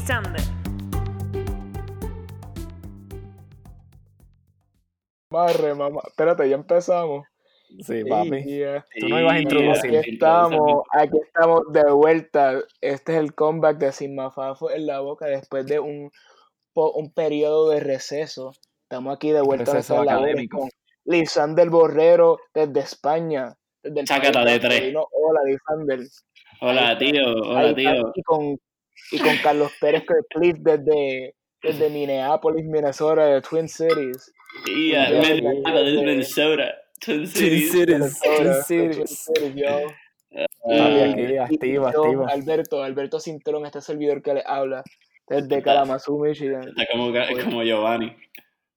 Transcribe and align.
Lisander. 0.00 0.40
Barre, 5.30 5.74
mamá. 5.74 6.00
Espérate, 6.06 6.48
ya 6.48 6.56
empezamos. 6.56 7.26
Sí, 7.80 8.04
papi. 8.04 8.42
Yeah. 8.44 8.86
Tú 8.98 9.08
no 9.10 9.20
ibas 9.20 9.34
a 9.34 9.40
introducir. 9.40 9.98
aquí 9.98 10.10
estamos, 10.12 10.84
aquí 10.92 11.18
estamos 11.22 11.60
de 11.72 11.92
vuelta. 11.92 12.60
Este 12.80 13.12
es 13.12 13.18
el 13.18 13.34
comeback 13.34 13.76
de 13.76 13.92
Sin 13.92 14.14
Mafafo 14.14 14.70
en 14.70 14.86
la 14.86 15.00
boca 15.00 15.26
después 15.26 15.66
de 15.66 15.80
un, 15.80 16.10
periodo 17.14 17.68
de 17.68 17.80
receso. 17.80 18.52
Estamos 18.84 19.14
aquí 19.14 19.32
de 19.32 19.42
vuelta 19.42 19.74
Receso 19.74 20.00
en 20.00 20.06
la 20.06 20.16
boca 20.16 20.32
con 20.50 20.70
Lisander 21.04 21.68
Borrero 21.68 22.38
desde 22.54 22.80
España. 22.80 23.54
Desde 23.82 24.00
el 24.00 24.06
Chácata 24.06 24.44
país 24.44 24.62
de 24.62 24.68
tres. 24.68 24.94
Hola, 25.12 25.40
Lisander. 25.44 26.00
Hola, 26.62 26.98
tío. 26.98 27.22
Hola, 27.42 27.74
tío. 27.74 28.12
Y 28.14 28.22
con, 28.22 28.58
y 29.12 29.18
con 29.18 29.36
Carlos 29.42 29.72
Pérez 29.80 30.04
Cliff 30.30 30.56
desde, 30.60 31.34
desde 31.62 31.90
Minneapolis, 31.90 32.64
Minnesota, 32.64 33.26
de 33.26 33.40
Twin 33.42 33.68
Cities. 33.68 34.32
Y 34.66 34.92
Ya, 34.92 35.04
a 35.04 35.10
ya, 35.10 35.34
Minnesota. 35.34 36.74
Twin 37.00 37.26
Cities. 37.26 37.72
Cities. 37.72 37.72
Twin 37.72 38.00
de 38.00 38.08
Twin 38.36 38.62
Cities. 38.64 39.24
Cities, 39.24 39.54
yo. 39.54 39.68
Ah, 40.70 41.44
aquí, 41.44 41.72
yo, 41.72 41.86
activo. 41.86 42.26
Alberto, 42.28 42.82
Alberto 42.82 43.18
Cintrón, 43.18 43.66
este 43.66 43.80
servidor 43.80 44.22
que 44.22 44.34
le 44.34 44.42
habla 44.46 44.84
desde 45.26 45.62
Kalamazoo, 45.62 46.18
Michigan. 46.18 46.68
Está 46.68 46.86
como, 46.92 47.12
como 47.44 47.62
Giovanni. 47.62 48.14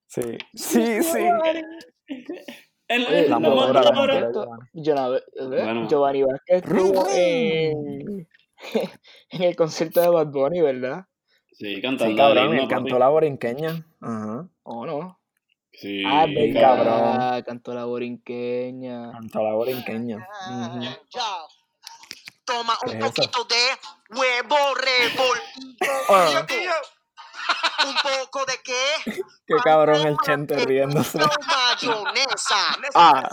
Sí, 0.08 0.21
sí, 0.54 1.04
sí. 1.04 1.18
Oye, 2.90 3.27
La 3.27 3.40
la 3.40 3.49
Giovanni. 4.74 5.15
¿eh? 5.58 5.87
Giovanni 5.90 6.24
Vázquez 6.24 6.63
estuvo 6.63 7.08
en, 7.10 8.27
en 9.29 9.43
el 9.43 9.55
concierto 9.55 10.01
de 10.01 10.09
Bad 10.09 10.27
Bunny, 10.27 10.61
¿verdad? 10.61 11.05
Sí, 11.51 11.75
Sí, 11.75 11.81
cantando. 11.81 12.15
cabrón, 12.17 12.49
himno, 12.49 12.61
él 12.63 12.67
cantó 12.67 12.97
la 12.99 13.09
borinqueña. 13.09 13.85
Ajá. 14.01 14.47
¿O 14.63 14.85
no? 14.85 15.19
Sí, 15.71 16.03
ah, 16.05 16.25
sí, 16.27 16.33
verdad, 16.35 16.61
cabrón. 16.61 17.43
cantó 17.43 17.73
la 17.73 17.85
borinqueña. 17.85 19.11
Cantó 19.11 19.43
la 19.43 19.53
borinqueña. 19.53 20.27
Toma 22.45 22.73
¿Qué 22.84 22.91
un 22.91 22.97
es 22.97 23.03
eso? 23.03 23.13
poquito 23.13 23.43
de 23.45 24.17
huevo 24.19 24.57
revolvido. 24.75 25.93
Ah. 26.09 26.45
Un 27.87 27.95
poco 27.95 28.45
de 28.45 28.53
qué? 28.63 28.84
Qué 29.47 29.55
cabrón 29.63 30.05
el 30.07 30.17
chente 30.25 30.55
riéndose. 30.65 31.17
No 31.19 31.27
mayonesa. 31.45 32.55
Ah, 32.95 33.29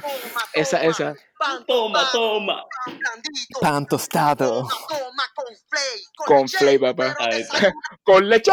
Toma, 0.00 0.40
esa, 0.54 0.82
esa. 0.84 1.14
Pan, 1.38 1.64
Toma, 1.66 2.00
pan, 2.00 2.08
toma. 2.12 2.64
pan 2.86 2.98
blandito. 2.98 3.86
Tostado. 3.88 4.62
Toma, 4.62 4.70
toma 4.88 5.22
con 5.34 5.46
flay. 5.68 6.02
Con 6.26 6.40
leche, 6.42 6.58
flay, 6.58 6.78
papá. 6.78 7.16
¡Con 8.04 8.28
leche! 8.28 8.52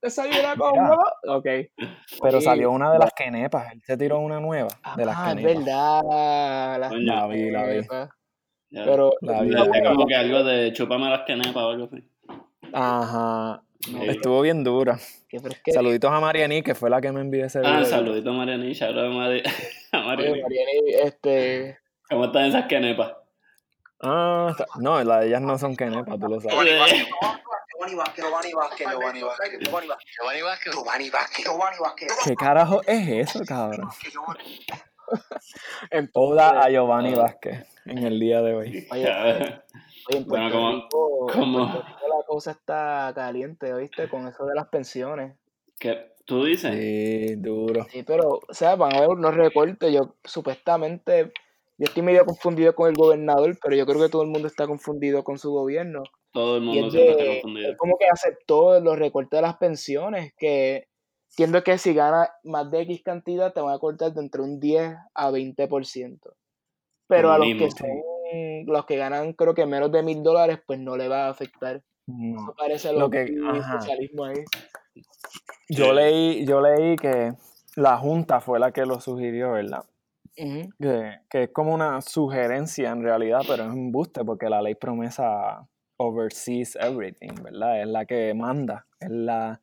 ¿Desayuna 0.00 0.56
con 0.56 0.78
huevo? 0.78 1.04
Ok. 1.28 1.46
Pero 2.22 2.40
Sí. 2.40 2.44
salió 2.44 2.70
una 2.72 2.92
de 2.92 2.98
las 2.98 3.12
quenepas. 3.14 3.70
Él 3.72 3.82
se 3.86 3.96
tiró 3.96 4.18
una 4.18 4.40
nueva 4.40 4.68
de 4.96 5.04
las 5.04 5.16
Ah, 5.16 5.30
es 5.30 5.36
quenepas. 5.36 5.64
verdad. 5.64 6.78
La 6.80 6.88
Coño. 6.88 7.00
La 7.14 7.26
vi, 7.28 7.50
la 7.50 7.62
vi. 7.66 7.86
Pero 8.70 9.12
La 9.20 9.42
vi. 9.42 9.54
Es 9.54 9.88
como 9.88 10.06
que 10.06 10.16
algo 10.16 10.42
de 10.42 10.72
chupame 10.72 11.08
las 11.08 11.22
canepas 11.24 11.56
o 11.62 11.68
algo 11.70 11.84
así. 11.92 12.08
Ajá. 12.72 13.62
Sí. 13.84 13.96
Estuvo 14.08 14.40
bien 14.42 14.62
dura. 14.62 14.98
Saluditos 15.72 16.10
a 16.12 16.20
Mariani, 16.20 16.62
que 16.62 16.74
fue 16.74 16.88
la 16.90 17.00
que 17.00 17.10
me 17.10 17.20
envió 17.20 17.44
ese 17.46 17.60
video. 17.60 17.74
Ah, 17.74 17.84
saludito 17.84 18.30
a 18.30 18.32
Mariani. 18.32 18.72
Shout 18.72 18.90
out 18.96 19.06
a 19.06 19.08
Mari- 19.08 19.42
a 19.92 19.98
Oye, 19.98 20.06
Mariani. 20.06 20.42
Mariani, 20.42 20.90
este. 21.02 21.78
¿Cómo 22.08 22.26
están 22.26 22.44
esas 22.44 22.66
canepas? 22.66 23.12
Ah, 24.00 24.48
está- 24.50 24.66
no, 24.78 25.02
las 25.02 25.20
de 25.20 25.26
ellas 25.28 25.40
no 25.42 25.58
son 25.58 25.76
quenepas, 25.76 26.18
tú 26.20 26.28
lo 26.28 26.40
sabes. 26.40 26.56
Giovanni 26.56 27.94
Vázquez, 27.96 28.24
Giovanni 28.24 28.52
Vázquez, 28.54 28.88
Giovanni 28.88 29.22
Vázquez, 29.22 29.60
Giovanni 29.60 29.88
Vázquez, 29.88 30.14
Giovanni 30.16 30.42
Vázquez, 30.42 30.72
Giovanni 30.74 31.10
Vázquez, 31.10 31.44
Giovanni 31.44 31.76
Vázquez. 31.80 32.12
¿Qué 32.24 32.34
carajo 32.36 32.80
es 32.86 33.08
eso, 33.30 33.44
cabrón? 33.44 33.88
En, 35.90 36.08
Oda 36.14 36.62
a 36.62 36.70
Giovanni 36.70 37.14
Vázquez 37.14 37.66
en 37.86 37.98
el 37.98 38.18
día 38.20 38.40
de 38.42 38.54
hoy. 38.54 38.86
oye, 38.90 39.62
oye, 40.08 40.18
en 40.18 40.26
Bueno, 40.26 40.50
Puerto, 40.50 40.58
como- 40.58 41.26
Rico, 41.28 41.32
en 41.32 41.40
como- 41.40 41.58
Puerto 41.72 41.88
Rico 41.88 42.08
la 42.18 42.26
cosa 42.26 42.50
está 42.52 43.12
caliente, 43.14 43.72
¿oíste? 43.72 44.08
Con 44.08 44.26
eso 44.26 44.44
de 44.46 44.54
las 44.54 44.68
pensiones. 44.68 45.36
¿Qué? 45.78 46.12
¿Tú 46.24 46.44
dices? 46.44 46.72
Sí, 46.72 47.34
duro. 47.36 47.84
Sí, 47.90 48.02
pero, 48.04 48.40
o 48.48 48.54
sea, 48.54 48.76
van 48.76 48.94
a 48.94 48.98
haber 48.98 49.08
unos 49.10 49.34
recortes. 49.34 49.92
Yo, 49.92 50.14
supuestamente, 50.24 51.32
yo 51.78 51.84
estoy 51.84 52.02
medio 52.02 52.24
confundido 52.24 52.74
con 52.74 52.88
el 52.88 52.94
gobernador, 52.94 53.58
pero 53.60 53.74
yo 53.74 53.84
creo 53.86 54.00
que 54.00 54.08
todo 54.08 54.22
el 54.22 54.28
mundo 54.28 54.46
está 54.46 54.66
confundido 54.68 55.24
con 55.24 55.38
su 55.38 55.50
gobierno. 55.50 56.02
Todo 56.32 56.56
el 56.56 56.62
mundo 56.62 56.90
siempre 56.90 57.12
está 57.12 57.24
confundido. 57.26 57.72
es 57.72 57.76
como 57.76 57.98
que 57.98 58.06
aceptó 58.06 58.80
los 58.80 58.98
recortes 58.98 59.36
de 59.38 59.42
las 59.42 59.56
pensiones, 59.56 60.32
que 60.38 60.86
entiendo 61.30 61.62
que 61.64 61.76
si 61.78 61.92
ganas 61.92 62.28
más 62.44 62.70
de 62.70 62.82
X 62.82 63.02
cantidad 63.02 63.52
te 63.52 63.60
van 63.60 63.74
a 63.74 63.78
cortar 63.78 64.12
de 64.14 64.20
entre 64.20 64.42
un 64.42 64.60
10 64.60 64.94
a 65.14 65.30
20%. 65.30 66.34
Pero 67.08 67.32
a 67.32 67.38
los 67.38 67.48
que, 67.48 67.70
son, 67.70 67.88
los 68.66 68.86
que 68.86 68.96
ganan 68.96 69.32
creo 69.32 69.54
que 69.54 69.66
menos 69.66 69.90
de 69.92 70.02
mil 70.02 70.22
dólares, 70.22 70.58
pues 70.66 70.78
no 70.78 70.96
le 70.96 71.08
va 71.08 71.26
a 71.26 71.30
afectar. 71.30 71.82
No. 72.06 72.42
Eso 72.42 72.54
parece 72.56 72.92
Lo 72.92 73.00
lo 73.00 73.10
que- 73.10 73.34
socialismo 73.80 74.24
ahí. 74.24 74.44
Yo 75.68 75.92
leí, 75.92 76.44
yo 76.46 76.60
leí 76.60 76.96
que 76.96 77.32
la 77.76 77.96
Junta 77.96 78.40
fue 78.40 78.58
la 78.58 78.72
que 78.72 78.84
lo 78.84 79.00
sugirió, 79.00 79.52
¿verdad? 79.52 79.84
Que, 80.34 81.20
que 81.30 81.42
es 81.44 81.50
como 81.50 81.74
una 81.74 82.00
sugerencia 82.00 82.90
en 82.90 83.02
realidad, 83.02 83.40
pero 83.46 83.64
es 83.64 83.70
un 83.70 83.92
buste 83.92 84.24
porque 84.24 84.48
la 84.48 84.62
ley 84.62 84.74
promesa 84.74 85.66
oversees 85.98 86.76
everything, 86.76 87.34
¿verdad? 87.42 87.80
Es 87.82 87.86
la 87.88 88.04
que 88.06 88.34
manda, 88.34 88.86
es 88.98 89.10
la, 89.10 89.60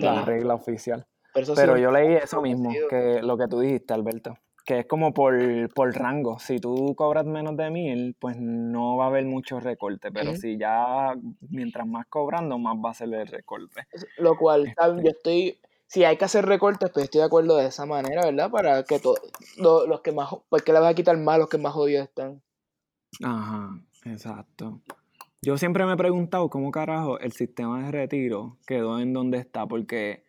la 0.00 0.24
regla 0.24 0.54
oficial. 0.54 1.06
Pero, 1.34 1.54
sí, 1.54 1.62
yo 1.82 1.90
leí 1.90 2.14
eso 2.14 2.40
mismo, 2.40 2.70
que 2.88 3.20
lo 3.22 3.36
que 3.36 3.46
tú 3.46 3.60
dijiste, 3.60 3.92
Alberto, 3.92 4.38
que 4.66 4.80
es 4.80 4.86
como 4.86 5.14
por, 5.14 5.72
por 5.72 5.94
rango. 5.94 6.40
Si 6.40 6.58
tú 6.58 6.94
cobras 6.96 7.24
menos 7.24 7.56
de 7.56 7.70
mil, 7.70 8.16
pues 8.18 8.36
no 8.36 8.96
va 8.96 9.04
a 9.04 9.08
haber 9.08 9.24
mucho 9.24 9.60
recorte, 9.60 10.10
pero 10.10 10.34
si 10.34 10.58
ya 10.58 11.14
mientras 11.48 11.86
más 11.86 12.06
cobrando, 12.08 12.58
más 12.58 12.76
va 12.84 12.90
a 12.90 12.94
ser 12.94 13.14
el 13.14 13.28
recorte. 13.28 13.86
Lo 14.18 14.36
cual, 14.36 14.66
Este. 14.66 15.02
yo 15.04 15.10
estoy, 15.10 15.58
si 15.86 16.04
hay 16.04 16.16
que 16.16 16.24
hacer 16.24 16.44
recortes, 16.44 16.90
pues 16.90 17.04
estoy 17.04 17.20
de 17.20 17.26
acuerdo 17.26 17.56
de 17.56 17.66
esa 17.66 17.86
manera, 17.86 18.22
¿verdad? 18.24 18.50
Para 18.50 18.82
que 18.82 18.98
todos 18.98 19.20
los 19.56 20.00
que 20.00 20.10
más, 20.10 20.30
porque 20.48 20.72
le 20.72 20.80
vas 20.80 20.90
a 20.90 20.94
quitar 20.94 21.16
más 21.16 21.38
los 21.38 21.48
que 21.48 21.58
más 21.58 21.72
jodidos 21.72 22.08
están. 22.08 22.42
Ajá, 23.22 23.70
exacto. 24.04 24.80
Yo 25.42 25.56
siempre 25.58 25.86
me 25.86 25.92
he 25.92 25.96
preguntado 25.96 26.50
cómo 26.50 26.72
carajo 26.72 27.20
el 27.20 27.30
sistema 27.30 27.84
de 27.84 27.92
retiro 27.92 28.56
quedó 28.66 28.98
en 28.98 29.12
donde 29.12 29.38
está, 29.38 29.64
porque 29.64 30.25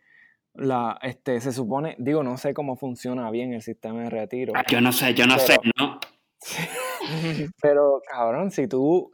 la, 0.58 0.98
este, 1.02 1.40
se 1.40 1.52
supone, 1.52 1.94
digo, 1.98 2.22
no 2.22 2.36
sé 2.36 2.52
cómo 2.54 2.76
funciona 2.76 3.30
bien 3.30 3.52
el 3.52 3.62
sistema 3.62 4.02
de 4.02 4.10
retiro. 4.10 4.52
Ah, 4.56 4.64
Yo 4.68 4.80
no 4.80 4.92
sé, 4.92 5.14
yo 5.14 5.26
no 5.26 5.36
Pero- 5.36 5.46
sé, 5.46 5.56
¿no? 5.78 6.00
Pero, 7.62 8.02
cabrón, 8.10 8.50
si 8.50 8.66
tú, 8.68 9.12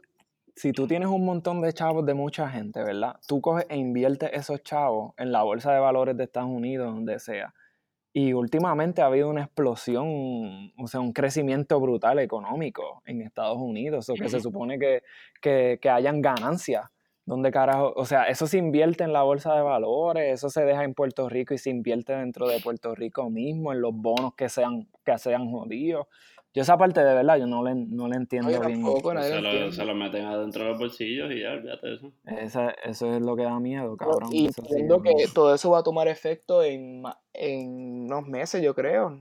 si 0.55 0.71
tú 0.71 0.87
tienes 0.87 1.09
un 1.09 1.25
montón 1.25 1.61
de 1.61 1.73
chavos 1.73 2.05
de 2.05 2.13
mucha 2.13 2.49
gente, 2.49 2.83
¿verdad? 2.83 3.15
Tú 3.27 3.41
coges 3.41 3.65
e 3.69 3.77
inviertes 3.77 4.29
esos 4.33 4.63
chavos 4.63 5.13
en 5.17 5.31
la 5.31 5.43
bolsa 5.43 5.73
de 5.73 5.79
valores 5.79 6.17
de 6.17 6.23
Estados 6.25 6.49
Unidos, 6.49 6.93
donde 6.93 7.19
sea. 7.19 7.53
Y 8.13 8.31
últimamente 8.31 9.01
ha 9.01 9.07
habido 9.07 9.29
una 9.29 9.43
explosión, 9.43 10.71
o 10.77 10.87
sea, 10.87 11.01
un 11.01 11.11
crecimiento 11.11 11.79
brutal 11.81 12.19
económico 12.19 13.01
en 13.05 13.21
Estados 13.21 13.57
Unidos, 13.57 14.09
o 14.09 14.13
que 14.13 14.29
se 14.29 14.39
supone 14.39 14.79
que, 14.79 15.03
que, 15.41 15.79
que 15.81 15.89
hayan 15.89 16.21
ganancias. 16.21 16.85
¿Dónde 17.25 17.51
carajo? 17.51 17.91
O 17.95 18.05
sea, 18.05 18.25
eso 18.25 18.45
se 18.45 18.57
invierte 18.59 19.03
en 19.03 19.11
la 19.11 19.23
bolsa 19.23 19.55
de 19.55 19.61
valores, 19.61 20.31
eso 20.33 20.49
se 20.49 20.63
deja 20.63 20.83
en 20.83 20.93
Puerto 20.93 21.27
Rico 21.27 21.53
y 21.55 21.57
se 21.57 21.71
invierte 21.71 22.13
dentro 22.13 22.47
de 22.47 22.59
Puerto 22.59 22.93
Rico 22.93 23.29
mismo, 23.31 23.73
en 23.73 23.81
los 23.81 23.93
bonos 23.95 24.35
que 24.35 24.47
sean, 24.47 24.87
que 25.03 25.17
sean 25.17 25.49
jodidos. 25.49 26.05
Yo 26.53 26.61
esa 26.61 26.77
parte 26.77 27.03
de 27.03 27.13
verdad, 27.13 27.37
yo 27.37 27.47
no 27.47 27.63
le, 27.63 27.73
no 27.75 28.07
le 28.07 28.15
entiendo 28.15 28.49
Oye, 28.49 28.59
bien. 28.59 28.81
tampoco, 28.81 29.21
Se 29.21 29.41
lo 29.41 29.71
se 29.71 29.85
lo 29.85 29.95
meten 29.95 30.25
adentro 30.25 30.63
de 30.63 30.69
los 30.69 30.79
bolsillos 30.79 31.31
y 31.31 31.41
ya, 31.41 31.53
olvídate 31.53 31.87
de 31.87 31.95
eso. 31.95 32.11
Esa- 32.25 32.69
eso 32.83 33.13
es 33.13 33.21
lo 33.21 33.35
que 33.35 33.43
da 33.43 33.59
miedo, 33.59 33.97
cabrón. 33.97 34.29
Y 34.31 34.47
sí 34.53 34.61
entiendo 34.61 35.01
que 35.01 35.11
todo 35.33 35.53
eso 35.53 35.71
va 35.71 35.79
a 35.79 35.83
tomar 35.83 36.07
efecto 36.07 36.63
en, 36.63 37.03
en 37.33 38.05
unos 38.05 38.27
meses, 38.27 38.61
yo 38.63 38.73
creo. 38.75 39.19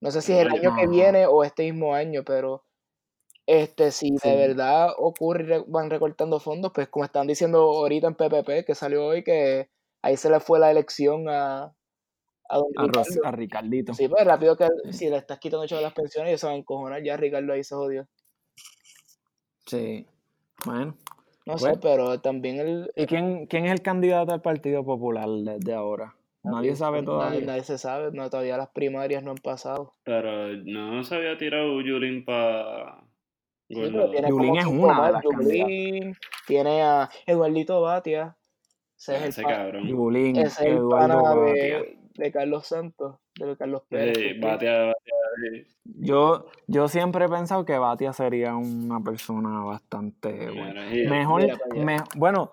No 0.00 0.10
sé 0.10 0.20
si 0.22 0.32
es 0.34 0.40
el 0.40 0.48
año 0.52 0.70
que 0.76 0.86
viene 0.86 1.26
o 1.26 1.42
este 1.42 1.64
mismo 1.64 1.94
año, 1.94 2.22
pero 2.24 2.62
este 3.46 3.90
si 3.92 4.08
Sí. 4.18 4.28
de 4.28 4.36
verdad 4.36 4.88
ocurre 4.98 5.58
y 5.58 5.64
van 5.70 5.88
recortando 5.90 6.40
fondos, 6.40 6.72
pues 6.74 6.88
como 6.88 7.04
están 7.04 7.26
diciendo 7.26 7.58
ahorita 7.60 8.08
en 8.08 8.14
PPP, 8.14 8.64
que 8.64 8.74
salió 8.74 9.06
hoy, 9.06 9.22
que 9.22 9.68
ahí 10.02 10.16
se 10.16 10.30
le 10.30 10.40
fue 10.40 10.58
la 10.58 10.70
elección 10.70 11.28
a, 11.28 11.72
a 12.48 12.56
don 12.58 12.66
A, 12.76 12.82
Ros- 12.86 13.06
Ricardo. 13.08 13.26
a 13.28 13.30
Ricardito. 13.32 13.94
Sí, 13.94 14.08
pues 14.08 14.24
rápido 14.24 14.56
que 14.56 14.68
si 14.92 15.08
le 15.08 15.16
estás 15.16 15.38
quitando 15.38 15.64
hecho 15.64 15.80
las 15.80 15.92
pensiones, 15.92 16.30
ellos 16.30 16.40
se 16.40 16.46
van 16.46 16.56
a 16.56 16.58
encojonar, 16.58 17.02
ya 17.02 17.16
Ricardo 17.16 17.52
ahí 17.52 17.62
se 17.64 17.74
jodió. 17.74 18.06
Sí. 19.66 20.06
Bueno. 20.64 20.96
No 21.46 21.58
sé, 21.58 21.66
Pues- 21.68 21.78
pero 21.80 22.20
también 22.20 22.58
el... 22.58 22.90
¿Y 22.96 23.06
quién, 23.06 23.46
quién 23.46 23.66
es 23.66 23.72
el 23.72 23.82
candidato 23.82 24.32
al 24.32 24.42
Partido 24.42 24.84
Popular 24.84 25.28
desde 25.28 25.72
ahora? 25.74 26.16
Nadie 26.42 26.76
sabe 26.76 27.02
todavía. 27.02 27.40
nadie 27.40 27.64
se 27.64 27.76
sabe, 27.76 28.12
no, 28.12 28.30
todavía 28.30 28.56
las 28.56 28.68
primarias 28.68 29.22
no 29.24 29.32
han 29.32 29.36
pasado. 29.38 29.94
Pero 30.04 30.48
no 30.56 31.02
se 31.02 31.16
había 31.16 31.36
tirado 31.38 31.80
Yulín 31.80 32.24
para 32.24 33.02
Yulín 33.68 34.56
es 34.56 34.66
una 34.66 35.06
de 35.06 35.12
las 35.12 35.22
Yulín, 35.22 36.16
tiene 36.46 36.82
a 36.82 37.08
Eduardito 37.26 37.80
Batia, 37.80 38.36
Ese 38.96 39.16
es 39.16 39.22
el, 39.22 39.28
Ese 39.28 39.42
pa- 39.42 39.48
cabrón. 39.48 39.86
Yulín, 39.88 40.36
ese 40.36 40.46
es 40.46 40.58
el 40.76 40.88
pana 40.88 41.34
de, 41.34 41.98
de 42.14 42.32
Carlos 42.32 42.66
Santos, 42.66 43.16
de 43.38 43.56
Carlos 43.56 43.82
Pérez. 43.88 44.16
Yo, 45.84 46.46
yo 46.66 46.88
siempre 46.88 47.24
he 47.24 47.28
pensado 47.28 47.64
que 47.64 47.78
Batia 47.78 48.12
sería 48.12 48.56
una 48.56 49.00
persona 49.00 49.60
bastante 49.60 50.50
buena. 50.50 50.86
Mira, 50.86 50.90
sí. 50.90 51.06
Mejor, 51.08 51.42
me- 51.74 51.98
bueno, 52.16 52.52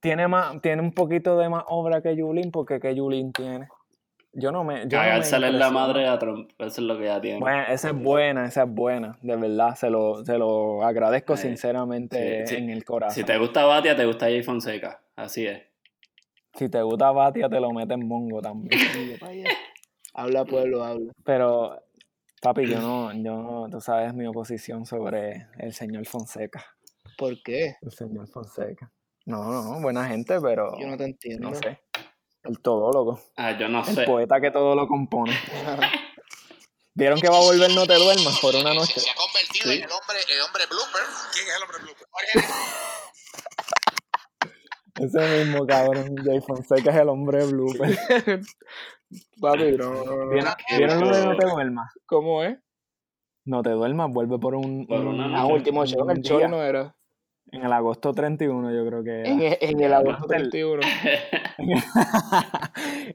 tiene 0.00 0.26
más, 0.26 0.60
tiene 0.62 0.82
un 0.82 0.92
poquito 0.92 1.36
de 1.38 1.48
más 1.48 1.64
obra 1.68 2.00
que 2.02 2.16
Yulín, 2.16 2.50
porque 2.50 2.80
¿qué 2.80 2.94
Yulín 2.94 3.32
tiene? 3.32 3.68
Yo 4.34 4.50
no 4.50 4.64
me. 4.64 4.74
Yo 4.74 4.80
no 4.82 4.84
me 4.84 4.88
Cagársele 4.88 5.48
en 5.48 5.58
la 5.58 5.70
madre 5.70 6.08
a 6.08 6.18
Trump. 6.18 6.50
Eso 6.58 6.80
es 6.80 6.86
lo 6.86 6.96
que 6.98 7.04
ya 7.04 7.20
tiene. 7.20 7.40
Bueno, 7.40 7.64
esa 7.68 7.90
es 7.90 7.94
buena, 7.94 8.46
esa 8.46 8.62
es 8.62 8.70
buena, 8.70 9.18
de 9.20 9.36
verdad, 9.36 9.74
se 9.74 9.90
lo, 9.90 10.24
se 10.24 10.38
lo 10.38 10.82
agradezco 10.84 11.36
sinceramente 11.36 12.46
sí, 12.46 12.54
sí. 12.54 12.62
en 12.62 12.70
el 12.70 12.84
corazón. 12.84 13.14
Si 13.14 13.24
te 13.24 13.36
gusta 13.36 13.64
Batia, 13.64 13.94
te 13.94 14.06
gusta 14.06 14.26
Jay 14.26 14.42
Fonseca. 14.42 15.02
Así 15.16 15.46
es. 15.46 15.62
Si 16.54 16.68
te 16.68 16.80
gusta 16.82 17.10
Batia, 17.10 17.48
te 17.48 17.60
lo 17.60 17.70
metes 17.72 17.94
en 17.94 18.06
mongo 18.06 18.40
también. 18.40 18.70
Habla 20.14 20.44
pueblo, 20.44 20.84
habla. 20.84 21.10
Pero, 21.24 21.80
papi, 22.42 22.66
yo 22.66 22.80
no, 22.82 23.12
yo 23.14 23.42
no, 23.42 23.68
tú 23.70 23.80
sabes 23.80 24.12
mi 24.12 24.26
oposición 24.26 24.84
sobre 24.84 25.46
el 25.58 25.72
señor 25.72 26.04
Fonseca. 26.06 26.62
¿Por 27.16 27.42
qué? 27.42 27.76
El 27.80 27.92
señor 27.92 28.28
Fonseca. 28.28 28.92
No, 29.24 29.42
no, 29.42 29.80
buena 29.80 30.06
gente, 30.06 30.38
pero 30.40 30.78
Yo 30.78 30.86
no 30.86 30.98
te 30.98 31.04
entiendo. 31.04 31.48
no 31.48 31.54
sé. 31.54 31.78
El 32.44 32.58
todólogo. 32.60 33.20
Ah, 33.36 33.56
yo 33.58 33.68
no 33.68 33.80
El 33.86 33.94
sé. 33.94 34.02
poeta 34.04 34.40
que 34.40 34.50
todo 34.50 34.74
lo 34.74 34.86
compone. 34.88 35.32
¿Vieron 36.94 37.20
que 37.20 37.28
va 37.28 37.36
a 37.38 37.40
volver 37.40 37.70
No 37.74 37.86
Te 37.86 37.94
Duermas 37.94 38.38
por 38.40 38.54
una 38.54 38.74
noche? 38.74 39.00
Se 39.00 39.10
ha 39.10 39.14
convertido 39.14 39.64
Sí. 39.72 39.78
en 39.78 39.84
el 39.84 39.90
hombre, 39.90 40.18
el 40.28 40.40
hombre 40.42 40.66
blooper. 40.66 41.02
¿Quién 41.32 41.46
es 41.48 41.56
el 41.56 41.62
hombre 41.62 41.78
blooper? 41.82 42.06
Ese 45.00 45.44
mismo 45.44 45.66
cabrón, 45.66 46.14
Jay 46.22 46.40
Fonseca 46.40 46.90
es 46.90 46.96
el 46.96 47.08
hombre 47.08 47.46
blooper. 47.46 47.98
Papi, 49.40 49.72
no, 49.78 50.04
no, 50.04 50.04
no. 50.04 50.28
¿Vieron, 50.30 50.54
¿vieron 50.76 51.00
lo 51.00 51.16
de 51.16 51.24
No 51.26 51.36
Te 51.36 51.46
Duermas? 51.46 51.92
¿Cómo 52.06 52.42
es? 52.44 52.58
No 53.46 53.62
Te 53.62 53.70
Duermas, 53.70 54.10
vuelve 54.12 54.38
por 54.38 54.54
un... 54.54 54.86
Por 54.86 55.00
un- 55.00 55.14
una 55.20 55.24
Ah, 55.38 55.42
noche. 55.42 55.54
último 55.54 55.86
show 55.86 56.08
el 56.10 56.20
show 56.22 56.38
día. 56.38 56.48
no 56.48 56.62
era. 56.62 56.94
En 57.52 57.64
el 57.64 57.72
agosto 57.72 58.12
31 58.12 58.72
yo 58.74 58.86
creo 58.86 59.04
que. 59.04 59.22
En 59.22 59.40
el, 59.42 59.58
en 59.60 59.80
el 59.80 59.92
agosto 59.92 60.26
Del- 60.26 60.50
31. 60.50 60.82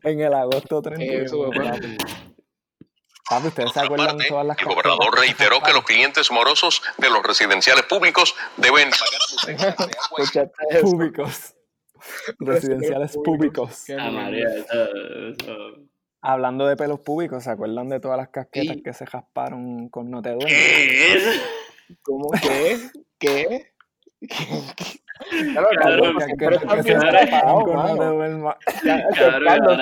en 0.04 0.20
el 0.22 0.34
agosto 0.34 0.82
31. 0.82 1.24
Eso, 1.26 1.50
papá. 1.52 1.72
papi. 3.30 3.48
¿ustedes 3.48 3.72
se 3.74 3.80
acuerdan 3.82 4.08
parte, 4.18 4.30
todas 4.30 4.46
las 4.46 4.58
el 4.60 4.66
gobernador 4.66 5.14
que 5.16 5.20
reiteró 5.22 5.60
que 5.62 5.74
los 5.74 5.84
clientes 5.84 6.32
morosos 6.32 6.82
de 6.98 7.10
los 7.10 7.22
residenciales 7.24 7.84
públicos 7.84 8.36
deben 8.58 8.90
pagar 8.90 9.22
sus 9.28 9.46
de 9.48 9.54
agua 9.56 10.82
públicos. 10.82 11.54
Residenciales 12.40 13.18
públicos. 13.18 13.84
Qué 13.86 13.94
Ah, 14.00 14.10
mierda. 14.12 14.22
María, 14.22 14.48
eso, 14.56 14.84
eso. 15.42 15.58
Hablando 16.22 16.68
de 16.68 16.76
pelos 16.78 17.00
públicos, 17.02 17.44
¿se 17.44 17.50
acuerdan 17.50 17.90
de 17.90 18.00
todas 18.00 18.18
las 18.18 18.30
casquetas 18.30 18.78
que 18.84 18.94
se 18.94 19.06
rasparon 19.06 19.90
con 19.90 20.10
No 20.10 20.22
Te 20.22 20.30
Duermas? 20.30 20.52
¿Qué 20.52 21.14
es? 21.18 21.42
¿Cómo? 22.02 22.30
¿Qué? 22.42 22.78
¿Qué? 23.20 23.72
Claro, 25.52 25.68
Carlos, 25.82 26.14
que 26.38 26.48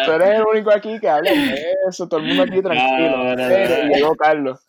tú 0.05 0.11
eres 0.11 0.29
el 0.29 0.43
único 0.43 0.71
aquí 0.73 0.99
que 0.99 1.09
habla 1.09 1.31
de 1.31 1.73
eso. 1.89 2.07
Todo 2.07 2.19
el 2.19 2.27
mundo 2.27 2.43
aquí 2.43 2.61
tranquilo. 2.61 3.35
Llegó 3.93 4.15
Carlos. 4.15 4.65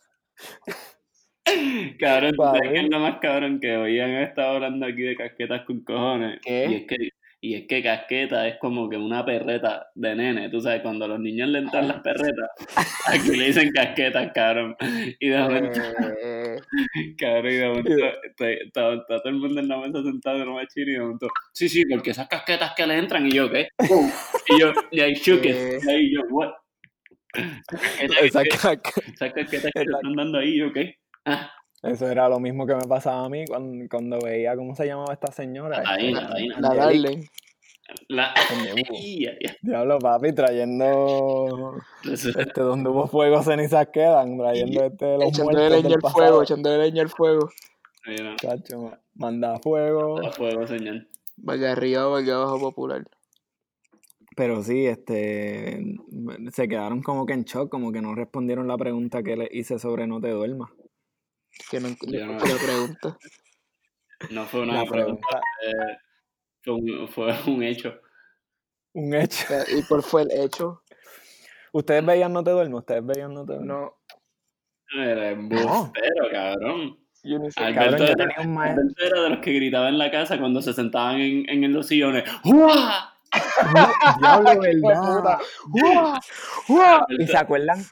Cabrón, 1.99 2.33
¿tú 2.35 2.43
sabes 2.43 2.71
es 2.73 2.89
lo 2.89 2.99
más 2.99 3.19
cabrón? 3.19 3.59
Que 3.59 3.77
hoy 3.77 3.99
han 3.99 4.11
estado 4.15 4.55
hablando 4.55 4.85
aquí 4.85 5.01
de 5.03 5.15
casquetas 5.15 5.61
con 5.65 5.81
cojones. 5.83 6.39
¿Qué? 6.43 6.65
Y 6.65 6.75
es 6.75 6.87
que, 6.87 7.09
y 7.39 7.53
es 7.53 7.67
que 7.67 7.83
casqueta 7.83 8.47
es 8.47 8.57
como 8.57 8.89
que 8.89 8.97
una 8.97 9.23
perreta 9.23 9.87
de 9.93 10.15
nene. 10.15 10.49
Tú 10.49 10.59
sabes, 10.59 10.81
cuando 10.81 11.05
a 11.05 11.07
los 11.07 11.19
niños 11.19 11.47
le 11.49 11.59
entran 11.59 11.87
las 11.87 12.01
perretas, 12.01 12.49
aquí 13.07 13.35
le 13.35 13.47
dicen 13.47 13.71
casquetas, 13.71 14.31
cabrón. 14.33 14.75
Y 15.19 15.29
de 15.29 15.39
momento, 15.39 15.79
cabrón, 17.17 17.53
y 17.53 17.55
de 17.55 17.67
momento 17.67 17.91
está, 18.39 19.05
todo 19.07 19.21
el 19.25 19.35
mundo 19.35 19.61
en 19.61 19.67
la 19.67 19.77
mesa 19.77 20.01
sentado 20.01 20.41
en 20.41 20.47
un 20.49 20.55
machín 20.55 20.89
y 20.89 20.93
de 20.93 20.99
momento, 20.99 21.27
sí, 21.53 21.69
sí, 21.69 21.85
porque 21.85 22.11
esas 22.11 22.27
casquetas 22.27 22.73
que 22.75 22.87
le 22.87 22.97
entran, 22.97 23.27
y 23.27 23.31
yo, 23.31 23.51
¿qué? 23.51 23.67
Y 24.47 24.59
yo, 24.59 24.73
y 24.91 24.99
ahí 25.01 25.13
shook 25.13 25.45
it. 25.45 25.55
Y 25.85 25.89
ahí 25.89 26.13
yo, 26.13 26.21
what? 26.31 26.53
Esas 28.21 28.47
casquetas 29.19 29.71
que 29.73 29.85
le 29.85 29.93
están 29.93 30.15
dando 30.15 30.39
ahí, 30.39 30.57
yo, 30.57 30.73
¿qué? 30.73 30.95
Ah, 31.25 31.51
Eso 31.83 32.07
era 32.09 32.27
lo 32.27 32.39
mismo 32.39 32.65
que 32.65 32.75
me 32.75 32.87
pasaba 32.87 33.25
a 33.25 33.29
mí 33.29 33.45
cuando, 33.45 33.85
cuando 33.89 34.19
veía 34.19 34.55
cómo 34.55 34.75
se 34.75 34.87
llamaba 34.87 35.13
esta 35.13 35.31
señora. 35.31 35.77
Este, 35.77 36.11
Nataína. 36.11 36.59
la 36.59 36.75
Darling. 36.75 37.23
La... 38.09 38.33
Diablo, 39.61 39.99
papi, 39.99 40.33
trayendo 40.33 41.75
este 42.03 42.61
donde 42.61 42.89
hubo 42.89 43.07
fuego, 43.07 43.41
cenizas 43.43 43.87
quedan, 43.93 44.37
trayendo 44.37 44.83
este 44.83 45.05
de 45.05 45.17
los 45.17 45.29
Echándole 45.29 45.69
muertos 45.69 45.77
leña 45.77 45.83
del 45.83 45.93
al 45.93 46.01
pasado. 46.01 46.23
fuego, 46.23 46.43
echándole 46.43 46.77
leña 46.79 47.01
al 47.03 47.09
fuego. 47.09 47.49
Mira, 48.05 48.35
Chacho, 48.37 48.91
manda 49.15 49.57
fuego. 49.59 50.19
a 50.25 50.31
fuego, 50.31 50.67
señor. 50.67 51.07
Vaya 51.37 51.71
arriba, 51.71 52.07
vaya 52.07 52.35
abajo 52.35 52.59
popular. 52.59 53.05
Pero 54.35 54.61
sí, 54.63 54.85
este, 54.85 55.95
se 56.51 56.67
quedaron 56.67 57.01
como 57.01 57.25
que 57.25 57.33
en 57.33 57.43
shock, 57.43 57.69
como 57.69 57.91
que 57.91 58.01
no 58.01 58.15
respondieron 58.15 58.67
la 58.67 58.77
pregunta 58.77 59.23
que 59.23 59.37
les 59.37 59.49
hice 59.53 59.79
sobre 59.79 60.07
no 60.07 60.19
te 60.19 60.29
duermas. 60.29 60.69
Que 61.69 61.79
no 61.81 61.89
Yo 62.01 62.25
no- 62.25 62.37
escuché 62.37 62.53
la 62.53 62.59
pregunta. 62.59 63.17
No 64.31 64.45
fue 64.47 64.61
una 64.61 64.83
La 64.83 64.89
pregunta, 64.89 65.21
pregunta, 65.29 65.41
eh, 65.63 65.97
fue, 66.63 66.73
un, 66.73 67.07
fue 67.07 67.35
un 67.53 67.61
hecho. 67.61 68.01
un 68.93 69.13
hecho. 69.13 69.45
¿Y 69.67 69.83
cuál 69.83 70.01
fue 70.01 70.23
el 70.23 70.31
hecho? 70.31 70.81
¿Ustedes 71.71 72.03
veían 72.03 72.33
no 72.33 72.43
te 72.43 72.49
duermas? 72.49 72.79
¿Ustedes 72.79 73.05
veían 73.05 73.33
no 73.35 73.45
te 73.45 73.53
duermas? 73.53 73.67
No, 73.67 73.97
Era 74.99 75.29
embustero, 75.29 76.29
cabrón. 76.31 76.97
yo 77.21 77.37
ni 77.37 77.51
sé. 77.51 77.63
Alberto, 77.63 77.79
Cabrón, 77.91 77.99
yo 77.99 78.05
era, 78.05 78.15
tenía 78.15 78.39
un 78.47 78.53
maestro. 78.55 78.81
Alberto 78.81 79.05
era 79.05 79.21
de 79.21 79.29
los 79.29 79.39
que 79.39 79.53
gritaban 79.53 79.89
en 79.89 79.97
la 79.99 80.09
casa 80.11 80.39
cuando 80.39 80.61
se 80.63 80.73
sentaban 80.73 81.17
en, 81.21 81.63
en 81.63 81.71
los 81.73 81.85
sillones. 81.85 82.23
¡Uah! 82.43 83.13
Diablo, 84.19 84.59
¿verdad? 84.59 85.37
¡Uah! 85.73 86.19
¡Uah! 86.69 87.05
¿Y 87.19 87.27
se 87.27 87.37
acuerdan 87.37 87.83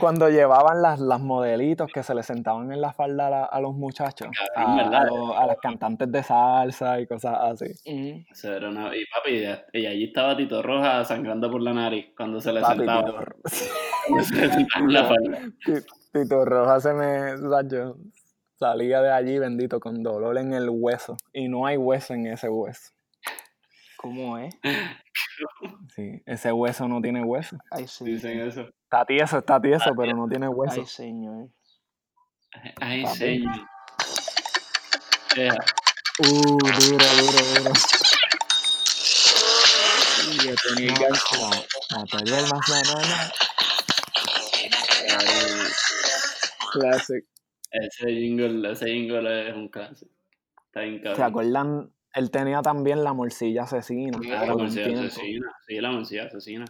cuando 0.00 0.28
llevaban 0.30 0.80
las, 0.82 0.98
las 1.00 1.20
modelitos 1.20 1.90
que 1.92 2.02
se 2.02 2.14
les 2.14 2.26
sentaban 2.26 2.72
en 2.72 2.80
la 2.80 2.92
falda 2.92 3.26
a, 3.26 3.30
la- 3.30 3.44
a 3.44 3.60
los 3.60 3.74
muchachos? 3.74 4.28
Cabrón, 4.54 4.78
A, 4.80 4.82
¿verdad? 4.84 5.02
a 5.02 5.04
los- 5.06 5.36
a 5.36 5.46
las 5.46 5.56
cantantes 5.58 6.10
de 6.10 6.22
salsa 6.22 7.00
y 7.00 7.06
cosas 7.06 7.36
así. 7.40 7.66
Eso 8.30 8.52
era 8.54 8.68
una- 8.68 8.96
Y 8.96 9.04
papi, 9.06 9.44
y 9.78 9.86
allí 9.86 10.04
estaba 10.04 10.36
Tito 10.36 10.62
Roja 10.62 11.04
sangrando 11.04 11.50
por 11.50 11.60
la 11.62 11.72
nariz 11.74 12.06
cuando 12.16 12.40
se 12.40 12.52
le 12.52 12.60
Papi, 12.60 12.76
sentaba. 12.78 13.04
Tito, 13.04 13.16
Cuando 14.08 14.24
se 14.24 14.34
le 14.46 14.52
sentaba 14.54 14.84
en 14.84 14.92
la 14.92 15.04
falda. 15.04 15.38
Ti- 15.64 15.86
Tito 16.12 16.44
Roja 16.44 16.80
se 16.80 16.92
me... 16.94 17.32
Yo 17.70 17.96
salía 18.58 19.00
de 19.02 19.12
allí 19.12 19.38
bendito 19.38 19.78
con 19.80 20.02
dolor 20.02 20.38
en 20.38 20.52
el 20.54 20.68
hueso. 20.70 21.16
Y 21.32 21.48
no 21.48 21.66
hay 21.66 21.76
hueso 21.76 22.14
en 22.14 22.26
ese 22.26 22.48
hueso. 22.48 22.90
¿Cómo 23.98 24.38
es? 24.38 24.54
Sí, 25.94 26.20
ese 26.26 26.50
hueso 26.52 26.88
no 26.88 27.00
tiene 27.00 27.22
hueso. 27.22 27.56
Ay, 27.70 27.86
sí. 27.86 28.04
Dicen 28.04 28.40
eso. 28.40 28.66
Está 28.90 29.04
tieso, 29.04 29.36
está 29.36 29.60
tieso, 29.60 29.94
pero 29.94 30.16
no 30.16 30.26
tiene 30.26 30.48
hueso. 30.48 30.80
Ay, 30.80 30.86
señor. 30.86 31.50
Ay, 32.80 33.02
Papi. 33.02 33.16
señor. 33.18 33.54
Deja. 35.36 35.58
Uh, 36.20 36.56
duro, 36.56 37.06
duro, 37.18 37.38
duro. 37.54 37.72
Y 40.24 40.38
ya 40.38 40.54
tenía 40.74 40.94
duermas, 42.24 42.60
no, 42.70 42.82
no, 42.82 43.00
no. 43.02 43.16
Classic. 46.72 47.24
Ese 47.70 48.06
jingle, 48.08 48.72
ese 48.72 48.86
jingle 48.86 49.50
es 49.50 49.54
un 49.54 49.68
clásico. 49.68 50.10
Está 50.68 50.80
bien 50.80 50.96
¿Se 50.96 51.02
cabrón. 51.02 51.26
acuerdan? 51.26 51.92
Él 52.14 52.30
tenía 52.30 52.62
también 52.62 53.04
la 53.04 53.12
morcilla 53.12 53.64
asesina. 53.64 54.18
Ah, 54.34 54.46
la 54.46 54.54
morcilla 54.54 54.98
asesina. 54.98 55.52
Sí, 55.66 55.74
la 55.78 55.90
morcilla 55.90 56.24
asesina. 56.24 56.64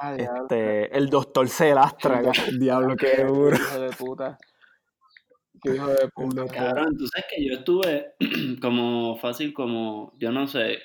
Ah. 0.00 0.14
Este, 0.16 0.96
el 0.96 1.08
doctor 1.10 1.48
Celastra, 1.48 2.22
diablo, 2.58 2.96
qué 2.96 3.24
duro. 3.24 3.56
Hijo 3.56 3.80
de 3.80 3.90
puta. 3.90 4.38
Qué 5.62 5.74
hijo 5.76 5.88
de 5.88 6.08
puta. 6.08 6.46
Cabrón, 6.46 6.96
tú 6.96 7.06
sabes 7.08 7.26
que 7.30 7.44
yo 7.46 7.54
estuve 7.54 8.14
como 8.60 9.16
fácil, 9.18 9.52
como, 9.54 10.12
yo 10.18 10.30
no 10.32 10.46
sé, 10.46 10.78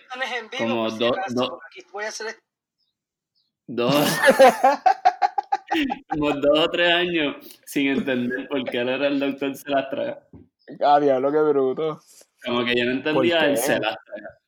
Como 0.57 0.89
si 0.89 0.99
do- 0.99 1.59
voy 1.91 2.05
a 2.05 2.09
hacer 2.09 2.35
dos, 3.67 3.95
como 6.09 6.31
dos 6.33 6.59
o 6.59 6.69
tres 6.69 6.93
años 6.93 7.35
sin 7.65 7.87
entender 7.87 8.47
por 8.47 8.63
qué 8.63 8.79
él 8.79 8.89
era 8.89 9.07
el 9.07 9.19
doctor 9.19 9.55
Celastra. 9.55 10.27
Ah, 10.83 10.99
diablo, 10.99 11.31
qué 11.31 11.39
bruto. 11.39 11.99
Como 12.45 12.63
que 12.65 12.75
yo 12.75 12.85
no 12.85 13.01
¿Por 13.03 13.25
entendía 13.25 13.45
el 13.45 13.57
Celastra. 13.57 14.39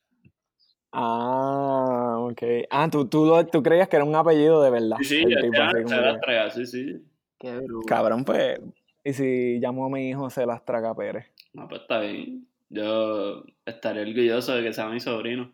Ah, 0.92 2.16
ok. 2.18 2.42
Ah, 2.70 2.88
tú, 2.90 3.06
tú, 3.06 3.24
lo- 3.26 3.46
tú 3.46 3.62
creías 3.62 3.88
que 3.88 3.96
era 3.96 4.04
un 4.04 4.14
apellido 4.14 4.62
de 4.62 4.70
verdad. 4.70 4.96
Sí, 4.98 5.04
sí, 5.04 5.22
El 5.22 5.40
tipo 5.42 5.62
así 5.62 5.74
como 5.82 5.88
que- 5.88 5.94
Celastra, 5.94 6.50
sí, 6.50 6.66
sí. 6.66 7.04
Qué 7.38 7.56
bruto. 7.58 7.86
Cabrón, 7.86 8.24
pues. 8.24 8.60
¿Y 9.02 9.12
si 9.14 9.58
llamo 9.60 9.86
a 9.86 9.88
mi 9.88 10.10
hijo 10.10 10.28
Celastra 10.30 10.94
Pérez? 10.94 11.26
No, 11.54 11.66
pues 11.68 11.80
está 11.82 12.00
bien. 12.00 12.46
Yo 12.68 13.44
estaría 13.64 14.02
orgulloso 14.02 14.54
de 14.54 14.62
que 14.62 14.72
sea 14.72 14.88
mi 14.88 15.00
sobrino. 15.00 15.50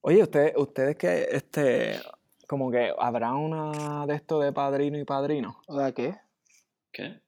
Oye, 0.00 0.22
ustedes, 0.22 0.52
ustedes 0.56 0.96
que, 0.96 1.26
este, 1.30 2.00
como 2.46 2.70
que 2.70 2.92
habrá 2.98 3.32
una 3.34 4.06
de 4.06 4.14
esto 4.14 4.40
de 4.40 4.52
padrino 4.52 4.98
y 4.98 5.04
padrino, 5.04 5.60
¿O 5.66 5.76
sea 5.78 5.92
qué? 5.92 6.14
¿Qué? 6.92 7.20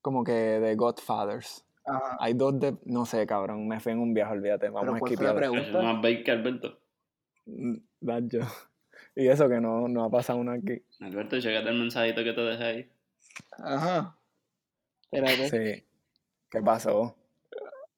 como 0.00 0.24
que 0.24 0.32
de 0.32 0.74
Godfathers. 0.74 1.64
Ajá. 1.88 2.16
Hay 2.20 2.34
dos 2.34 2.58
de, 2.60 2.76
no 2.84 3.06
sé, 3.06 3.26
cabrón, 3.26 3.66
me 3.66 3.80
fui 3.80 3.92
en 3.92 3.98
un 4.00 4.14
viaje, 4.14 4.32
olvídate, 4.32 4.68
vamos 4.68 4.96
a 4.96 4.98
¿cuál 4.98 5.00
fue 5.00 5.08
la 5.08 5.14
esquipear. 5.14 5.36
pregunta? 5.36 5.66
Es 5.78 5.84
más 5.84 6.02
bait 6.02 6.24
que 6.24 6.30
Alberto. 6.30 6.80
Nacho. 8.00 8.40
Y 9.14 9.26
eso 9.26 9.48
que 9.48 9.60
no, 9.60 9.88
no 9.88 10.04
ha 10.04 10.10
pasado 10.10 10.38
uno 10.38 10.52
aquí. 10.52 10.80
Alberto, 11.00 11.40
chécate 11.40 11.70
el 11.70 11.78
mensajito 11.78 12.22
que 12.22 12.32
te 12.32 12.40
dejé 12.40 12.64
ahí. 12.64 12.90
Ajá. 13.58 14.16
Espérate. 15.10 15.48
Sí. 15.48 15.84
¿Qué 16.48 16.62
pasó? 16.62 17.16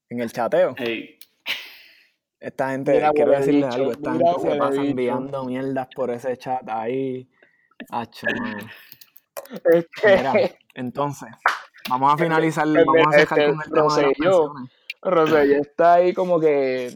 En 0.09 0.21
el 0.21 0.33
chateo. 0.33 0.75
Hey, 0.79 1.19
Esta 2.39 2.71
gente, 2.71 2.95
Mira, 2.95 3.11
quiero 3.13 3.33
decirles 3.33 3.67
bicho, 3.67 3.77
algo, 3.77 3.93
esta 3.93 4.11
mira, 4.13 4.33
gente 4.33 4.51
se 4.51 4.57
pasa 4.59 4.83
enviando 4.83 5.45
mierdas 5.45 5.89
por 5.95 6.11
ese 6.11 6.37
chat 6.39 6.67
ahí. 6.71 7.29
Hacho, 7.91 8.27
man. 8.39 8.59
Es 9.65 9.87
que 10.01 10.17
Mira, 10.17 10.33
entonces, 10.75 11.29
vamos 11.89 12.13
a 12.15 12.17
finalizar, 12.19 12.67
vamos 12.85 13.07
a 13.09 13.13
cerrar 13.13 13.41
este, 13.41 13.45
con 13.45 13.61
el 13.63 13.73
tema 13.73 13.97
de 13.97 14.03
las 14.03 14.15
Rosselló. 14.17 14.53
pensiones. 14.53 14.71
Rosselló 15.03 15.61
está 15.61 15.95
ahí 15.95 16.13
como 16.15 16.39
que 16.41 16.95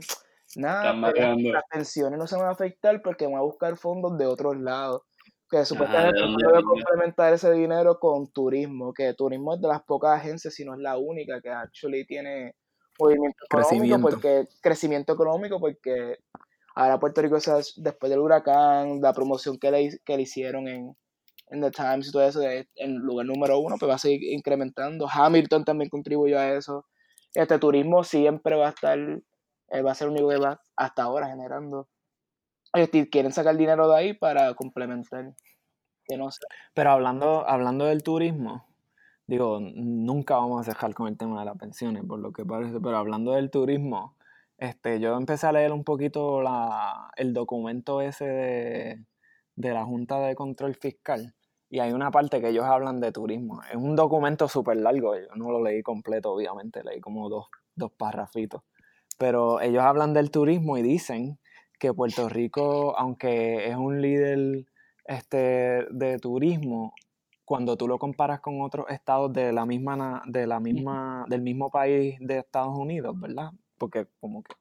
nada, 0.57 0.93
las 0.95 1.65
pensiones 1.71 2.19
no 2.19 2.27
se 2.27 2.37
van 2.37 2.47
a 2.47 2.51
afectar 2.51 3.01
porque 3.03 3.27
van 3.27 3.37
a 3.37 3.41
buscar 3.43 3.77
fondos 3.77 4.19
de 4.19 4.27
otros 4.27 4.57
lados. 4.57 5.03
Que 5.51 5.59
¿de 5.59 5.67
supuestamente 5.67 6.21
a 6.21 6.27
venga? 6.27 6.63
complementar 6.63 7.33
ese 7.33 7.51
dinero 7.53 7.99
con 7.99 8.27
turismo, 8.33 8.93
que 8.93 9.15
turismo 9.15 9.55
es 9.55 9.61
de 9.61 9.69
las 9.69 9.83
pocas 9.83 10.19
agencias, 10.19 10.55
si 10.55 10.65
no 10.65 10.75
es 10.75 10.81
la 10.81 10.97
única, 10.99 11.41
que 11.41 11.51
actually 11.51 12.05
tiene 12.07 12.55
movimiento 12.99 13.45
económico, 13.45 14.01
Crecimiento. 14.01 14.11
porque 14.11 14.49
crecimiento 14.61 15.13
económico, 15.13 15.61
porque 15.61 16.19
ahora 16.75 16.99
Puerto 16.99 17.23
Rico, 17.23 17.39
después 17.77 18.11
del 18.11 18.21
huracán, 18.21 19.01
la 19.01 19.13
promoción 19.13 19.59
que 19.59 19.71
le, 19.71 20.01
que 20.05 20.17
le 20.17 20.23
hicieron 20.23 20.67
en, 20.69 20.97
en 21.49 21.61
The 21.61 21.71
Times 21.71 22.09
y 22.09 22.13
todo 22.13 22.23
eso, 22.23 22.41
en 22.43 22.97
lugar 22.97 23.27
número 23.27 23.59
uno, 23.59 23.77
pues 23.79 23.91
va 23.91 23.95
a 23.95 23.99
seguir 23.99 24.33
incrementando. 24.33 25.07
Hamilton 25.13 25.65
también 25.65 25.91
contribuyó 25.91 26.39
a 26.39 26.51
eso. 26.53 26.87
Este 27.35 27.59
turismo 27.59 28.05
siempre 28.05 28.57
va 28.57 28.67
a 28.67 28.71
estar, 28.71 28.99
eh, 28.99 29.83
va 29.83 29.93
a 29.93 29.95
ser 29.95 30.09
un 30.09 30.15
único 30.15 30.31
que 30.31 30.39
va 30.39 30.61
hasta 30.77 31.03
ahora 31.03 31.29
generando. 31.29 31.89
Este, 32.73 33.09
quieren 33.09 33.33
sacar 33.33 33.57
dinero 33.57 33.89
de 33.89 33.97
ahí 33.97 34.15
para 34.15 34.55
complementar. 34.55 35.35
Que 36.07 36.17
no 36.17 36.31
sé. 36.31 36.41
Pero 36.75 36.91
hablando, 36.91 37.49
hablando 37.49 37.87
del 37.87 38.03
turismo, 38.03 38.67
digo, 39.27 39.59
nunca 39.61 40.37
vamos 40.37 40.67
a 40.67 40.71
dejar 40.71 40.95
con 40.95 41.09
el 41.09 41.17
tema 41.17 41.41
de 41.41 41.47
las 41.47 41.57
pensiones, 41.57 42.05
por 42.07 42.19
lo 42.19 42.33
que 42.33 42.45
parece, 42.45 42.79
pero 42.81 42.99
hablando 42.99 43.33
del 43.33 43.51
turismo, 43.51 44.17
este, 44.59 45.01
yo 45.01 45.17
empecé 45.17 45.47
a 45.47 45.53
leer 45.53 45.73
un 45.73 45.85
poquito 45.85 46.43
la, 46.43 47.11
el 47.17 47.33
documento 47.33 48.01
ese 48.01 48.25
de, 48.27 49.05
de 49.57 49.73
la 49.73 49.85
Junta 49.85 50.21
de 50.21 50.35
Control 50.35 50.75
Fiscal 50.75 51.35
y 51.75 51.81
hay 51.81 51.93
una 51.93 52.13
parte 52.13 52.41
que 52.41 52.51
ellos 52.51 52.65
hablan 52.65 53.01
de 53.01 53.11
turismo. 53.11 53.61
Es 53.69 53.75
un 53.75 53.97
documento 53.97 54.47
súper 54.47 54.77
largo, 54.77 55.17
yo 55.17 55.35
no 55.35 55.51
lo 55.51 55.61
leí 55.61 55.83
completo, 55.83 56.33
obviamente, 56.33 56.85
leí 56.85 57.01
como 57.01 57.29
dos, 57.29 57.47
dos. 57.75 57.91
Pero 59.19 59.61
ellos 59.61 59.83
hablan 59.83 60.15
del 60.15 60.31
turismo 60.31 60.79
y 60.79 60.83
dicen 60.83 61.41
que 61.81 61.93
Puerto 61.93 62.29
Rico, 62.29 62.97
aunque 62.97 63.69
es 63.69 63.77
un 63.77 64.01
líder 64.01 64.67
este, 65.07 65.87
de 65.91 66.19
turismo, 66.21 66.95
cuando 67.45 67.77
tú 67.77 67.89
lo 67.89 67.99
comparas 67.99 68.39
con 68.39 68.63
otros 68.63 68.87
estados 68.89 69.33
de 69.33 69.53
la 69.53 69.67
misma, 69.67 70.23
de 70.27 70.47
la 70.47 70.61
misma, 70.61 71.25
del 71.29 71.43
mismo 71.43 71.71
país 71.71 72.17
de 72.21 72.39
Estados 72.39 72.79
Unidos, 72.79 73.19
¿verdad? 73.19 73.51
Porque 73.79 74.07
como 74.21 74.45
que 74.45 74.55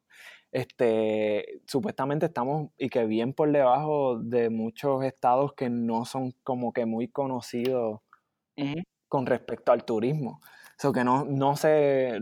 este, 0.53 1.62
supuestamente 1.65 2.27
estamos 2.27 2.69
y 2.77 2.89
que 2.89 3.05
bien 3.05 3.33
por 3.33 3.51
debajo 3.51 4.19
de 4.19 4.51
muchos 4.51 5.03
estados 5.03 5.53
que 5.53 5.72
no 5.72 6.05
son 6.05 6.36
como 6.43 6.72
que 6.72 6.86
muy 6.86 7.07
conocidos 7.07 8.01
con 9.10 9.25
respecto 9.25 9.72
al 9.72 9.83
turismo. 9.83 10.41
So 10.77 10.93
que 10.93 11.03
no, 11.03 11.25
no 11.25 11.55
sé, 11.55 12.19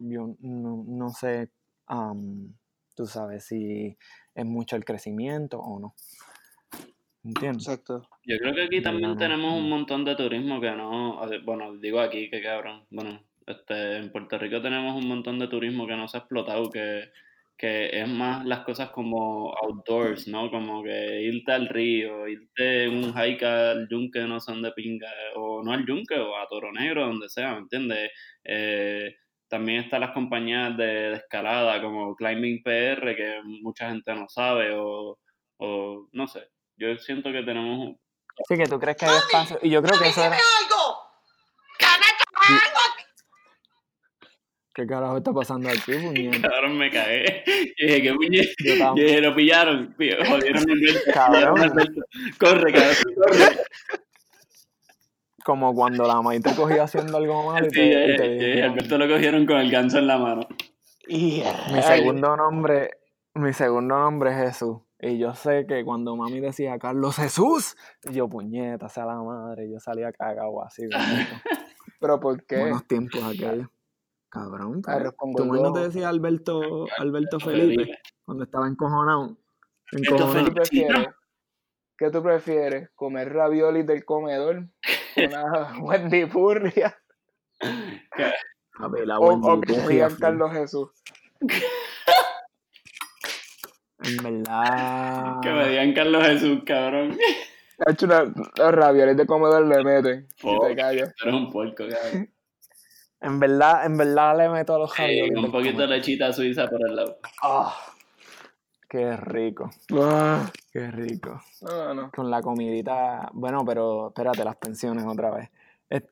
yo 0.00 0.34
no, 0.40 0.84
no 0.88 1.10
sé, 1.10 1.50
am, 1.86 2.52
tú 2.96 3.06
sabes, 3.06 3.44
si 3.44 3.96
es 4.34 4.44
mucho 4.44 4.74
el 4.74 4.84
crecimiento 4.84 5.60
o 5.60 5.78
no. 5.78 5.94
¿Entiendes? 7.22 7.68
Exacto. 7.68 8.08
Yo 8.26 8.38
creo 8.38 8.54
que 8.54 8.64
aquí 8.64 8.82
también 8.82 9.10
no. 9.10 9.16
tenemos 9.16 9.54
un 9.54 9.68
montón 9.68 10.04
de 10.04 10.16
turismo 10.16 10.60
que 10.60 10.72
no, 10.72 11.20
o 11.20 11.28
sea, 11.28 11.38
bueno, 11.44 11.76
digo 11.76 12.00
aquí 12.00 12.28
que 12.28 12.42
cabrón, 12.42 12.84
bueno, 12.90 13.22
este, 13.46 13.98
en 13.98 14.10
Puerto 14.10 14.36
Rico 14.36 14.60
tenemos 14.60 14.96
un 14.96 15.06
montón 15.06 15.38
de 15.38 15.46
turismo 15.46 15.86
que 15.86 15.94
no 15.94 16.08
se 16.08 16.16
ha 16.16 16.20
explotado, 16.20 16.68
que, 16.70 17.04
que 17.56 18.00
es 18.00 18.08
más 18.08 18.44
las 18.44 18.60
cosas 18.64 18.90
como 18.90 19.54
outdoors, 19.62 20.26
¿no? 20.26 20.50
Como 20.50 20.82
que 20.82 21.20
irte 21.22 21.52
al 21.52 21.68
río, 21.68 22.26
irte 22.26 22.84
en 22.84 23.04
un 23.04 23.14
hike 23.14 23.42
al 23.44 23.88
yunque, 23.88 24.20
no 24.22 24.40
sé 24.40 24.52
dónde 24.52 24.72
pinga, 24.72 25.08
o 25.36 25.62
no 25.62 25.72
al 25.72 25.86
yunque, 25.86 26.18
o 26.18 26.36
a 26.36 26.48
Toro 26.48 26.72
Negro, 26.72 27.06
donde 27.06 27.28
sea, 27.28 27.52
¿me 27.52 27.58
entiendes? 27.60 28.10
Eh, 28.44 29.14
también 29.48 29.80
están 29.84 30.00
las 30.00 30.12
compañías 30.12 30.76
de, 30.76 30.84
de 30.84 31.16
escalada 31.16 31.80
como 31.82 32.16
Climbing 32.16 32.62
PR, 32.62 33.14
que 33.14 33.40
mucha 33.44 33.90
gente 33.90 34.12
no 34.14 34.28
sabe, 34.28 34.74
o, 34.74 35.18
o 35.58 36.08
no 36.12 36.26
sé. 36.26 36.48
Yo 36.76 36.96
siento 36.98 37.30
que 37.30 37.42
tenemos 37.42 37.78
un- 37.78 38.00
Sí, 38.48 38.56
que 38.56 38.64
tú 38.66 38.80
crees 38.80 38.96
que 38.96 39.04
hay 39.04 39.16
espacio. 39.18 39.58
Y 39.62 39.68
yo 39.70 39.82
creo 39.82 40.00
que 40.00 40.08
eso 40.08 40.24
era. 40.24 40.34
algo! 40.36 40.96
¿Qué 44.74 44.86
carajo 44.86 45.18
está 45.18 45.32
pasando 45.32 45.68
aquí, 45.68 45.92
puñeta? 46.02 46.48
Cabrón, 46.48 46.78
me 46.78 46.90
cagué. 46.90 47.42
Yo 47.78 47.86
dije, 47.86 48.02
¿qué 48.02 48.14
puñet? 48.14 48.48
Yo 48.64 48.94
dije, 48.94 49.20
lo 49.20 49.34
pillaron. 49.34 49.94
Pi- 49.98 50.10
Jodieron 50.28 50.70
a 50.70 50.72
Alberto. 50.72 51.10
Cabrón. 51.12 51.72
Corre, 52.38 52.72
cabrón, 52.72 52.96
corre. 53.16 53.56
Como 55.44 55.74
cuando 55.74 56.06
la 56.06 56.22
maíz 56.22 56.42
te 56.42 56.54
cogía 56.54 56.84
haciendo 56.84 57.16
algo 57.16 57.52
malo 57.52 57.66
y 57.66 57.70
Sí, 57.70 57.80
y 57.80 57.92
eh, 57.92 58.14
te 58.16 58.58
eh, 58.60 58.62
Alberto 58.62 58.96
lo 58.96 59.08
cogieron 59.08 59.44
con 59.44 59.56
el 59.58 59.70
ganso 59.70 59.98
en 59.98 60.06
la 60.06 60.16
mano. 60.18 60.46
Y 61.08 61.42
Mi 61.74 61.82
segundo 61.82 62.36
nombre, 62.36 62.90
mi 63.34 63.52
segundo 63.52 63.98
nombre 63.98 64.30
es 64.30 64.36
Jesús. 64.36 64.78
Y 65.00 65.18
yo 65.18 65.34
sé 65.34 65.66
que 65.66 65.84
cuando 65.84 66.14
mami 66.14 66.38
decía 66.38 66.78
Carlos 66.78 67.16
Jesús, 67.16 67.76
yo 68.12 68.28
puñeta, 68.28 68.88
sea 68.88 69.04
la 69.04 69.16
madre, 69.16 69.68
yo 69.68 69.80
salía 69.80 70.12
cagado 70.12 70.64
así. 70.64 70.84
pero 72.00 72.20
¿por 72.20 72.44
qué? 72.46 72.58
Buenos 72.60 72.86
tiempos 72.86 73.20
aquellos. 73.24 73.66
Cabrón, 74.32 74.80
tu 74.80 75.44
mamá 75.44 75.56
no 75.56 75.62
te 75.74 75.80
gordo. 75.80 75.84
decía 75.84 76.08
Alberto, 76.08 76.86
Alberto 76.96 77.38
Felipe, 77.38 77.98
cuando 78.24 78.44
estaba 78.44 78.66
encojonado. 78.66 79.36
Encojonado. 79.92 80.32
¿Qué 80.32 80.44
tú 80.44 80.54
prefieres? 80.54 81.06
¿Qué 81.98 82.10
tú 82.10 82.22
prefieres? 82.22 82.90
¿Comer 82.94 83.30
raviolis 83.30 83.86
del 83.86 84.06
comedor? 84.06 84.68
¿Una 85.16 85.78
Wendy 85.82 86.24
Purria? 86.24 86.96
Papi, 88.78 89.04
la 89.04 89.18
¿O, 89.18 89.28
Wendy 89.34 89.48
o 89.50 89.60
que 89.60 89.74
Phil. 89.86 90.18
Carlos 90.18 90.50
Jesús? 90.52 90.88
En 94.04 94.16
verdad. 94.16 95.40
Que 95.42 95.50
me 95.50 95.68
digan 95.68 95.92
Carlos 95.92 96.26
Jesús, 96.26 96.62
cabrón. 96.64 97.18
Ha 97.86 97.90
hecho 97.92 98.06
una, 98.06 98.24
los 98.24 98.72
raviolis 98.72 99.16
de 99.16 99.26
comedor 99.26 99.66
le 99.66 99.84
meten. 99.84 100.26
Y 100.42 100.58
te 100.58 100.74
callas. 100.74 101.14
Tú 101.16 101.28
eres 101.28 101.34
un 101.38 101.50
puerco, 101.50 101.84
cabrón. 101.86 102.32
En 103.22 103.38
verdad, 103.38 103.86
en 103.86 103.96
verdad 103.96 104.36
le 104.36 104.48
meto 104.48 104.74
a 104.74 104.78
los 104.80 104.92
Sí, 104.92 105.02
raviolis 105.02 105.36
un 105.36 105.42
del 105.42 105.52
poquito 105.52 105.78
de 105.82 105.86
lechita 105.86 106.32
suiza 106.32 106.68
por 106.68 106.80
el 106.88 106.96
lado. 106.96 107.18
Ah, 107.42 107.74
Qué 108.88 109.16
rico, 109.16 109.70
ah, 109.94 110.50
qué 110.70 110.90
rico. 110.90 111.40
no, 111.62 111.94
no. 111.94 112.10
Con 112.10 112.30
la 112.30 112.42
comidita. 112.42 113.30
Bueno, 113.32 113.64
pero 113.64 114.08
espérate, 114.08 114.44
las 114.44 114.56
pensiones 114.56 115.06
otra 115.06 115.30
vez. 115.30 115.48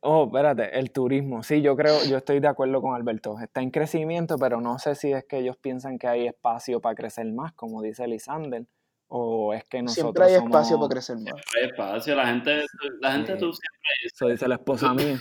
Oh, 0.00 0.24
espérate, 0.26 0.78
el 0.78 0.90
turismo. 0.90 1.42
Sí, 1.42 1.60
yo 1.60 1.76
creo, 1.76 2.02
yo 2.04 2.16
estoy 2.18 2.40
de 2.40 2.48
acuerdo 2.48 2.80
con 2.80 2.94
Alberto. 2.94 3.38
Está 3.38 3.60
en 3.60 3.70
crecimiento, 3.70 4.36
pero 4.38 4.60
no 4.62 4.78
sé 4.78 4.94
si 4.94 5.12
es 5.12 5.24
que 5.24 5.38
ellos 5.38 5.56
piensan 5.58 5.98
que 5.98 6.06
hay 6.06 6.26
espacio 6.26 6.80
para 6.80 6.94
crecer 6.94 7.26
más, 7.32 7.52
como 7.52 7.82
dice 7.82 8.06
Lisander, 8.06 8.64
o 9.08 9.52
es 9.52 9.64
que 9.64 9.82
nosotros 9.82 10.14
Siempre 10.14 10.24
hay 10.24 10.34
espacio 10.44 10.76
para 10.78 10.88
crecer 10.88 11.16
más. 11.18 11.34
Hay 11.56 11.68
espacio, 11.68 12.14
la 12.14 12.26
gente, 12.28 12.62
la 13.00 13.12
gente 13.12 13.32
Sí. 13.34 13.38
tú 13.40 13.52
siempre 13.52 13.90
Eso 14.06 14.26
dice 14.28 14.48
la 14.48 14.54
esposa 14.54 14.94
mía. 14.94 15.20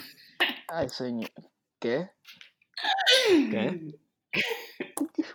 Ay, 0.69 0.88
señor. 0.88 1.29
¿Qué? 1.79 2.09
¿Qué? 3.51 3.79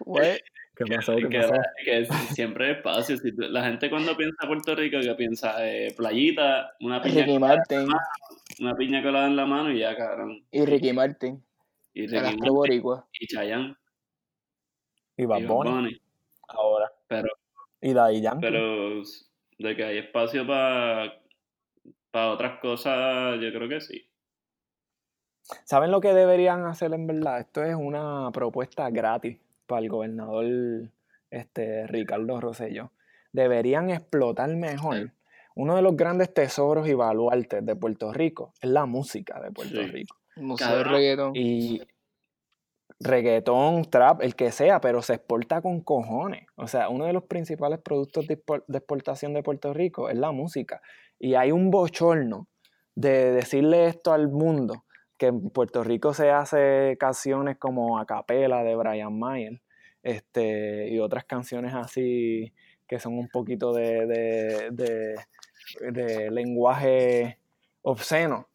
What? 0.01 0.37
¿Qué 0.77 0.85
pasó? 0.87 1.17
¿Qué 1.17 1.29
que, 1.29 1.39
pasó? 1.41 1.55
que 1.85 2.05
siempre 2.35 2.67
hay 2.67 2.73
espacio. 2.73 3.17
Si 3.17 3.31
la 3.37 3.65
gente 3.65 3.89
cuando 3.89 4.17
piensa 4.17 4.47
Puerto 4.47 4.75
Rico, 4.75 4.99
que 5.01 5.15
piensa 5.15 5.67
eh, 5.67 5.95
playita, 5.97 6.75
una 6.81 7.01
piña, 7.01 7.25
Ricky 7.25 7.39
Martin. 7.39 7.87
una 8.61 8.75
piña 8.75 9.03
colada 9.03 9.27
en 9.29 9.37
la 9.37 9.47
mano 9.47 9.71
y 9.71 9.79
ya, 9.79 9.97
cabrón. 9.97 10.45
Y 10.51 10.65
Ricky 10.65 10.93
Martin. 10.93 11.45
Y 11.93 12.07
Ricky 12.09 12.23
Martin 12.23 12.53
boricua. 12.53 13.09
y 13.21 13.27
Chayanne 13.27 13.77
Y 15.17 15.25
Bad 15.27 15.43
Bunny, 15.47 15.71
Bunny. 15.71 16.01
ahora. 16.49 16.93
Pero, 17.07 17.29
Y 17.81 17.93
Daddy 17.93 18.21
Yankee. 18.21 18.41
pero 18.41 19.03
de 19.59 19.77
que 19.77 19.85
hay 19.85 19.99
espacio 19.99 20.47
para 20.47 21.21
para 22.11 22.31
otras 22.31 22.61
cosas, 22.61 23.41
yo 23.41 23.53
creo 23.53 23.69
que 23.69 23.81
sí. 23.81 24.09
¿Saben 25.65 25.91
lo 25.91 26.01
que 26.01 26.15
deberían 26.15 26.65
hacer 26.67 26.93
en 26.95 27.07
verdad? 27.07 27.41
Esto 27.41 27.63
es 27.63 27.75
una 27.75 28.31
propuesta 28.33 28.89
gratis 28.91 29.39
para 29.67 29.81
el 29.83 29.89
gobernador 29.89 30.45
este, 31.31 31.87
Ricardo 31.87 32.41
Rosselló, 32.41 32.93
deberían 33.33 33.91
explotar 33.91 34.49
mejor. 34.55 35.11
Uno 35.57 35.77
de 35.77 35.83
los 35.83 35.97
grandes 35.97 36.33
tesoros 36.33 36.89
y 36.89 36.95
baluartes 36.95 37.65
de 37.65 37.77
Puerto 37.77 38.13
Rico 38.13 38.53
es 38.61 38.71
la 38.71 38.87
música 38.87 39.41
de 39.41 39.51
Puerto 39.53 39.77
Sí. 39.83 39.87
Rico. 39.87 40.17
Museo 40.37 40.67
Cabrón. 40.67 40.85
de 40.93 40.99
reggaetón. 40.99 41.33
Y 41.37 41.83
reggaetón, 43.01 43.85
trap, 43.91 44.23
el 44.23 44.35
que 44.35 44.51
sea, 44.53 44.81
pero 44.81 45.03
se 45.03 45.15
exporta 45.15 45.61
con 45.61 45.81
cojones. 45.81 46.47
O 46.57 46.67
sea, 46.67 46.89
uno 46.89 47.05
de 47.07 47.13
los 47.13 47.25
principales 47.25 47.81
productos 47.81 48.27
de 48.27 48.35
exportación 48.73 49.33
de 49.35 49.43
Puerto 49.43 49.73
Rico 49.75 50.09
es 50.09 50.17
la 50.17 50.33
música. 50.33 50.81
Y 51.19 51.35
hay 51.35 51.53
un 51.53 51.71
bochorno 51.71 52.47
de 52.95 53.33
decirle 53.33 53.87
esto 53.87 54.13
al 54.13 54.29
mundo, 54.29 54.85
que 55.25 55.28
en 55.28 55.49
Puerto 55.50 55.83
Rico 55.83 56.12
se 56.12 56.31
hace 56.31 56.97
canciones 56.99 57.57
como 57.57 57.99
A 57.99 58.04
Capela 58.07 58.62
de 58.62 58.76
Brian 58.76 59.19
Mayer, 59.19 59.61
este, 60.02 60.88
y 60.90 60.99
otras 60.99 61.25
canciones 61.25 61.73
así 61.75 62.52
que 62.87 62.99
son 62.99 63.16
un 63.19 63.28
poquito 63.28 63.73
de, 63.73 64.07
de, 64.07 64.71
de- 64.71 65.14
de 65.93 66.31
lenguaje 66.31 67.38
obsceno. 67.83 68.49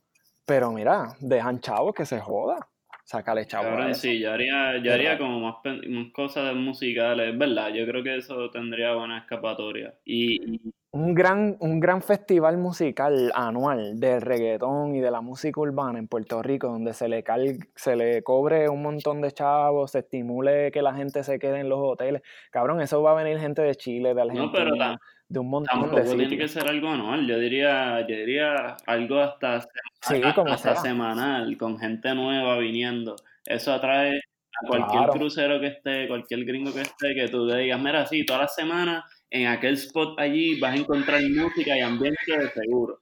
Pero 0.45 0.71
mira, 0.71 1.15
dejan 1.19 1.59
chavos 1.59 1.95
que 1.95 2.05
se 2.05 2.19
joda. 2.19 2.67
Sácale 3.03 3.47
chavos. 3.47 3.65
a 3.67 3.69
Cabrón, 3.71 3.89
eso. 3.91 4.01
sí, 4.01 4.19
yo 4.19 4.31
haría, 4.31 4.77
yo 4.77 4.93
haría 4.93 5.17
como 5.17 5.39
más, 5.39 5.55
más 5.88 6.13
cosas 6.13 6.53
musicales, 6.53 7.35
¿verdad? 7.35 7.69
Yo 7.73 7.85
creo 7.88 8.03
que 8.03 8.17
eso 8.17 8.51
tendría 8.51 8.93
buena 8.93 9.17
escapatoria. 9.19 9.95
Y- 10.05 10.61
Un 10.91 11.13
gran, 11.13 11.55
un 11.60 11.79
gran 11.79 12.01
festival 12.01 12.58
musical 12.58 13.31
anual 13.36 14.00
de 14.00 14.19
reggaetón 14.19 14.96
y 14.96 15.00
de 15.01 15.12
la 15.12 15.22
música 15.22 15.62
urbana 15.62 16.00
en 16.00 16.08
Puerto 16.08 16.41
Rico, 16.41 16.67
donde 16.67 16.93
se 16.96 17.08
le, 17.08 17.24
cal- 17.24 17.60
se 17.75 17.96
le 17.96 18.24
cobre 18.24 18.69
un 18.69 18.81
montón 18.81 19.22
de 19.22 19.31
chavos, 19.31 19.91
se 19.91 20.00
estimule 20.00 20.72
que 20.72 20.81
la 20.81 20.96
gente 20.96 21.24
se 21.24 21.38
quede 21.38 21.60
en 21.60 21.69
los 21.69 21.77
hoteles. 21.79 22.24
Cabrón, 22.50 22.81
eso 22.81 23.03
va 23.03 23.12
a 23.12 23.24
venir 23.24 23.38
gente 23.39 23.62
de 23.62 23.75
Chile, 23.75 24.15
de 24.15 24.25
No, 24.25 24.51
pero 24.51 24.63
Argentina, 24.74 24.93
tam- 24.93 24.98
de 25.27 25.39
un 25.39 25.50
montón 25.51 25.79
tampoco 25.81 25.98
de 25.98 26.05
tiene 26.05 26.24
que 26.24 26.29
sitios. 26.48 26.51
ser 26.53 26.67
algo 26.67 26.88
anual. 26.89 27.27
Yo 27.27 27.38
diría, 27.38 28.01
yo 28.01 28.15
diría 28.15 28.75
algo 28.88 29.19
hasta, 29.19 29.62
Sí, 30.01 30.15
hasta 30.24 30.34
como 30.34 30.58
semanal, 30.58 31.55
con 31.58 31.77
gente 31.77 32.15
nueva 32.15 32.58
viniendo. 32.58 33.15
Eso 33.46 33.74
atrae 33.74 34.17
a 34.17 34.67
cualquier 34.67 35.03
Claro. 35.03 35.13
crucero 35.13 35.60
que 35.60 35.67
esté, 35.67 36.08
cualquier 36.08 36.46
gringo 36.46 36.74
que 36.74 36.81
esté, 36.81 37.13
que 37.13 37.27
tú 37.27 37.46
le 37.46 37.58
digas, 37.60 37.79
mira, 37.79 38.08
sí, 38.08 38.25
todas 38.25 38.41
las 38.41 38.55
semanas 38.55 39.03
en 39.31 39.48
aquel 39.48 39.75
spot 39.75 40.19
allí 40.19 40.59
vas 40.59 40.74
a 40.74 40.77
encontrar 40.77 41.21
música 41.29 41.77
y 41.77 41.81
ambiente 41.81 42.19
de 42.38 42.50
seguro. 42.50 43.00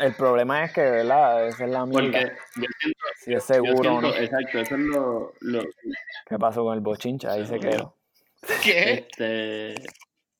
El 0.00 0.14
problema 0.14 0.64
es 0.64 0.72
que, 0.72 0.80
¿verdad? 0.80 1.46
Esa 1.46 1.64
es 1.64 1.70
la 1.70 1.86
Porque 1.86 2.08
mierda. 2.10 2.32
yo 2.56 2.66
siento, 2.80 2.98
Si 3.24 3.32
es 3.34 3.44
seguro 3.44 3.96
o 3.96 4.00
no. 4.00 4.10
siento- 4.12 4.24
exacto, 4.24 4.58
eso 4.58 4.74
es 4.74 4.80
lo, 4.80 5.32
lo 5.40 5.62
¿Qué 6.28 6.38
pasó 6.38 6.64
con 6.64 6.74
el 6.74 6.80
bochinche? 6.80 7.28
Ahí 7.28 7.46
se 7.46 7.60
quedó. 7.60 7.96
¿Qué? 8.64 8.92
este, 8.94 9.74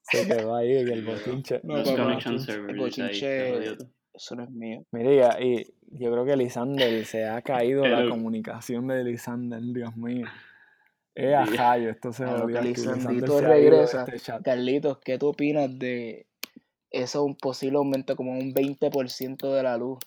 Se 0.03 0.27
quedó 0.27 0.57
ahí 0.57 0.79
en 0.79 0.89
el 0.89 1.05
bochinche. 1.05 1.61
No, 1.63 1.83
connection 1.85 2.71
el 2.71 2.77
bochinche-. 2.77 3.77
Eso 4.13 4.35
no 4.35 4.43
es 4.45 4.51
mío. 4.51 4.83
Mira, 4.93 5.41
y 5.41 5.63
yo 5.91 6.11
creo 6.11 6.25
que 6.25 6.37
Lisander 6.37 7.05
se 7.05 7.25
ha 7.29 7.43
caído 7.43 7.87
la 7.87 8.09
comunicación 8.09 8.89
de 8.89 9.05
Lisander, 9.05 9.61
Dios 9.63 9.95
mío. 9.97 10.27
Eh, 11.19 11.35
a 11.35 11.47
Sí. 11.47 11.57
Jayo, 11.57 11.91
esto 11.91 12.13
se 12.13 12.25
que 12.25 12.31
ha 12.31 12.35
ido 13.13 13.41
de 13.41 13.47
regresa. 13.49 14.05
este. 14.07 14.43
Carlitos, 14.43 14.99
¿qué 14.99 15.19
tú 15.19 15.29
opinas 15.29 15.79
de 15.79 16.27
eso? 16.91 17.25
Un 17.25 17.37
posible 17.37 17.79
aumento 17.79 18.17
como 18.17 18.33
un 18.33 18.53
20% 18.53 19.51
de 19.55 19.63
la 19.63 19.79
luz. 19.79 19.99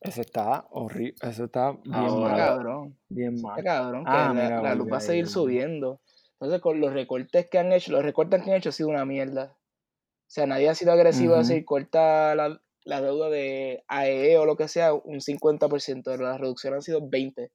Eso 0.00 0.20
está 0.20 0.66
horrible, 0.70 1.14
eso 1.22 1.44
está 1.44 1.72
bien 1.72 1.94
Ahora- 1.94 2.06
Está 2.08 2.20
malo, 2.20 2.36
cabrón. 2.36 2.98
bien 3.08 3.34
Está 3.34 3.48
malo. 3.48 3.62
cabrón. 3.64 4.04
Que 4.04 4.10
Ah, 4.12 4.24
la, 4.28 4.32
mira, 4.34 4.62
la 4.62 4.74
luz 4.74 4.88
va 4.92 4.96
a 4.96 5.00
seguir 5.00 5.26
subiendo. 5.28 6.00
Entonces, 6.34 6.60
con 6.60 6.80
los 6.80 6.92
recortes 6.92 7.48
que 7.48 7.58
han 7.58 7.72
hecho, 7.72 7.92
los 7.92 8.02
recortes 8.04 8.42
que 8.42 8.50
han 8.50 8.56
hecho 8.56 8.68
ha 8.70 8.72
sido 8.72 8.88
una 8.88 9.04
mierda. 9.04 9.56
O 9.56 10.30
sea, 10.34 10.46
nadie 10.46 10.68
ha 10.68 10.74
sido 10.74 10.92
agresivo 10.92 11.34
a 11.34 11.40
Ujú. 11.40 11.48
decir 11.48 11.64
corta 11.64 12.34
la, 12.34 12.60
la 12.84 13.00
deuda 13.00 13.28
de 13.28 13.84
AEE 13.86 14.38
o 14.38 14.44
lo 14.46 14.56
que 14.56 14.66
sea 14.66 14.92
un 14.94 15.20
50%, 15.20 16.10
pero 16.10 16.24
la 16.24 16.38
reducción 16.38 16.74
han 16.74 16.82
sido 16.82 17.00
20%. 17.00 17.50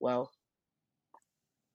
Wow. 0.00 0.28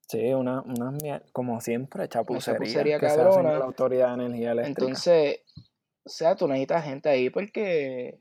Sí, 0.08 0.34
una, 0.34 0.62
una 0.62 0.92
mier- 0.92 1.24
como 1.34 1.60
siempre, 1.60 2.08
chapucería, 2.08 2.54
chapucería 2.60 3.00
que 3.00 3.10
se 3.10 3.14
hacen 3.14 3.26
con 3.26 3.34
cabrona. 3.44 3.60
la 3.60 3.66
Autoridad 3.66 4.08
de 4.18 4.26
Energía 4.26 4.52
Eléctrica. 4.54 4.82
Entonces, 4.86 5.40
o 6.06 6.10
sea, 6.10 6.36
tú 6.36 6.48
necesitas 6.48 6.86
gente 6.86 7.10
ahí 7.10 7.30
porque, 7.30 8.18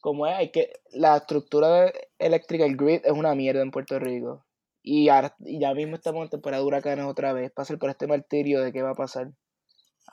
como 0.00 0.28
es, 0.28 0.34
hay 0.34 0.50
que, 0.52 0.72
la 0.92 1.16
estructura 1.16 1.86
de- 1.86 2.08
eléctrica, 2.20 2.64
el 2.64 2.76
grid, 2.76 3.00
es 3.04 3.10
una 3.12 3.34
mierda 3.34 3.62
en 3.62 3.72
Puerto 3.72 3.98
Rico. 3.98 4.44
Y, 4.80 5.08
ahora- 5.08 5.34
y 5.40 5.58
ya 5.60 5.74
mismo 5.74 5.96
estamos 5.96 6.22
en 6.24 6.30
temporada 6.30 6.62
de 6.62 6.66
huracanes 6.68 7.04
otra 7.06 7.32
vez. 7.32 7.50
Pasar 7.50 7.78
por 7.78 7.90
este 7.90 8.06
martirio 8.06 8.60
de 8.60 8.72
qué 8.72 8.82
va 8.82 8.90
a 8.90 8.94
pasar. 8.94 9.30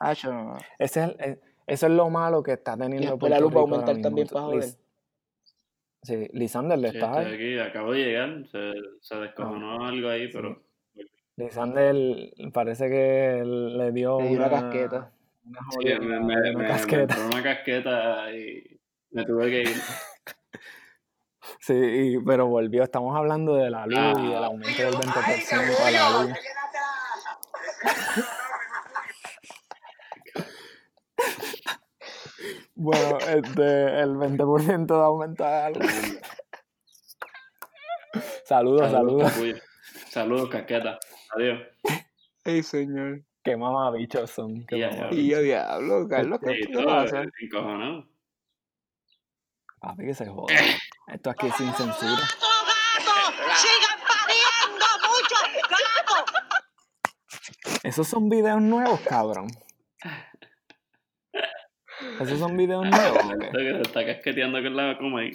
Ah, 0.00 0.12
yo 0.12 0.32
no. 0.32 0.56
Ese 0.78 1.04
es 1.04 1.08
el- 1.08 1.20
eh, 1.20 1.40
eso 1.68 1.86
es 1.86 1.92
lo 1.92 2.10
malo 2.10 2.42
que 2.42 2.52
está 2.52 2.74
Y 2.74 2.78
teniendo 2.78 3.10
después 3.12 3.30
la 3.30 3.38
Puerto 3.38 3.44
luz 3.44 3.54
va 3.54 3.58
a 3.58 3.62
aumentar 3.62 4.02
también 4.02 4.26
para 4.26 4.44
joder. 4.44 4.70
Sí, 6.02 6.28
Lisander, 6.32 6.78
¿le 6.78 6.90
Sí, 6.90 6.96
estás 6.98 7.10
estoy 7.18 7.24
ahí? 7.26 7.34
aquí, 7.34 7.58
acabo 7.68 7.92
de 7.92 7.98
llegar, 7.98 8.44
se, 8.50 8.72
se 9.00 9.14
descojonó 9.16 9.84
algo 9.86 10.08
ahí, 10.08 10.30
sí. 10.32 10.38
Lisander 11.40 12.32
parece 12.52 12.88
que 12.88 13.42
le 13.44 13.92
dio 13.92 14.20
Le 14.20 14.28
dio 14.28 14.36
una 14.38 14.46
una, 14.46 14.50
casqueta. 14.60 15.12
una 15.44 15.60
sí, 15.70 15.76
jodida, 15.76 15.98
me, 16.00 16.06
le 16.06 16.20
me, 16.20 16.34
dio 16.34 16.42
me, 16.42 16.50
una 16.50 16.58
me 16.62 16.68
casqueta. 16.68 17.16
una 17.26 17.42
casqueta 17.42 18.32
y 18.32 18.80
me 19.10 19.24
tuve 19.24 19.50
que 19.50 19.60
ir. 19.62 19.76
Sí, 21.58 21.74
y- 21.74 22.18
pero 22.24 22.46
volvió. 22.46 22.82
Estamos 22.84 23.14
hablando 23.16 23.54
de 23.56 23.70
la 23.70 23.84
luz 23.86 23.94
y 24.22 24.28
del 24.28 24.42
Ah, 24.44 24.46
aumento 24.46 24.82
del 24.82 24.94
20% 24.94 25.84
a 25.84 25.90
la 25.90 26.22
luz. 26.22 26.32
Bueno, 32.74 33.18
este, 33.18 34.00
el 34.00 34.16
20% 34.16 34.86
de 34.86 35.02
aumento 35.04 35.44
a 35.44 35.50
la 35.50 35.70
luz. 35.70 36.18
Saludos, 38.44 38.90
saludos, 38.90 39.32
saludos. 39.32 39.62
Saludos, 40.08 40.48
casqueta. 40.48 40.98
Adiós. 41.36 41.60
Ay, 42.44 42.62
señor. 42.62 43.22
Qué 43.42 43.56
mamabichos 43.56 44.30
son. 44.30 44.66
Qué 44.66 44.78
ya. 44.78 44.90
mamabichos. 44.90 45.18
Y 45.18 45.28
yo, 45.30 45.40
diablo, 45.40 46.06
Carlos, 46.08 46.38
¿qué, 46.44 46.54
Sí, 46.62 46.70
todo 46.72 46.84
pasa? 46.86 47.22
encojonado. 47.40 48.06
Papi, 49.80 50.04
que 50.06 50.14
se 50.14 50.26
joda. 50.26 50.54
Esto 51.08 51.30
aquí 51.30 51.46
es 51.46 51.54
sin 51.56 51.72
censura. 51.72 52.20
¡Sigan 53.56 53.98
pariendo 54.06 54.86
muchos 55.08 55.42
gatos! 55.70 56.24
Esos 57.82 58.06
son 58.06 58.28
videos 58.28 58.60
nuevos, 58.60 59.00
cabrón. 59.00 59.48
Esos 62.20 62.38
son 62.38 62.54
videos 62.56 62.84
nuevos. 62.90 63.24
Esto 63.42 63.58
que 63.58 63.72
se 63.74 63.80
está 63.82 64.04
casqueteando 64.06 64.62
con 64.62 64.76
la 64.76 64.96
coma 64.98 65.20
ahí. 65.20 65.32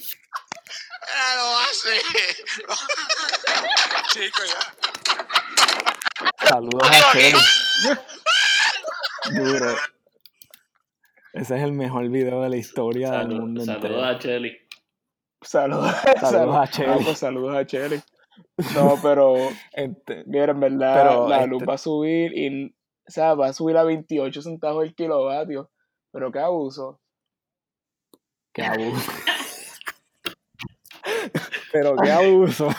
¡Ah, 1.17 1.35
lo 1.37 1.57
hace! 1.59 1.99
Chico, 4.13 4.43
ya. 4.45 4.59
Saludos 6.47 6.89
a 6.89 7.11
Chelo. 7.13 7.39
Duro. 9.35 9.75
Ese 11.33 11.57
es 11.57 11.63
el 11.63 11.73
mejor 11.73 12.07
video 12.09 12.41
de 12.41 12.49
la 12.49 12.57
historia 12.57 13.11
del 13.11 13.27
mundo 13.41 13.61
saludos 13.65 13.83
entero. 13.85 14.03
a 14.05 14.19
Chelly. 14.19 14.57
Saludos, 15.41 15.91
Saludos 16.21 16.55
a 16.55 16.61
Ah, 16.61 16.67
Cheli. 16.67 17.03
pues 17.03 17.19
saludos 17.19 17.55
a 17.55 17.65
Cheli. 17.65 18.01
No, 18.73 18.97
pero, 19.01 19.35
Este, 19.73 20.23
mira, 20.27 20.51
en 20.51 20.59
verdad, 20.59 20.95
Pero, 20.95 21.27
la 21.27 21.37
este- 21.37 21.47
luz 21.49 21.63
va 21.67 21.73
a 21.73 21.77
subir 21.77 22.37
y, 22.37 22.65
o 22.67 22.71
sea, 23.11 23.33
va 23.33 23.47
a 23.47 23.53
subir 23.53 23.77
a 23.77 23.83
28 23.83 24.41
centavos 24.41 24.83
el 24.85 24.95
kilovatio. 24.95 25.69
Pero 26.11 26.31
qué 26.31 26.39
abuso. 26.39 27.01
qué 28.53 28.63
abuso. 28.63 29.11
Pero 31.73 31.95
qué 31.97 32.11
abuso. 32.11 32.69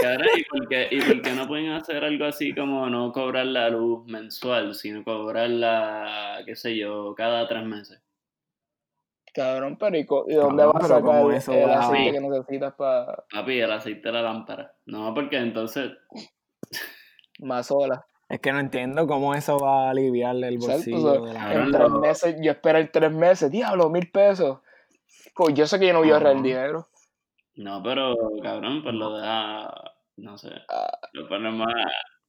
Caray, 0.00 0.40
¿y 0.40 0.44
por, 0.44 0.68
qué, 0.68 0.88
¿y 0.90 1.00
por 1.02 1.22
qué 1.22 1.30
no 1.32 1.46
pueden 1.46 1.70
hacer 1.72 2.02
algo 2.04 2.24
así 2.24 2.54
como 2.54 2.88
no 2.88 3.12
cobrar 3.12 3.46
la 3.46 3.68
luz 3.68 4.06
mensual, 4.06 4.74
sino 4.74 5.04
cobrarla, 5.04 6.42
qué 6.46 6.56
sé 6.56 6.76
yo, 6.76 7.14
cada 7.14 7.46
tres 7.46 7.64
meses? 7.64 8.00
Cabrón, 9.34 9.76
pero 9.78 9.96
¿y, 9.96 10.04
dónde 10.04 10.34
Cabrón, 10.34 10.72
vas 10.72 10.84
a 10.84 10.88
sacar 10.88 11.02
¿cómo 11.02 11.30
eso 11.30 11.52
el 11.52 11.70
aceite 11.70 12.12
que 12.12 12.20
necesitas 12.20 12.74
para 12.74 13.24
Papi, 13.30 13.60
el 13.60 13.72
aceite 13.72 14.08
de 14.08 14.12
la 14.12 14.22
lámpara. 14.22 14.74
No, 14.86 15.12
porque 15.12 15.36
entonces, 15.36 15.92
más 17.40 17.70
horas? 17.70 18.00
Es 18.28 18.40
que 18.40 18.50
no 18.52 18.58
entiendo 18.58 19.06
cómo 19.06 19.34
eso 19.34 19.58
va 19.58 19.86
a 19.86 19.90
aliviarle 19.90 20.48
el 20.48 20.58
bolsillo 20.58 21.22
o 21.22 21.32
Cabrón, 21.32 21.66
En 21.66 21.70
tres 21.72 21.90
meses, 21.90 22.36
yo 22.42 22.50
esperé 22.52 22.86
tres 22.86 23.12
meses, 23.12 23.50
diablo, 23.50 23.90
mil 23.90 24.10
pesos. 24.10 24.60
Co- 25.34 25.50
Yo 25.50 25.66
sé 25.66 25.78
que 25.78 25.88
yo 25.88 25.92
no 25.92 26.00
voy 26.00 26.10
a 26.10 26.14
ahorrar 26.14 26.36
el 26.36 26.42
dinero. 26.42 26.88
No, 27.56 27.82
pero 27.82 28.14
cabrón, 28.42 28.82
pues 28.82 28.94
lo 28.94 29.16
deja, 29.16 29.70
no 30.16 30.36
sé, 30.38 30.50
Ah, 30.68 30.90
lo 31.12 31.28
pone 31.28 31.50
más, 31.50 31.74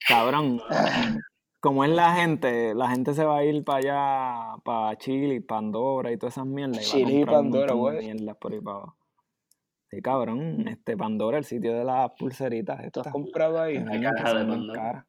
Cabrón, 0.08 0.60
como 1.60 1.84
es 1.84 1.90
la 1.92 2.14
gente, 2.16 2.74
la 2.76 2.90
gente 2.90 3.14
se 3.14 3.26
va 3.26 3.38
a 3.40 3.44
ir 3.44 3.64
para 3.64 3.78
allá, 3.80 4.62
para 4.64 4.98
Chile, 4.98 5.42
Pandora 5.42 6.12
y 6.12 6.18
todas 6.18 6.36
esas 6.36 6.46
mierdas. 6.46 6.82
Chile 6.86 7.22
y 7.22 7.26
Pandora, 7.26 7.74
güey. 7.74 8.06
mierdas 8.06 8.38
por 8.38 8.54
ahí 8.54 8.62
para 8.62 8.78
abajo. 8.78 8.98
Sí, 9.90 10.02
cabrón, 10.02 10.68
este 10.68 10.98
Pandora, 10.98 11.38
el 11.38 11.46
sitio 11.46 11.74
de 11.74 11.84
las 11.84 12.12
pulseritas. 12.18 12.78
¿Tú 12.92 13.00
has 13.00 13.08
estas, 13.08 13.14
comprado 13.14 13.62
ahí? 13.62 13.84
que 13.84 14.02
caja 14.02 14.34
de 14.34 14.46
Pandora. 14.46 14.82
caras. 14.82 15.06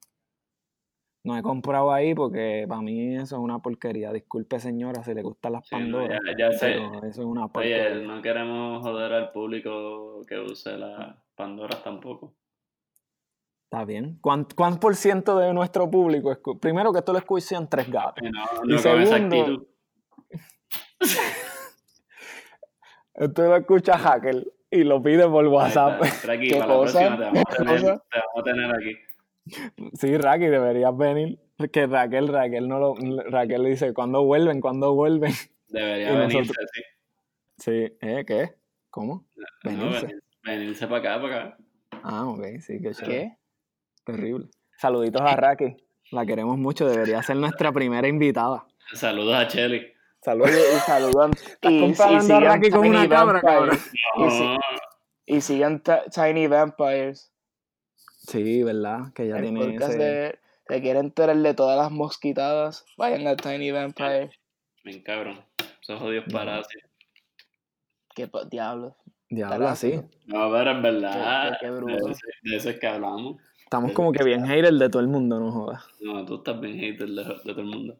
No 1.24 1.36
he 1.36 1.42
comprado 1.42 1.92
ahí 1.92 2.14
porque 2.14 2.64
para 2.68 2.80
mí 2.80 3.16
eso 3.16 3.36
es 3.36 3.42
una 3.42 3.58
porquería. 3.58 4.12
Disculpe, 4.12 4.60
señora, 4.60 5.02
si 5.02 5.12
le 5.14 5.22
gustan 5.22 5.52
las 5.52 5.66
Sí, 5.68 5.74
no, 5.74 5.98
Pandoras. 5.98 6.20
ya, 6.38 6.50
ya 6.50 6.52
sé. 6.56 6.76
eso 6.76 7.06
es 7.08 7.18
una 7.18 7.46
Oye, 7.46 7.50
porquería. 7.52 7.94
no 8.06 8.22
queremos 8.22 8.82
joder 8.82 9.12
al 9.12 9.32
público 9.32 10.22
que 10.26 10.38
use 10.38 10.78
las 10.78 11.16
Pandoras 11.34 11.82
tampoco. 11.82 12.34
Está 13.70 13.84
bien. 13.84 14.18
¿Cuán, 14.22 14.46
cuán 14.56 14.78
por 14.80 14.94
ciento 14.96 15.36
de 15.38 15.52
nuestro 15.52 15.90
público? 15.90 16.30
escu- 16.32 16.58
Primero 16.58 16.92
que 16.92 17.00
esto 17.00 17.12
lo 17.12 17.18
escuchan 17.18 17.68
tres 17.68 17.90
gatos. 17.90 18.24
Y 18.24 18.30
no, 18.30 18.44
Y 18.64 18.68
no 18.68 18.76
esa 18.76 19.16
segundo. 19.18 19.66
Esto 23.14 23.42
lo 23.42 23.56
escucha 23.56 23.98
Hacker 23.98 24.46
y 24.70 24.84
lo 24.84 25.02
pide 25.02 25.26
por 25.28 25.44
WhatsApp. 25.48 26.02
Está. 26.04 26.26
Raki, 26.28 26.48
¿Qué 26.50 26.58
para 26.60 26.74
cosa? 26.74 27.00
la 27.10 27.16
próxima 27.16 27.18
te 27.18 27.24
vamos, 27.24 27.42
a 27.42 27.50
¿Qué 27.50 27.56
tener, 27.64 27.80
cosa? 27.80 28.04
te 28.10 28.18
vamos 28.18 28.36
a 28.36 28.42
tener 28.44 28.74
aquí. 28.74 28.96
Sí, 29.94 30.16
Raki, 30.16 30.46
deberías 30.46 30.96
venir. 30.96 31.38
Que 31.72 31.86
Raquel, 31.86 32.28
Raquel 32.28 32.68
no 32.68 32.78
lo. 32.78 32.94
Raquel 33.30 33.62
le 33.64 33.70
dice, 33.70 33.92
¿cuándo 33.92 34.22
vuelven? 34.24 34.60
¿Cuándo 34.60 34.94
vuelven? 34.94 35.32
Debería 35.68 36.12
venirse, 36.12 36.38
nosotros- 36.38 36.66
sí. 36.72 36.82
Sí, 37.58 37.96
¿eh? 38.00 38.24
¿Qué? 38.26 38.54
¿Cómo? 38.90 39.26
No, 39.36 39.44
Venirse. 39.64 40.06
venir- 40.06 40.22
venirse 40.44 40.86
para 40.86 40.98
acá, 41.16 41.22
para 41.22 41.36
acá. 41.44 41.56
Ah, 42.04 42.26
ok, 42.28 42.44
sí, 42.60 42.80
qué 42.80 42.92
chévere. 42.92 43.18
¿Qué? 43.18 43.36
Terrible. 44.04 44.48
Saluditos 44.78 45.20
a 45.22 45.34
Raki. 45.36 45.76
La 46.12 46.24
queremos 46.24 46.56
mucho, 46.56 46.88
debería 46.88 47.22
ser 47.22 47.36
nuestra 47.36 47.72
primera 47.72 48.06
invitada. 48.08 48.64
Saludos 48.94 49.34
a 49.34 49.46
Chelly. 49.48 49.92
Saludos. 50.22 50.50
Y 50.52 50.78
saludan. 50.80 51.30
y, 51.62 51.90
a 51.92 51.94
sigan 52.20 52.42
Raki 52.44 52.70
con 52.70 52.86
una 52.86 53.08
cabra. 53.08 53.42
No, 53.42 54.26
Y 54.26 54.30
si- 54.30 54.56
Y 55.26 55.40
sigan 55.42 55.82
Tiny 55.82 56.46
Vampires. 56.46 57.32
Sí, 58.28 58.62
¿verdad? 58.62 59.12
Que 59.14 59.26
ya 59.28 59.36
El 59.36 59.42
tiene 59.42 59.60
podcast 59.60 59.90
ese... 59.94 59.98
de. 59.98 60.38
Se 60.68 60.82
quieren 60.82 61.06
enterar 61.06 61.36
de 61.36 61.54
todas 61.54 61.78
las 61.78 61.90
mosquitadas. 61.90 62.84
Vayan 62.98 63.26
a 63.26 63.36
Tiny 63.36 63.70
Vampire. 63.70 64.30
Bien 64.84 65.02
cabrón. 65.02 65.40
Esos 65.80 65.98
jodidos 65.98 66.26
parásitos. 66.30 66.90
Qué 68.14 68.28
pa- 68.28 68.44
diablo. 68.44 68.96
Así. 69.66 70.00
No, 70.26 70.50
pero 70.52 70.70
en 70.72 70.82
verdad. 70.82 71.52
Qué- 71.52 71.56
qué 71.60 71.72
de, 71.72 71.76
bruto. 71.80 72.10
ese, 72.10 72.20
de 72.42 72.56
ese 72.56 72.70
es 72.70 72.78
que 72.80 72.86
hablamos. 72.86 73.40
Estamos 73.62 73.92
como 73.92 74.12
que 74.12 74.24
bien 74.24 74.44
hater 74.46 74.72
de 74.74 74.88
todo 74.88 75.00
el 75.00 75.08
mundo, 75.08 75.38
no 75.40 75.50
jodas. 75.52 75.84
No, 76.00 76.24
tú 76.24 76.36
estás 76.36 76.58
bien 76.60 76.78
hater 76.78 77.08
de, 77.08 77.22
de 77.24 77.34
todo 77.44 77.60
el 77.60 77.66
mundo. 77.66 77.94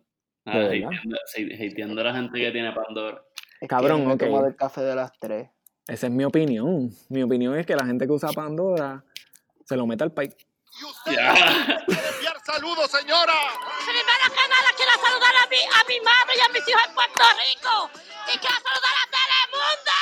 ¿De 0.44 0.52
Ah, 0.52 0.64
hateando, 0.66 1.16
sí, 1.26 1.48
hateando 1.54 2.00
a 2.00 2.04
la 2.04 2.14
gente 2.14 2.38
que 2.38 2.50
tiene 2.50 2.72
Pandora. 2.72 3.22
Es 3.60 3.68
Cabrón, 3.68 4.06
que 4.06 4.12
ok. 4.12 4.18
tomo 4.20 4.42
del 4.42 4.56
café 4.56 4.80
de 4.82 4.94
las 4.94 5.12
3. 5.18 5.48
Esa 5.88 6.06
es 6.06 6.12
mi 6.12 6.24
opinión. 6.24 6.90
Mi 7.10 7.22
opinión 7.22 7.54
es 7.58 7.66
que 7.66 7.74
la 7.76 7.84
gente 7.84 8.06
que 8.06 8.12
usa 8.12 8.30
Pandora 8.34 9.04
se 9.68 9.76
lo 9.76 9.86
mete 9.86 10.04
al 10.04 10.12
país. 10.12 10.34
Ya. 11.06 11.30
enviar 11.34 12.40
saludos, 12.44 12.90
señora. 12.90 13.34
Primero 13.84 14.24
que 14.32 14.48
nada 14.48 14.70
quiero 14.76 14.92
saludar 14.92 15.34
a 15.44 15.48
mi, 15.48 15.56
a 15.58 15.84
mi 15.86 16.00
madre 16.00 16.34
y 16.36 16.40
a 16.40 16.48
mis 16.48 16.68
hijos 16.68 16.82
en 16.88 16.94
Puerto 16.94 17.24
Rico. 17.36 17.90
Y 18.32 18.38
quiero 18.38 18.56
saludar 18.64 18.94
a 18.96 19.04
Telemundo, 19.12 19.98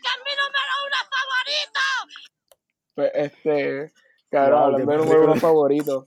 que 0.00 0.08
es 0.08 0.20
mi 0.24 0.32
número 0.40 0.72
uno 0.86 1.00
favorito. 1.10 1.80
Pues 2.94 3.10
este. 3.14 3.92
Cabrón, 4.30 4.58
Wow, 4.58 4.64
hablando 4.66 4.92
de 4.92 4.98
número 4.98 5.24
uno 5.24 5.36
favorito. 5.36 6.06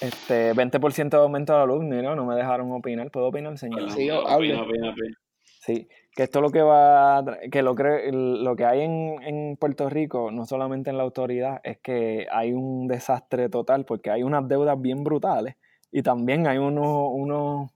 Este, 0.00 0.52
20% 0.54 1.10
de 1.10 1.16
aumento 1.16 1.52
de 1.52 1.58
la 1.60 1.64
luz, 1.66 1.82
mira, 1.82 2.14
no 2.14 2.24
me 2.24 2.34
dejaron 2.34 2.70
opinar. 2.72 3.10
¿Puedo 3.10 3.28
opinar, 3.28 3.56
señor? 3.56 3.90
Sí, 3.92 4.10
Opina, 4.10 4.62
opina, 4.62 4.90
opina. 4.90 5.16
Sí, 5.60 5.88
que 6.14 6.24
esto 6.24 6.40
lo 6.40 6.50
que 6.50 6.62
va, 6.62 7.24
que 7.50 7.62
lo, 7.62 7.74
cre- 7.74 8.10
lo 8.12 8.54
que 8.56 8.64
hay 8.66 8.82
en, 8.82 9.22
en 9.22 9.56
Puerto 9.56 9.88
Rico, 9.88 10.30
no 10.30 10.44
solamente 10.46 10.90
en 10.90 10.98
la 10.98 11.04
autoridad, 11.04 11.60
es 11.64 11.78
que 11.78 12.26
hay 12.30 12.52
un 12.52 12.86
desastre 12.86 13.48
total 13.48 13.84
porque 13.84 14.10
hay 14.10 14.22
unas 14.22 14.46
deudas 14.46 14.80
bien 14.80 15.04
brutales 15.04 15.56
y 15.90 16.02
también 16.02 16.46
hay 16.46 16.58
unos, 16.58 17.08
unos 17.12 17.70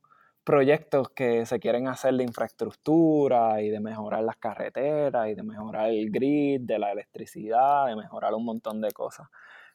proyectos 0.44 1.08
que 1.10 1.46
se 1.46 1.58
quieren 1.58 1.88
hacer 1.88 2.14
de 2.14 2.24
infraestructura 2.24 3.62
y 3.62 3.70
de 3.70 3.80
mejorar 3.80 4.22
las 4.22 4.36
carreteras 4.36 5.28
y 5.28 5.34
de 5.34 5.42
mejorar 5.42 5.88
el 5.90 6.10
grid 6.10 6.60
de 6.60 6.78
la 6.78 6.92
electricidad, 6.92 7.86
de 7.86 7.96
mejorar 7.96 8.34
un 8.34 8.44
montón 8.44 8.80
de 8.80 8.90
cosas. 8.92 9.28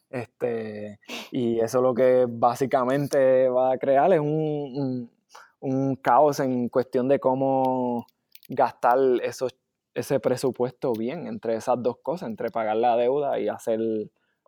Este, 0.09 0.99
y 1.31 1.59
eso 1.59 1.81
lo 1.81 1.93
que 1.93 2.25
básicamente 2.29 3.49
va 3.49 3.73
a 3.73 3.77
crear 3.77 4.11
es 4.13 4.19
un- 4.19 5.09
un 5.59 5.95
caos 5.95 6.39
en 6.39 6.69
cuestión 6.69 7.07
de 7.07 7.19
cómo 7.19 8.05
gastar 8.51 8.99
esos, 9.23 9.55
ese 9.93 10.19
presupuesto 10.19 10.91
bien 10.93 11.25
entre 11.25 11.55
esas 11.55 11.81
dos 11.81 11.97
cosas, 12.03 12.29
entre 12.29 12.49
pagar 12.49 12.75
la 12.75 12.97
deuda 12.97 13.39
y 13.39 13.47
hacer 13.47 13.79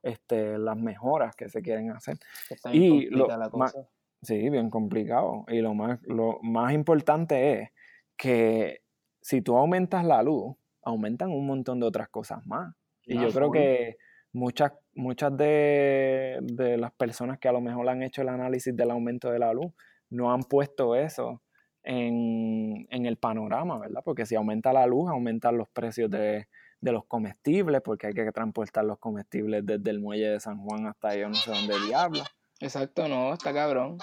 este, 0.02 0.58
las 0.58 0.78
mejoras 0.78 1.36
que 1.36 1.50
se 1.50 1.62
quieren 1.62 1.92
hacer. 1.92 2.18
está 2.50 2.70
bien 2.70 2.84
Y 2.84 3.06
lo 3.06 3.28
la 3.28 3.50
cosa. 3.50 3.88
Sí, 4.22 4.50
bien 4.50 4.70
complicado. 4.70 5.46
Y 5.48 5.60
lo 5.60 5.74
más, 5.74 6.00
lo 6.04 6.40
más 6.42 6.74
importante 6.74 7.62
es 7.62 7.70
que 8.18 8.82
si 9.22 9.42
tú 9.42 9.58
aumentas 9.58 10.06
la 10.06 10.22
luz, 10.22 10.56
aumentan 10.82 11.32
un 11.32 11.46
montón 11.46 11.80
de 11.80 11.88
otras 11.88 12.10
cosas 12.10 12.46
más. 12.46 12.74
Y 13.06 13.18
Ah, 13.18 13.24
yo 13.24 13.30
creo 13.34 13.52
que 13.52 13.98
muchas, 14.34 14.74
muchas 14.94 15.36
de, 15.36 16.40
de 16.42 16.78
las 16.78 16.92
personas 16.94 17.40
que 17.40 17.48
a 17.48 17.54
lo 17.54 17.62
mejor 17.62 17.88
han 17.88 18.04
hecho 18.04 18.22
el 18.22 18.30
análisis 18.30 18.76
del 18.76 18.92
aumento 18.92 19.30
de 19.30 19.40
la 19.40 19.54
luz 19.54 19.74
no 20.10 20.32
han 20.32 20.42
puesto 20.44 20.96
eso 20.96 21.42
en, 21.84 22.88
en 22.90 23.06
el 23.06 23.18
panorama, 23.18 23.80
¿verdad? 23.80 24.02
Porque 24.04 24.26
si 24.26 24.36
aumenta 24.36 24.74
la 24.74 24.86
luz, 24.88 25.10
aumentan 25.10 25.58
los 25.58 25.70
precios 25.70 26.10
de, 26.10 26.48
de 26.80 26.92
los 26.92 27.06
comestibles, 27.06 27.82
porque 27.82 28.08
hay 28.08 28.14
que 28.14 28.32
transportar 28.32 28.86
los 28.86 29.00
comestibles 29.00 29.66
desde 29.66 29.90
el 29.90 30.00
muelle 30.00 30.30
de 30.30 30.40
San 30.40 30.58
Juan 30.60 30.88
hasta 30.88 31.16
yo 31.16 31.30
no 31.30 31.36
sé 31.36 31.52
dónde 31.52 31.80
diablo. 31.88 32.24
Exacto, 32.60 33.08
no, 33.08 33.34
está 33.34 33.54
cabrón. 33.54 33.98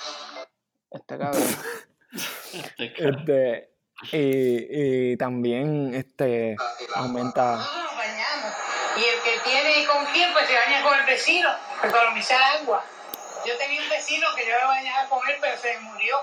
Está 0.90 1.19
cabrón. 1.19 1.43
Este 2.79 3.71
y, 4.12 5.12
y 5.12 5.16
también 5.16 5.95
este, 5.95 6.57
aumenta. 6.95 7.57
Nosotros 7.57 7.85
nos 7.85 7.97
bañamos. 7.97 8.55
Y 8.97 9.01
el 9.01 9.23
que 9.23 9.51
tiene 9.51 9.87
con 9.87 10.05
quién, 10.12 10.33
pues 10.33 10.47
se 10.47 10.55
baña 10.55 10.83
con 10.83 10.99
el 10.99 11.07
vecino, 11.07 11.49
para 11.77 11.88
economizar 11.90 12.40
agua. 12.61 12.85
Yo 13.47 13.57
tenía 13.57 13.81
un 13.81 13.88
vecino 13.88 14.27
que 14.37 14.43
yo 14.43 14.53
me 14.61 14.66
bañaba 14.66 15.09
con 15.09 15.21
él, 15.29 15.37
pero 15.40 15.57
se 15.57 15.79
murió. 15.81 16.16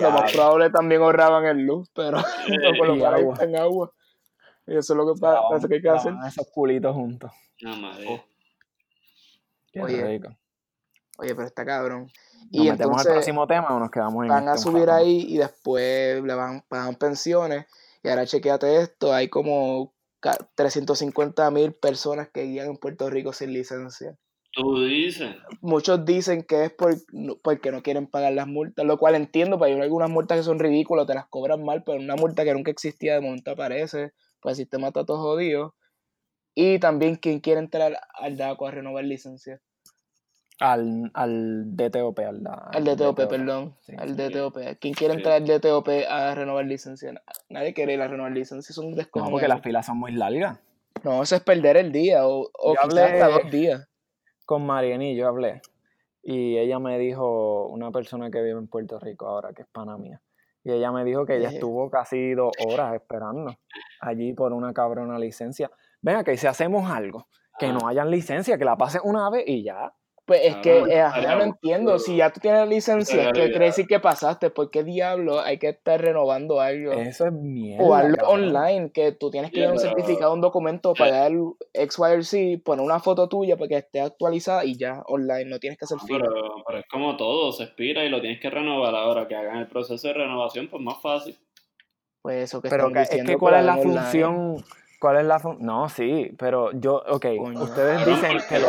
Lo 0.00 0.10
más 0.10 0.32
probable 0.32 0.70
también 0.70 1.02
ahorraban 1.02 1.44
en 1.46 1.66
luz, 1.66 1.90
pero 1.94 2.18
por 2.78 2.86
lo 2.88 2.94
y 2.96 2.98
menos 2.98 3.14
ahí 3.14 3.20
agua. 3.22 3.32
está 3.34 3.44
en 3.44 3.56
agua. 3.56 3.92
Y 4.66 4.76
eso 4.76 4.92
es 4.92 4.96
lo 4.96 5.14
que 5.14 5.20
pa- 5.20 5.34
lavaban- 5.34 5.48
parece 5.50 5.68
que 5.68 5.74
hay 5.76 5.82
que 5.82 5.88
hacer. 5.90 6.14
esos 6.26 6.46
culitos 6.52 6.94
juntos. 6.94 7.30
No, 7.62 7.76
madre. 7.76 8.24
Qué 9.72 9.80
Oye, 9.82 10.04
rico. 10.04 10.28
Oye, 11.18 11.34
pero 11.34 11.46
está 11.46 11.64
cabrón. 11.64 12.02
¿Nos 12.02 12.12
Y 12.50 12.70
metemos 12.70 12.78
al 12.80 12.86
entonces 12.88 13.12
próximo 13.12 13.46
tema 13.46 13.68
o 13.74 13.78
nos 13.80 13.90
quedamos 13.90 14.22
en 14.24 14.28
van 14.28 14.48
a 14.48 14.54
este 14.54 14.68
un 14.68 14.74
subir 14.74 14.90
ahí 14.90 15.26
y 15.28 15.38
después 15.38 16.22
le 16.22 16.34
van 16.34 16.62
pagan 16.68 16.94
pensiones. 16.94 17.66
Y 18.02 18.08
ahora 18.08 18.24
chequeate 18.26 18.80
esto, 18.82 19.12
hay 19.12 19.28
como 19.28 19.92
350 20.54 21.50
mil 21.50 21.72
personas 21.74 22.28
que 22.28 22.42
guían 22.44 22.68
en 22.68 22.76
Puerto 22.76 23.08
Rico 23.10 23.32
sin 23.32 23.52
licencia. 23.52 24.16
Tú 24.52 24.82
dices. 24.84 25.36
Muchos 25.60 26.04
dicen 26.04 26.42
que 26.42 26.64
es 26.64 26.72
por, 26.72 26.94
no- 27.12 27.36
porque 27.42 27.70
no 27.70 27.82
quieren 27.82 28.06
pagar 28.06 28.32
las 28.32 28.46
multas, 28.46 28.84
lo 28.86 28.98
cual 28.98 29.14
entiendo, 29.14 29.58
porque 29.58 29.74
hay 29.74 29.80
algunas 29.80 30.10
multas 30.10 30.38
que 30.38 30.42
son 30.44 30.58
ridículas, 30.58 31.06
te 31.06 31.14
las 31.14 31.26
cobran 31.26 31.62
mal, 31.64 31.84
pero 31.84 31.98
una 31.98 32.16
multa 32.16 32.44
que 32.44 32.54
nunca 32.54 32.70
existía 32.70 33.14
de 33.14 33.20
momento 33.20 33.50
aparece, 33.52 34.12
pues 34.40 34.52
el 34.58 34.64
sistema 34.64 34.88
está 34.88 35.04
todo 35.04 35.18
jodido. 35.18 35.74
Y 36.54 36.78
también 36.80 37.16
quien 37.16 37.40
quiere 37.40 37.60
entrar 37.60 37.98
al 38.14 38.36
DACO 38.36 38.66
a 38.66 38.70
renovar 38.72 39.04
licencia. 39.04 39.60
Al, 40.60 41.08
al 41.14 41.76
DTOP, 41.76 42.18
al, 42.18 42.42
Al 42.72 42.84
DTOP, 42.84 43.28
perdón. 43.28 43.76
sí. 43.80 43.92
al 43.96 44.16
DTOP. 44.16 44.56
¿Quién 44.80 44.92
quiere 44.94 45.14
Sí. 45.14 45.18
entrar 45.20 45.36
al 45.36 45.46
DTOP 45.46 45.88
a 46.08 46.34
renovar 46.34 46.64
licencia? 46.64 47.12
Na- 47.12 47.22
Nadie 47.48 47.74
quiere 47.74 47.94
ir 47.94 48.00
a 48.02 48.08
renovar 48.08 48.32
licencia, 48.32 48.74
son 48.74 48.90
No, 48.90 48.96
descojones. 48.96 49.30
porque 49.30 49.46
las 49.46 49.62
filas 49.62 49.86
son 49.86 49.98
muy 49.98 50.10
largas. 50.10 50.58
No, 51.04 51.22
eso 51.22 51.36
es 51.36 51.42
perder 51.42 51.76
el 51.76 51.92
día 51.92 52.26
o, 52.26 52.50
o 52.52 52.74
hablé- 52.76 53.02
hasta 53.02 53.28
dos 53.28 53.50
días. 53.52 53.87
Con 54.48 54.64
Mariani 54.64 55.14
yo 55.14 55.28
hablé. 55.28 55.60
Y 56.22 56.56
ella 56.56 56.78
me 56.78 56.98
dijo, 56.98 57.66
una 57.66 57.90
persona 57.90 58.30
que 58.30 58.40
vive 58.40 58.58
en 58.58 58.66
Puerto 58.66 58.98
Rico 58.98 59.26
ahora, 59.26 59.52
que 59.52 59.60
es 59.60 59.68
pana 59.68 59.98
mía. 59.98 60.22
Y 60.64 60.72
ella 60.72 60.90
me 60.90 61.04
dijo 61.04 61.26
que 61.26 61.36
ella 61.36 61.50
estuvo 61.50 61.90
casi 61.90 62.32
dos 62.32 62.52
horas 62.66 62.94
esperando 62.94 63.54
allí 64.00 64.32
por 64.32 64.54
una 64.54 64.72
cabrona 64.72 65.18
licencia. 65.18 65.70
Venga, 66.00 66.24
que 66.24 66.34
si 66.38 66.46
hacemos 66.46 66.90
algo, 66.90 67.28
que 67.58 67.70
no 67.74 67.88
hayan 67.88 68.10
licencia, 68.10 68.56
que 68.56 68.64
la 68.64 68.78
pase 68.78 69.00
una 69.04 69.28
vez 69.28 69.44
y 69.46 69.64
ya. 69.64 69.92
Pues 70.28 70.42
es 70.44 70.56
que, 70.56 70.76
eh, 70.80 71.00
ajá, 71.00 71.16
estaría 71.20 71.36
no 71.38 71.42
entiendo. 71.44 71.90
aburrido. 71.92 71.98
Si 72.06 72.16
ya 72.16 72.30
tú 72.30 72.38
tienes 72.38 72.68
licencia, 72.68 73.16
¿qué 73.16 73.30
quiere 73.32 73.44
olvidado. 73.46 73.64
decir 73.64 73.86
que 73.86 73.98
pasaste? 73.98 74.50
¿Por 74.50 74.70
qué 74.70 74.84
diablo 74.84 75.40
hay 75.40 75.58
que 75.58 75.70
estar 75.70 75.98
renovando 75.98 76.60
algo? 76.60 76.92
Eso 76.92 77.26
es 77.28 77.32
mierda. 77.32 77.82
o 77.82 77.90
cabrón. 77.92 78.16
online, 78.26 78.92
que 78.92 79.12
tú 79.12 79.30
tienes 79.30 79.50
que 79.50 79.60
ir 79.60 79.66
a 79.66 79.72
un 79.72 79.78
certificado, 79.78 80.34
un 80.34 80.42
documento, 80.42 80.92
Sí. 80.94 80.98
pagar 80.98 81.32
X, 81.72 81.98
Y 81.98 82.02
o 82.18 82.22
Z, 82.22 82.62
poner 82.62 82.84
una 82.84 83.00
foto 83.00 83.26
tuya 83.26 83.56
para 83.56 83.68
que 83.68 83.76
esté 83.78 84.02
actualizada 84.02 84.66
y 84.66 84.76
ya, 84.76 85.02
online, 85.06 85.46
no 85.46 85.58
tienes 85.58 85.78
que 85.78 85.86
hacer 85.86 85.96
No, 85.96 86.04
fila. 86.06 86.18
pero, 86.28 86.42
pero 86.66 86.78
es 86.80 86.86
como 86.92 87.16
todo, 87.16 87.50
se 87.52 87.62
expira 87.64 88.04
y 88.04 88.10
lo 88.10 88.20
tienes 88.20 88.38
que 88.38 88.50
renovar 88.50 88.94
ahora. 88.94 89.26
Que 89.28 89.34
hagan 89.34 89.56
el 89.56 89.66
proceso 89.68 90.08
de 90.08 90.12
renovación, 90.12 90.68
pues 90.68 90.82
más 90.82 91.00
fácil. 91.00 91.38
Pues 92.20 92.44
eso 92.44 92.60
que 92.60 92.68
Pero 92.68 92.88
están 92.88 92.92
que- 92.92 93.00
es 93.02 93.08
diciendo 93.08 93.32
que 93.32 93.38
cuál 93.38 93.54
es 93.54 93.64
la 93.64 93.76
online. 93.76 93.94
función, 93.94 94.56
cuál 95.00 95.16
es 95.16 95.24
la 95.24 95.38
función, 95.38 95.64
no, 95.66 95.88
sí, 95.88 96.32
pero 96.38 96.70
yo, 96.72 96.96
ok, 97.08 97.26
Coño. 97.38 97.62
ustedes 97.62 97.98
Cabrón, 98.04 98.14
dicen 98.14 98.38
que 98.46 98.58
lo, 98.58 98.68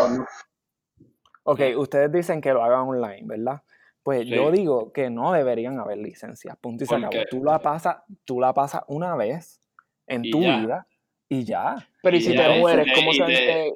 ok, 1.51 1.61
ustedes 1.77 2.11
dicen 2.11 2.41
que 2.41 2.53
lo 2.53 2.63
hagan 2.63 2.81
online, 2.81 3.23
¿verdad? 3.23 3.61
Pues 4.03 4.23
Sí. 4.27 4.33
yo 4.33 4.51
digo 4.51 4.91
que 4.93 5.09
no 5.09 5.33
deberían 5.33 5.79
haber 5.79 5.97
licencias, 5.97 6.55
punto 6.57 6.83
y 6.83 6.87
se 6.87 6.95
¿Por 6.95 7.05
acabó. 7.05 7.23
Tú 7.29 7.43
la 7.43 7.59
pasas, 7.59 7.97
tú 8.25 8.39
la 8.39 8.53
pasas 8.53 8.83
una 8.87 9.15
vez 9.15 9.61
en 10.07 10.25
Y 10.25 10.31
tu 10.31 10.41
ya. 10.41 10.57
vida 10.57 10.87
y 11.27 11.43
ya. 11.43 11.75
Pero 12.01 12.15
y 12.15 12.19
Y 12.19 12.23
si 12.23 12.33
ya 12.33 12.47
te 12.53 12.59
mueres, 12.59 12.87
¿cómo 12.95 13.13
sabes 13.13 13.39
te- 13.45 13.73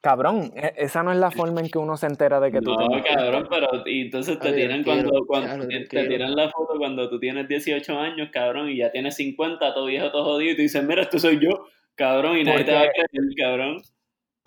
Cabrón, 0.00 0.52
e- 0.54 0.74
esa 0.76 1.02
no 1.02 1.10
es 1.12 1.18
la 1.18 1.30
forma 1.32 1.60
en 1.60 1.68
que 1.68 1.78
uno 1.78 1.96
se 1.96 2.06
entera 2.06 2.38
de 2.38 2.52
que 2.52 2.60
tú 2.62 2.70
No, 2.70 2.88
te 2.88 3.02
cabrón, 3.02 3.46
pero 3.50 3.68
y 3.84 4.02
entonces 4.02 4.38
te 4.38 4.52
tiran 4.52 4.84
cuando, 4.84 5.26
te- 5.68 5.86
te 5.86 6.06
tiran 6.06 6.36
la 6.36 6.48
foto 6.50 6.78
cuando 6.78 7.10
tú 7.10 7.18
tienes 7.18 7.48
18 7.48 7.98
años, 7.98 8.30
cabrón, 8.32 8.70
y 8.70 8.76
ya 8.76 8.92
tienes 8.92 9.16
50, 9.16 9.74
todo 9.74 9.86
viejo, 9.86 10.10
todo 10.12 10.24
jodido, 10.24 10.52
y 10.52 10.56
tú 10.56 10.62
dices, 10.62 10.84
mira, 10.84 11.02
esto 11.02 11.18
soy 11.18 11.40
yo, 11.40 11.50
cabrón, 11.96 12.38
y 12.38 12.44
nadie 12.44 12.64
te 12.64 12.72
va 12.72 12.82
a 12.82 12.90
creer, 12.90 13.08
cabrón. 13.36 13.82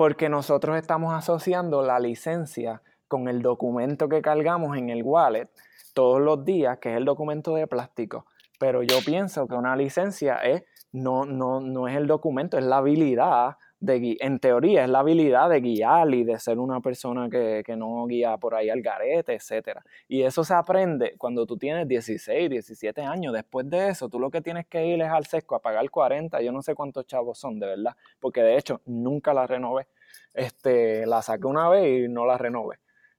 Porque 0.01 0.29
nosotros 0.29 0.77
estamos 0.77 1.13
asociando 1.13 1.83
la 1.83 1.99
licencia 1.99 2.81
con 3.07 3.27
el 3.27 3.43
documento 3.43 4.09
que 4.09 4.23
cargamos 4.23 4.75
en 4.75 4.89
el 4.89 5.03
wallet 5.03 5.47
todos 5.93 6.19
los 6.19 6.43
días, 6.43 6.79
que 6.79 6.89
es 6.89 6.97
el 6.97 7.05
documento 7.05 7.53
de 7.53 7.67
plástico. 7.67 8.25
Pero 8.59 8.81
yo 8.81 8.95
pienso 9.05 9.47
que 9.47 9.53
una 9.53 9.75
licencia 9.75 10.37
es, 10.37 10.63
no, 10.91 11.25
no, 11.25 11.61
no 11.61 11.87
es 11.87 11.95
el 11.95 12.07
documento, 12.07 12.57
es 12.57 12.65
la 12.65 12.77
habilidad 12.77 13.57
de 13.82 14.15
en 14.20 14.39
teoría 14.39 14.84
es 14.84 14.89
la 14.89 15.00
habilidad 15.00 15.50
de 15.50 15.60
guiar 15.60 16.13
y 16.13 16.24
de 16.24 16.39
ser 16.39 16.60
una 16.60 16.80
persona 16.82 17.30
que, 17.30 17.63
que 17.65 17.76
no 17.76 18.06
guía 18.06 18.38
por 18.38 18.54
ahí 18.56 18.70
al 18.70 18.82
garete, 18.82 19.34
etcétera. 19.34 19.84
Y 20.08 20.22
eso 20.22 20.44
se 20.44 20.54
aprende 20.54 21.15
cuando 21.17 21.46
tú 21.46 21.58
tienes 21.58 21.88
16, 21.88 22.50
17 22.50 23.02
años. 23.02 23.34
Después 23.34 23.70
de 23.70 23.89
eso, 23.89 24.08
tú 24.08 24.20
lo 24.20 24.30
que 24.30 24.39
tienes 24.41 24.67
que 24.67 24.86
ir 24.86 25.02
es 25.02 25.10
al 25.10 25.26
sesco 25.26 25.56
a 25.56 25.60
pagar 25.62 25.89
40. 25.89 26.41
Yo 26.41 26.52
no 26.52 26.62
sé 26.62 26.76
cuántos 26.76 27.08
chavos 27.08 27.38
son, 27.39 27.60
de 27.60 27.65
verdad. 27.67 27.96
Porque 28.20 28.41
de 28.44 28.56
hecho, 28.56 28.82
nunca 28.86 29.34
la 29.34 29.48
renové. 29.48 29.88
Este, 30.34 31.06
la 31.06 31.22
saqué 31.22 31.48
una 31.48 31.67
vez 31.67 32.06
y 32.06 32.08
no 32.08 32.26
la 32.26 32.38
renové. 32.38 32.78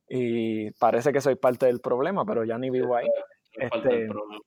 Y 0.09 0.71
parece 0.73 1.13
que 1.13 1.21
soy 1.21 1.35
parte 1.35 1.67
del 1.67 1.81
problema, 1.81 2.25
pero 2.25 2.45
ya 2.45 2.57
ni 2.57 2.71
vivo 2.71 2.95
ahí. 2.97 3.07
Es 3.55 3.69
parte 3.69 3.89
del 3.89 4.03
Este, 4.03 4.09
problema. 4.13 4.41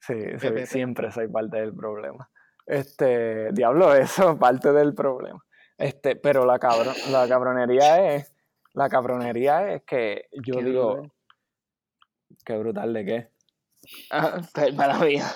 Sí, 0.00 0.14
PPP. 0.48 0.66
siempre 0.66 1.10
soy 1.12 1.28
parte 1.28 1.58
del 1.58 1.74
problema. 1.74 2.28
Este, 2.66 3.52
diablo, 3.52 3.94
eso, 3.94 4.38
parte 4.38 4.72
del 4.72 4.94
problema. 4.94 5.44
Este, 5.78 6.16
pero 6.16 6.44
la 6.46 6.58
cabro- 6.58 6.92
la 7.10 7.26
cabronería 7.28 8.14
es, 8.14 8.32
la 8.74 8.88
cabronería 8.88 9.72
es 9.74 9.82
que 9.82 10.28
yo 10.32 10.56
Qué 10.58 10.64
digo, 10.64 10.92
brutal. 10.94 11.12
qué 12.44 12.58
brutal 12.58 12.92
de 12.94 13.04
qué. 13.04 13.28
Ah, 14.10 14.40
mala 14.74 14.98
mía. 15.00 15.26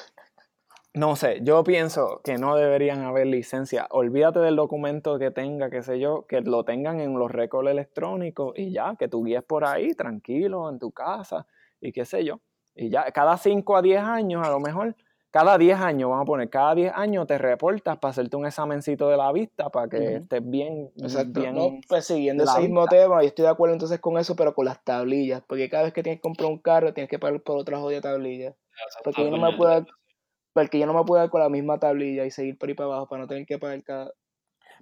No 0.95 1.17
sé, 1.17 1.41
yo 1.43 1.63
pienso 1.65 2.23
que 2.25 2.39
no 2.39 2.57
deberían 2.57 3.03
haber 3.05 3.27
licencias. 3.27 3.87
Olvídate 3.91 4.41
del 4.41 4.57
documento 4.57 5.19
que 5.19 5.31
tenga, 5.31 5.71
qué 5.71 5.83
sé 5.83 6.01
yo, 6.01 6.25
que 6.27 6.41
lo 6.41 6.65
tengan 6.65 6.99
en 7.01 7.17
los 7.19 7.31
récords 7.31 7.71
electrónicos 7.71 8.55
y 8.57 8.73
ya, 8.73 8.97
que 8.99 9.07
tú 9.07 9.23
guíes 9.23 9.43
por 9.45 9.65
ahí 9.65 9.95
tranquilo 9.95 10.69
en 10.71 10.79
tu 10.79 10.91
casa 10.91 11.47
y 11.81 11.93
qué 11.93 12.05
sé 12.05 12.25
yo. 12.25 12.41
Y 12.75 12.89
ya, 12.91 13.05
cada 13.13 13.37
5 13.37 13.77
a 13.77 13.83
10 13.83 14.01
años, 14.01 14.45
a 14.47 14.51
lo 14.51 14.61
mejor, 14.61 14.97
cada 15.31 15.59
10 15.59 15.79
años, 15.79 16.09
vamos 16.09 16.23
a 16.23 16.27
poner, 16.27 16.49
cada 16.49 16.75
10 16.75 16.93
años 16.95 17.27
te 17.27 17.37
reportas 17.37 17.99
para 17.99 18.11
hacerte 18.11 18.37
un 18.37 18.47
examencito 18.47 19.09
de 19.09 19.17
la 19.17 19.31
vista, 19.31 19.69
para 19.69 19.89
que 19.89 20.17
estés 20.17 20.49
bien, 20.49 20.91
Exacto. 20.97 21.41
bien 21.41 21.55
No, 21.55 21.71
pues 21.87 22.07
siguiendo 22.07 22.45
ese 22.45 22.61
mismo 22.61 22.81
vista. 22.83 22.97
tema, 22.97 23.21
yo 23.23 23.29
estoy 23.29 23.43
de 23.45 23.51
acuerdo 23.51 23.75
entonces 23.75 24.01
con 24.01 24.17
eso, 24.19 24.37
pero 24.37 24.55
con 24.55 24.65
las 24.65 24.83
tablillas. 24.83 25.43
Porque 25.47 25.69
cada 25.69 25.85
vez 25.85 25.93
que 25.93 26.03
tienes 26.03 26.19
que 26.19 26.23
comprar 26.23 26.51
un 26.51 26.59
carro, 26.59 26.95
tienes 26.95 27.11
que 27.11 27.19
pagar 27.19 27.41
por 27.43 27.59
otra 27.59 27.79
jodida 27.79 28.01
tablilla. 28.01 28.55
Porque 29.05 29.25
yo 29.25 29.31
no 29.31 29.39
me 29.39 29.57
puedo, 29.57 29.87
porque 30.55 30.79
yo 30.79 30.87
no 30.87 30.95
me 30.95 31.05
puedo 31.05 31.21
dar 31.21 31.31
con 31.31 31.41
la 31.41 31.49
misma 31.49 31.79
tablilla 31.79 32.25
y 32.25 32.31
seguir 32.31 32.57
por 32.57 32.69
ahí 32.71 32.75
para 32.75 32.87
abajo 32.87 33.09
para 33.09 33.23
no 33.23 33.29
tener 33.29 33.45
que 33.45 33.59
pagar 33.59 33.83
cada. 33.85 34.13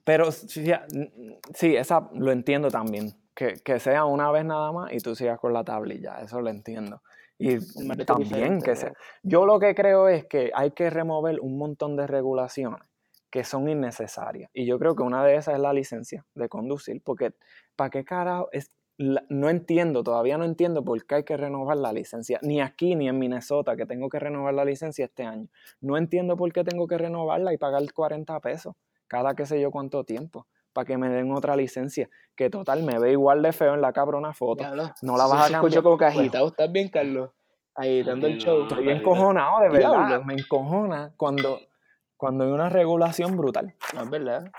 Pero 0.05 0.31
sí, 0.31 0.61
mm, 0.71 1.33
sí, 1.55 1.75
esa 1.75 2.09
lo 2.15 2.31
entiendo 2.31 2.71
también. 2.71 3.13
Que, 3.35 3.55
que 3.63 3.81
sea 3.81 4.07
una 4.07 4.31
vez 4.31 4.47
nada 4.47 4.73
más 4.73 4.93
y 4.93 4.99
tú 4.99 5.15
sigas 5.15 5.39
con 5.39 5.53
la 5.53 5.63
tablilla, 5.65 6.21
eso 6.23 6.41
lo 6.41 6.49
entiendo. 6.49 7.03
Y 7.39 7.59
también 8.05 8.61
que 8.63 8.77
sea. 8.77 8.93
Yo 9.23 9.45
lo 9.47 9.59
que 9.59 9.75
creo 9.75 10.09
es 10.09 10.25
que 10.27 10.51
hay 10.55 10.71
que 10.71 10.91
remover 10.91 11.41
un 11.41 11.59
montón 11.59 11.97
de 11.97 12.07
regulaciones 12.07 12.81
que 13.31 13.45
son 13.45 13.69
innecesarias. 13.69 14.51
Y 14.55 14.67
yo 14.67 14.79
creo 14.79 14.95
que 14.97 15.03
una 15.03 15.25
de 15.25 15.37
esas 15.37 15.55
es 15.55 15.61
la 15.61 15.73
licencia 15.73 16.25
de 16.35 16.49
conducir, 16.49 17.03
porque 17.05 17.35
¿para 17.75 17.91
qué 17.91 18.05
carajo? 18.05 18.49
Es, 18.53 18.71
la- 18.97 19.25
no 19.29 19.51
entiendo, 19.51 20.03
todavía 20.03 20.39
no 20.39 20.45
entiendo 20.45 20.83
por 20.83 21.05
qué 21.05 21.17
hay 21.17 21.25
que 21.25 21.37
renovar 21.37 21.77
la 21.77 21.93
licencia. 21.93 22.39
Ni 22.43 22.61
aquí 22.61 22.95
ni 22.95 23.09
en 23.09 23.19
Minnesota, 23.19 23.77
que 23.77 23.85
tengo 23.85 24.09
que 24.09 24.19
renovar 24.19 24.55
la 24.55 24.65
licencia 24.65 25.05
este 25.05 25.25
año. 25.25 25.49
No 25.81 25.99
entiendo 25.99 26.37
por 26.37 26.53
qué 26.53 26.65
tengo 26.65 26.87
que 26.87 26.97
renovarla 26.97 27.53
y 27.53 27.59
pagar 27.59 27.83
40 27.93 28.41
pesos 28.41 28.75
cada 29.09 29.35
qué 29.35 29.47
sé 29.47 29.61
yo 29.61 29.71
cuánto 29.71 30.05
tiempo 30.05 30.47
para 30.77 30.85
que 30.85 30.99
me 30.99 31.09
den 31.09 31.33
otra 31.33 31.57
licencia. 31.57 32.09
Que 32.37 32.51
total, 32.51 32.83
me 32.83 32.99
ve 32.99 33.13
igual 33.13 33.41
de 33.41 33.53
feo 33.53 33.73
en 33.73 33.81
la 33.81 33.95
cabrona 33.95 34.35
foto. 34.35 34.63
Diablo, 34.63 34.91
No 35.01 35.17
la 35.17 35.25
vas 35.25 35.33
a 35.33 35.43
cambiar. 35.45 35.65
escuchó 35.65 35.83
como 35.83 35.97
que 35.97 36.05
Pues, 36.05 36.19
agitado. 36.19 36.49
¿Estás 36.49 36.71
bien, 36.71 36.89
Carlos? 36.91 37.31
Ahí 37.75 38.03
dando 38.03 38.27
el 38.27 38.37
show. 38.39 38.63
Estoy 38.63 38.89
encojonado, 38.91 39.61
de 39.61 39.69
verdad. 39.71 40.07
Diablo. 40.07 40.25
Me 40.27 40.35
encojona 40.35 41.13
cuando, 41.17 41.59
cuando 42.19 42.45
hay 42.45 42.51
una 42.51 42.69
regulación 42.69 43.37
brutal. 43.39 43.75
No 43.95 44.03
es 44.03 44.11
verdad. 44.11 44.51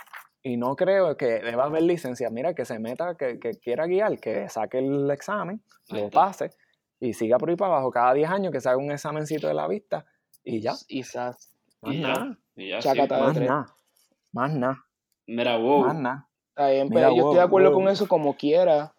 Y 0.42 0.58
no 0.58 0.76
creo 0.76 1.16
que 1.18 1.40
deba 1.40 1.66
haber 1.66 1.84
licencia. 1.84 2.30
Mira, 2.32 2.56
que 2.56 2.66
se 2.66 2.80
meta, 2.80 3.16
que, 3.16 3.38
que 3.40 3.52
quiera 3.60 3.86
guiar, 3.86 4.20
que 4.20 4.50
saque 4.50 4.80
el 4.80 5.10
examen, 5.12 5.62
Ahí 5.92 6.00
lo 6.00 6.06
está. 6.08 6.20
pase 6.26 6.50
y 7.00 7.14
siga 7.14 7.38
por 7.38 7.50
ahí 7.52 7.56
para 7.56 7.74
abajo. 7.74 7.92
Cada 7.92 8.14
10 8.14 8.30
años 8.32 8.52
que 8.52 8.60
se 8.60 8.70
haga 8.70 8.78
un 8.80 8.90
examencito 8.92 9.48
de 9.48 9.54
la 9.54 9.68
vista 9.68 10.06
y 10.44 10.62
ya. 10.62 10.74
Y. 10.88 11.04
Más 11.04 11.52
Y 11.84 12.02
ya, 12.02 12.08
nada. 12.08 12.38
y 12.56 12.70
ya, 12.70 12.82
sí. 12.82 12.88
Chacata. 12.90 13.20
Más 13.20 13.38
nada. 13.40 13.66
Más 14.32 14.54
nada. 14.56 14.84
Mira, 15.28 15.58
wow. 15.58 15.90
Está 16.50 16.70
bien, 16.70 16.88
Mira, 16.90 17.02
pero 17.02 17.16
yo 17.16 17.22
estoy 17.24 17.36
de 17.36 17.42
acuerdo 17.42 17.72
wow. 17.72 17.80
con 17.82 17.90
eso 17.90 18.08
como 18.08 18.36
quiera. 18.36 18.94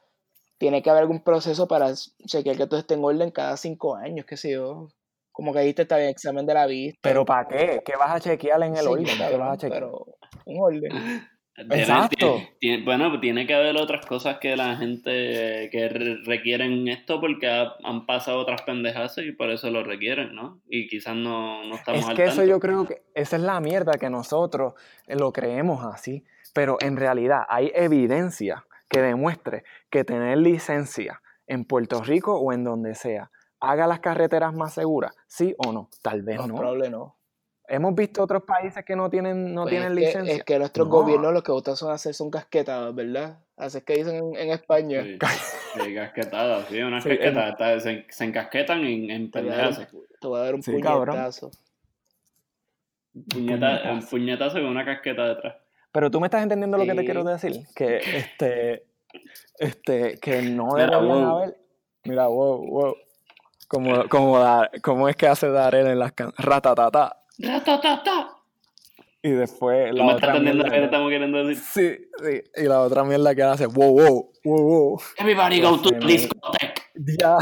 Tiene 0.59 0.83
que 0.83 0.91
haber 0.91 1.03
algún 1.03 1.23
proceso 1.23 1.67
para 1.69 1.93
chequear 1.95 2.57
que 2.57 2.67
todo 2.67 2.81
esté 2.81 2.95
en 2.95 3.05
orden 3.05 3.31
cada 3.31 3.57
cinco 3.57 3.97
años, 3.97 4.27
qué 4.27 4.37
sé 4.37 4.53
yo. 4.53 4.89
Como 5.33 5.53
que 5.53 5.61
dijiste, 5.61 5.83
está 5.83 5.97
bien, 5.97 6.09
examen 6.11 6.47
de 6.47 6.55
la 6.55 6.67
vista. 6.67 6.99
¿Pero 7.03 7.25
para 7.25 7.47
qué? 7.47 7.83
¿Qué 7.85 7.97
vas 7.97 8.11
a 8.11 8.21
chequear 8.21 8.63
en 8.63 8.77
el 8.77 8.83
Sí, 8.85 8.89
orden? 8.89 9.07
¿Qué 9.07 9.37
vas 9.37 9.55
a 9.55 9.57
chequear? 9.57 9.81
pero 9.83 10.05
un 10.47 10.61
orden. 10.61 10.91
Exacto. 11.59 12.17
tiene- 12.17 12.53
tiene- 12.61 12.85
bueno, 12.85 13.09
pues 13.09 13.21
tiene 13.21 13.47
que 13.47 13.55
haber 13.55 13.77
otras 13.77 14.05
cosas 14.07 14.39
que 14.39 14.57
la 14.57 14.77
gente 14.77 15.69
que 15.73 15.89
re- 15.89 16.19
requieren 16.25 16.87
esto 16.89 17.21
porque 17.21 17.49
ha- 17.49 17.75
han 17.85 18.07
pasado 18.07 18.39
otras 18.39 18.63
pendejas 18.63 19.19
y 19.19 19.33
por 19.33 19.51
eso 19.51 19.71
lo 19.71 19.83
requieren, 19.85 20.35
¿no? 20.35 20.61
Y 20.69 20.87
quizás 20.89 21.17
no, 21.17 21.65
no 21.65 21.75
estamos 21.75 22.01
Es 22.03 22.09
al 22.09 22.17
que 22.17 22.25
eso 22.25 22.37
tanto. 22.37 22.51
yo 22.51 22.61
creo 22.61 22.87
que 22.87 23.03
esa 23.15 23.37
es 23.37 23.43
la 23.43 23.61
mierda 23.61 23.93
que 23.95 24.09
nosotros 24.11 24.75
eh, 25.07 25.17
lo 25.17 25.33
creemos 25.33 25.85
así, 25.85 26.25
pero 26.55 26.77
en 26.81 26.97
realidad 26.97 27.43
hay 27.49 27.71
evidencia 27.75 28.65
que 28.89 29.03
demuestre 29.03 29.65
que 29.91 30.05
tener 30.05 30.39
licencia 30.39 31.21
en 31.47 31.65
Puerto 31.65 32.03
Rico 32.03 32.39
o 32.39 32.53
en 32.53 32.65
donde 32.65 32.95
sea 32.95 33.31
haga 33.61 33.87
las 33.89 33.99
carreteras 34.01 34.55
más 34.55 34.75
seguras, 34.75 35.17
sí 35.27 35.55
o 35.59 35.73
no, 35.73 35.89
tal 36.03 36.23
vez 36.23 36.37
No, 36.37 36.47
no. 36.47 36.55
probable 36.57 36.91
no. 36.91 37.17
Hemos 37.71 37.95
visto 37.95 38.23
otros 38.23 38.43
países 38.45 38.83
que 38.85 38.97
no 38.97 39.11
tienen 39.11 39.55
no 39.55 39.63
Pues 39.63 39.73
tienen 39.73 39.93
es, 39.93 39.95
que, 39.99 40.01
licencia. 40.07 40.35
es 40.37 40.45
que 40.45 40.59
nuestros 40.59 40.87
No. 40.89 40.93
gobiernos 40.95 41.33
lo 41.35 41.43
que 41.43 41.53
gustan 41.53 41.77
son 41.77 41.93
hacer 41.93 42.15
son 42.15 42.31
casquetadas, 42.31 42.95
¿verdad? 42.95 43.39
Así 43.57 43.79
es 43.79 43.85
que 43.85 43.97
dicen 43.97 44.17
en, 44.17 44.37
en 44.37 44.51
España. 44.51 45.03
Sí, 45.03 45.19
sí, 45.85 45.95
casquetadas, 45.95 46.67
sí, 46.69 46.81
unas 46.81 47.03
Sí, 47.03 47.11
casquetas. 47.11 47.51
está- 47.51 47.81
Se, 47.81 48.07
se 48.09 48.25
encasquetan 48.25 48.85
en, 48.85 49.11
en 49.11 49.31
Te 49.31 49.41
voy 49.43 49.51
a 49.51 49.57
dar 49.57 49.65
pendejas. 49.71 49.93
un, 49.93 50.01
te 50.21 50.27
voy 50.27 50.39
a 50.41 50.43
dar 50.45 50.55
un 50.55 50.63
Sí, 50.63 50.73
puñetazo. 50.73 51.51
Puñeta, 53.31 53.83
un 53.93 54.07
puñetazo. 54.07 54.55
con 54.55 54.67
una 54.67 54.85
casqueta 54.85 55.27
detrás. 55.29 55.57
Pero 55.93 56.11
tú 56.11 56.21
me 56.21 56.27
estás 56.27 56.43
entendiendo 56.43 56.77
lo 56.79 56.85
que 56.85 56.95
te 56.95 57.05
quiero 57.05 57.25
decir, 57.25 57.67
que 57.75 57.97
este 57.97 58.85
este 59.59 60.19
que 60.21 60.43
no 60.43 60.75
deberían 60.75 61.07
wow. 61.07 61.37
haber. 61.39 61.57
Mira, 62.05 62.29
wow, 62.29 62.65
wow. 62.67 62.95
Como, 63.67 64.09
como, 64.09 64.39
Dar- 64.39 64.71
como 64.83 65.09
es 65.09 65.17
que 65.17 65.27
hace 65.27 65.49
Darel 65.51 65.87
en 65.89 65.99
las. 65.99 66.13
Ratatata. 66.39 67.18
¡Ratatata! 67.39 68.35
Y 69.23 69.31
después 69.31 69.91
¿Tú 69.91 69.97
la 69.97 70.05
me 70.05 70.15
otra 70.15 70.39
mierda 70.39 70.65
que 70.65 70.71
te 70.71 70.77
que- 70.77 70.85
estamos 70.85 71.11
queriendo 71.11 71.45
decir? 71.45 71.65
Sí, 71.65 72.09
sí. 72.25 72.43
Y 72.57 72.63
la 72.65 72.81
otra 72.83 73.05
mierda 73.05 73.35
que 73.35 73.43
hace, 73.43 73.67
wow, 73.67 73.93
wow, 73.93 74.33
wow, 74.45 74.63
wow. 74.63 75.01
Everybody 75.19 75.61
go 75.61 75.81
to 75.81 75.91
the 75.91 75.99
discotheque. 76.07 76.83
Ya. 77.19 77.37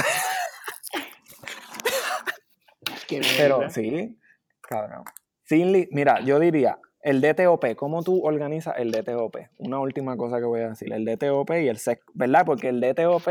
Qué 3.06 3.20
Pero 3.37 3.70
sí, 3.70 4.18
cabrón. 4.61 5.04
Sin 5.44 5.72
li- 5.72 5.88
Mira, 5.92 6.20
yo 6.20 6.38
diría, 6.40 6.78
el 7.02 7.20
DTOP, 7.20 7.76
¿cómo 7.76 8.02
tú 8.02 8.24
organizas 8.24 8.74
el 8.78 8.90
DTOP? 8.90 9.37
Una 9.59 9.78
última 9.78 10.16
cosa 10.16 10.38
que 10.38 10.44
voy 10.44 10.61
a 10.61 10.70
decir, 10.70 10.92
el 10.92 11.04
DTOP 11.04 11.50
y 11.62 11.68
el 11.68 11.78
SEC, 11.78 12.00
¿verdad? 12.14 12.44
Porque 12.44 12.68
el 12.68 12.80
DTOP 12.80 13.28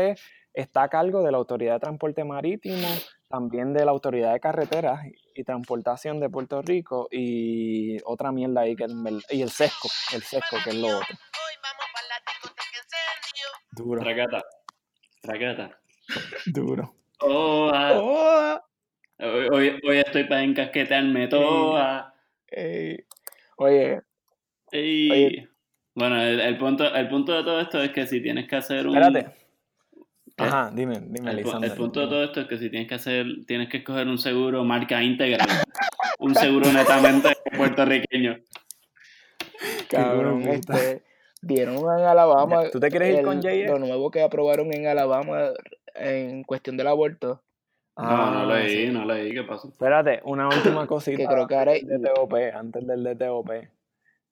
está 0.54 0.84
a 0.84 0.88
cargo 0.88 1.22
de 1.22 1.30
la 1.32 1.36
Autoridad 1.38 1.74
de 1.74 1.80
Transporte 1.80 2.24
Marítimo, 2.24 2.88
también 3.28 3.72
de 3.72 3.84
la 3.84 3.90
Autoridad 3.90 4.32
de 4.32 4.40
Carreteras 4.40 5.00
y 5.34 5.44
Transportación 5.44 6.20
de 6.20 6.30
Puerto 6.30 6.62
Rico 6.62 7.08
y 7.10 7.98
otra 8.04 8.32
mierda 8.32 8.62
ahí, 8.62 8.76
que 8.76 8.84
es 8.84 8.92
y 9.30 9.42
el 9.42 9.50
SESCO, 9.50 9.88
el 10.14 10.22
SESCO, 10.22 10.56
que 10.64 10.70
es 10.70 10.76
lo 10.76 10.88
otro. 10.88 11.16
Duro, 13.72 14.00
Tracata. 14.00 14.42
Tracata. 15.20 15.78
duro. 16.46 16.94
Oh, 17.20 17.70
ah. 17.72 17.92
Oh, 17.94 18.60
Hoy, 19.18 19.48
hoy, 19.50 19.80
hoy 19.82 19.98
estoy 19.98 20.24
para 20.24 20.42
encasquetarme 20.42 21.26
toda. 21.28 22.14
Ey, 22.48 22.98
Oye, 23.56 24.02
Ey. 24.70 25.10
Oye. 25.10 25.48
Bueno, 25.94 26.20
el, 26.20 26.40
el 26.40 26.58
punto, 26.58 26.84
el 26.94 27.08
punto 27.08 27.32
de 27.32 27.42
todo 27.42 27.60
esto 27.60 27.82
es 27.82 27.90
que 27.92 28.06
si 28.06 28.20
tienes 28.22 28.46
que 28.46 28.56
hacer 28.56 28.86
un... 28.86 28.94
Espérate. 28.94 29.45
¿Qué? 30.36 30.44
Ajá, 30.44 30.70
dime, 30.74 31.00
dime, 31.00 31.30
El, 31.30 31.38
el 31.38 31.72
punto 31.74 32.00
de 32.00 32.06
todo 32.08 32.22
esto 32.24 32.42
es 32.42 32.46
que 32.46 32.58
si 32.58 32.68
tienes 32.68 32.88
que 32.88 32.94
hacer, 32.94 33.24
tienes 33.46 33.68
que 33.70 33.78
escoger 33.78 34.06
un 34.06 34.18
seguro 34.18 34.64
marca 34.64 35.02
íntegra, 35.02 35.46
un 36.18 36.34
seguro 36.34 36.70
netamente 36.72 37.30
puertorriqueño. 37.56 38.36
cabrón, 39.88 40.42
este, 40.42 41.02
vieron 41.42 41.76
en 41.78 42.04
Alabama. 42.06 42.64
¿Tú 42.70 42.80
te 42.80 42.90
quieres 42.90 43.10
ir 43.14 43.18
el- 43.20 43.24
con 43.24 43.40
Jay? 43.42 43.64
Lo 43.66 43.78
nuevo 43.78 44.10
que 44.10 44.22
aprobaron 44.22 44.72
en 44.72 44.86
Alabama 44.86 45.50
en 45.94 46.44
cuestión 46.44 46.76
del 46.76 46.88
aborto. 46.88 47.42
No, 47.96 48.04
no 48.04 48.40
Ah, 48.52 48.58
leí, 48.58 48.86
sí. 48.88 48.92
no 48.92 49.06
leí, 49.06 49.32
¿qué 49.32 49.42
pasó? 49.42 49.68
Espérate, 49.68 50.20
una 50.24 50.48
última 50.82 50.86
cosita. 50.86 51.16
Que 51.16 51.26
creo 51.26 51.46
que 51.46 51.54
ahora. 51.54 51.72
del 51.72 52.02
DTOP, 52.02 52.34
antes 52.54 52.86
del 52.86 53.02
DTOP. 53.04 53.50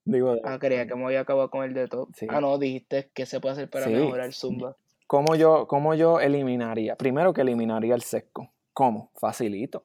Digo, 0.05 0.37
Ah, 0.45 0.59
creía 0.59 0.87
que 0.87 0.95
me 0.97 1.07
había 1.07 1.21
acabado 1.21 1.49
con 1.49 1.64
el 1.64 1.73
de 1.73 1.88
todo. 1.88 2.09
Sí. 2.14 2.27
Ah, 2.29 2.43
no, 2.43 2.59
dijiste 2.59 3.11
que 3.14 3.25
se 3.25 3.40
puede 3.40 3.55
hacer 3.55 3.71
para 3.71 3.87
Sí. 3.87 3.93
mejorar 3.93 4.31
Zumba. 4.35 4.77
¿Cómo 5.07 5.35
yo, 5.37 5.67
¿cómo 5.67 5.95
yo 5.95 6.21
eliminaría? 6.21 6.97
Primero 6.97 7.33
que 7.33 7.43
eliminaría 7.43 7.95
el 7.95 8.03
sesco. 8.03 8.51
¿Cómo? 8.73 9.11
Facilito. 9.17 9.83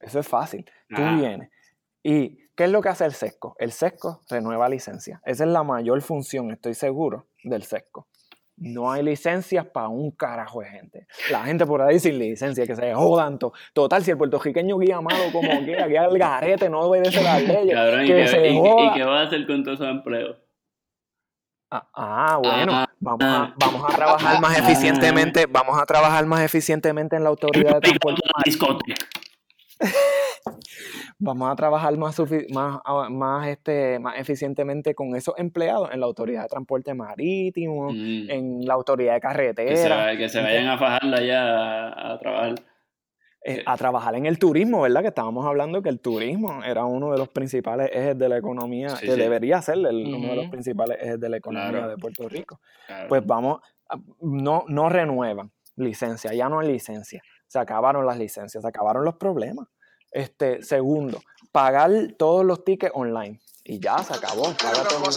Eso 0.00 0.18
es 0.20 0.26
fácil. 0.28 0.64
Tú 0.88 1.02
Ajá. 1.02 1.16
vienes. 1.16 1.50
¿Y 2.02 2.48
qué 2.56 2.64
es 2.64 2.70
lo 2.70 2.80
que 2.82 2.88
hace 2.88 3.04
el 3.04 3.12
sesco? 3.12 3.54
El 3.58 3.72
sesco 3.72 4.20
renueva 4.28 4.68
licencia. 4.68 5.20
Esa 5.24 5.44
es 5.44 5.50
la 5.50 5.62
mayor 5.62 6.00
función, 6.02 6.50
estoy 6.50 6.74
seguro, 6.74 7.26
del 7.44 7.62
sesco. 7.62 8.08
No 8.56 8.90
hay 8.92 9.02
licencias 9.02 9.66
para 9.66 9.88
un 9.88 10.10
carajo 10.12 10.60
de 10.60 10.66
gente. 10.68 11.06
La 11.30 11.44
gente 11.44 11.64
por 11.66 11.80
ahí 11.82 11.98
sin 11.98 12.18
licencia, 12.18 12.66
que 12.66 12.76
se 12.76 12.94
jodan. 12.94 13.38
to- 13.38 13.52
Total, 13.72 14.02
si 14.04 14.10
el 14.10 14.18
puertorriqueño 14.18 14.78
guía 14.78 15.00
malo 15.00 15.24
como 15.32 15.48
quiera, 15.64 15.86
guía 15.86 16.02
al 16.02 16.16
garete, 16.18 16.68
no 16.68 16.80
obedece 16.80 17.22
las 17.22 17.42
leyes, 17.42 17.74
Cabrón, 17.74 18.04
¿y 18.04 18.06
que 18.08 18.26
se 18.28 18.48
y- 18.50 18.62
qué 18.94 19.04
vas 19.04 19.24
a 19.24 19.26
hacer 19.26 19.46
con 19.46 19.64
todos 19.64 19.80
esos 19.80 19.90
empleos? 19.90 20.36
Ah, 21.74 21.86
ah, 21.94 22.36
bueno, 22.36 22.72
Ah, 22.74 22.86
vamos, 23.00 23.24
a, 23.24 23.54
vamos 23.56 23.90
a 23.90 23.96
trabajar 23.96 24.40
más 24.42 24.58
ah. 24.58 24.58
eficientemente, 24.58 25.46
vamos 25.46 25.80
a 25.80 25.86
trabajar 25.86 26.26
más 26.26 26.42
eficientemente 26.42 27.16
en 27.16 27.22
la 27.22 27.30
autoridad 27.30 27.80
de 27.80 27.92
transporte. 27.98 28.94
Vamos 31.18 31.50
a 31.50 31.54
trabajar 31.54 31.96
más, 31.96 32.18
más, 32.50 32.80
ah, 32.84 33.08
más, 33.08 33.46
este, 33.46 33.98
más 34.00 34.18
eficientemente 34.18 34.94
con 34.94 35.14
esos 35.14 35.34
empleados 35.38 35.88
en 35.92 36.00
la 36.00 36.06
autoridad 36.06 36.42
de 36.42 36.48
transporte 36.48 36.94
marítimo, 36.94 37.92
Mm, 37.92 38.28
en 38.28 38.66
la 38.66 38.74
autoridad 38.74 39.14
de 39.14 39.20
que, 39.20 39.26
se, 39.28 39.88
carretera, 39.88 40.16
que 40.16 40.28
se 40.28 40.42
vayan 40.42 40.66
a 40.68 40.78
fajarla 40.78 41.22
ya 41.22 41.42
a, 41.88 42.12
a 42.12 42.18
trabajar. 42.18 42.54
Eh, 43.44 43.62
a 43.66 43.76
trabajar 43.76 44.14
en 44.14 44.26
el 44.26 44.38
turismo, 44.38 44.82
¿verdad? 44.82 45.02
Que 45.02 45.08
estábamos 45.08 45.44
hablando 45.46 45.82
que 45.82 45.88
el 45.88 45.98
turismo 46.00 46.62
era 46.64 46.84
uno 46.84 47.10
de 47.12 47.18
los 47.18 47.28
principales 47.28 47.90
ejes 47.92 48.16
de 48.18 48.28
la 48.28 48.36
economía, 48.38 48.90
Sí, 48.90 49.06
que 49.06 49.12
sí. 49.14 49.18
debería 49.18 49.60
ser 49.62 49.76
el- 49.78 50.14
uno 50.14 50.28
de 50.28 50.36
los 50.36 50.48
principales 50.48 50.98
ejes 51.00 51.18
de 51.20 51.28
la 51.28 51.36
economía 51.38 51.70
Claro. 51.70 51.88
de 51.88 51.96
Puerto 51.96 52.28
Rico. 52.28 52.60
Pues 53.08 53.24
vamos, 53.26 53.60
a- 53.88 53.96
no, 54.20 54.64
no 54.68 54.88
renuevan 54.88 55.50
licencia, 55.76 56.32
ya 56.34 56.48
no 56.48 56.60
hay 56.60 56.68
licencia, 56.70 57.20
se 57.48 57.58
acabaron 57.58 58.06
las 58.06 58.16
licencias, 58.18 58.62
se 58.62 58.68
acabaron 58.68 59.04
los 59.04 59.16
problemas. 59.16 59.66
Este, 60.12 60.62
segundo, 60.62 61.20
pagar 61.52 61.90
todos 62.18 62.44
los 62.44 62.62
tickets 62.64 62.92
online 62.94 63.40
y 63.64 63.80
ya 63.80 63.98
se 63.98 64.12
acabó. 64.14 64.42
paga 64.62 64.86
todo 64.88 65.08
el. 65.08 65.16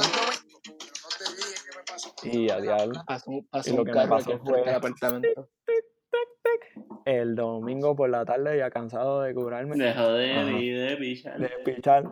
Y 2.31 2.49
a 2.49 2.59
diablo, 2.59 3.01
Pasó, 3.05 3.31
pasó 3.49 3.69
Y 3.71 3.75
lo 3.75 3.85
que 3.85 3.91
me 3.93 4.07
pasó 4.07 4.39
fue- 4.39 4.63
del 4.63 4.75
apartamento. 4.75 5.49
El 7.05 7.35
domingo 7.35 7.95
por 7.95 8.09
la 8.09 8.25
tarde 8.25 8.57
ya 8.57 8.69
cansado 8.69 9.21
de 9.21 9.33
curarme, 9.33 9.75
De 9.77 9.93
joder 9.93 10.37
Ajá. 10.39 10.51
y 10.59 10.69
de 10.69 10.97
pichar. 10.97 11.39
de 11.39 11.49
pichar, 11.63 12.03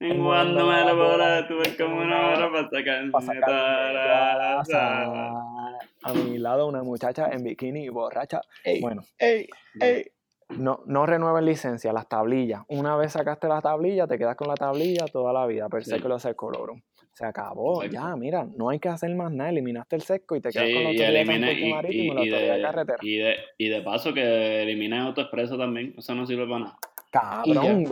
En 0.00 0.24
cuando 0.24 0.66
me 0.66 0.84
lo 0.84 0.96
bola, 0.96 1.46
tuve 1.46 1.76
como 1.76 1.96
una 2.02 2.28
hora 2.30 2.50
para 2.50 2.68
para 2.70 3.24
sacarme 3.26 3.92
la 3.94 4.64
sala. 4.64 4.64
sala. 4.64 5.78
A 6.04 6.12
mi 6.14 6.38
lado 6.38 6.66
una 6.66 6.82
muchacha 6.82 7.28
en 7.30 7.44
bikini 7.44 7.84
y 7.84 7.88
borracha. 7.88 8.40
Ey, 8.64 8.80
Bueno, 8.80 9.02
ey, 9.18 9.46
ey. 9.80 10.04
no, 10.48 10.80
no 10.86 11.06
renueven 11.06 11.44
licencia, 11.44 11.92
las 11.92 12.08
tablillas. 12.08 12.62
Una 12.68 12.96
vez 12.96 13.12
sacaste 13.12 13.46
la 13.46 13.60
tablilla, 13.60 14.08
te 14.08 14.18
quedas 14.18 14.34
con 14.34 14.48
la 14.48 14.54
tablilla 14.54 15.04
toda 15.06 15.32
la 15.32 15.46
vida. 15.46 15.68
Per 15.68 15.84
Sí. 15.84 15.92
seculo 15.92 16.18
secolorum. 16.18 16.82
Se 17.12 17.26
acabó, 17.26 17.82
Exacto. 17.82 18.08
ya, 18.08 18.16
mira, 18.16 18.46
no 18.56 18.70
hay 18.70 18.78
que 18.78 18.88
hacer 18.88 19.14
más 19.14 19.30
nada. 19.30 19.50
Eliminaste 19.50 19.96
el 19.96 20.02
sesco 20.02 20.34
y 20.34 20.40
te 20.40 20.50
Sí, 20.50 20.58
quedas 20.58 20.72
con 20.74 20.84
la 20.84 20.92
y 20.92 21.02
elimine, 21.02 21.52
y, 21.52 21.70
marítimo 21.72 22.22
y, 22.22 22.26
y, 22.26 22.30
la 22.30 22.38
y 22.38 22.42
de 22.46 22.52
de, 22.56 22.62
carretera. 22.62 22.98
y, 23.02 23.16
de, 23.18 23.36
y 23.58 23.68
de 23.68 23.82
paso 23.82 24.14
que 24.14 24.62
elimine 24.62 24.98
AutoExpreso 24.98 25.58
también, 25.58 25.94
eso 25.98 26.14
no 26.14 26.26
sirve 26.26 26.46
para 26.46 26.58
nada. 26.60 26.78
Cabrón, 27.10 27.84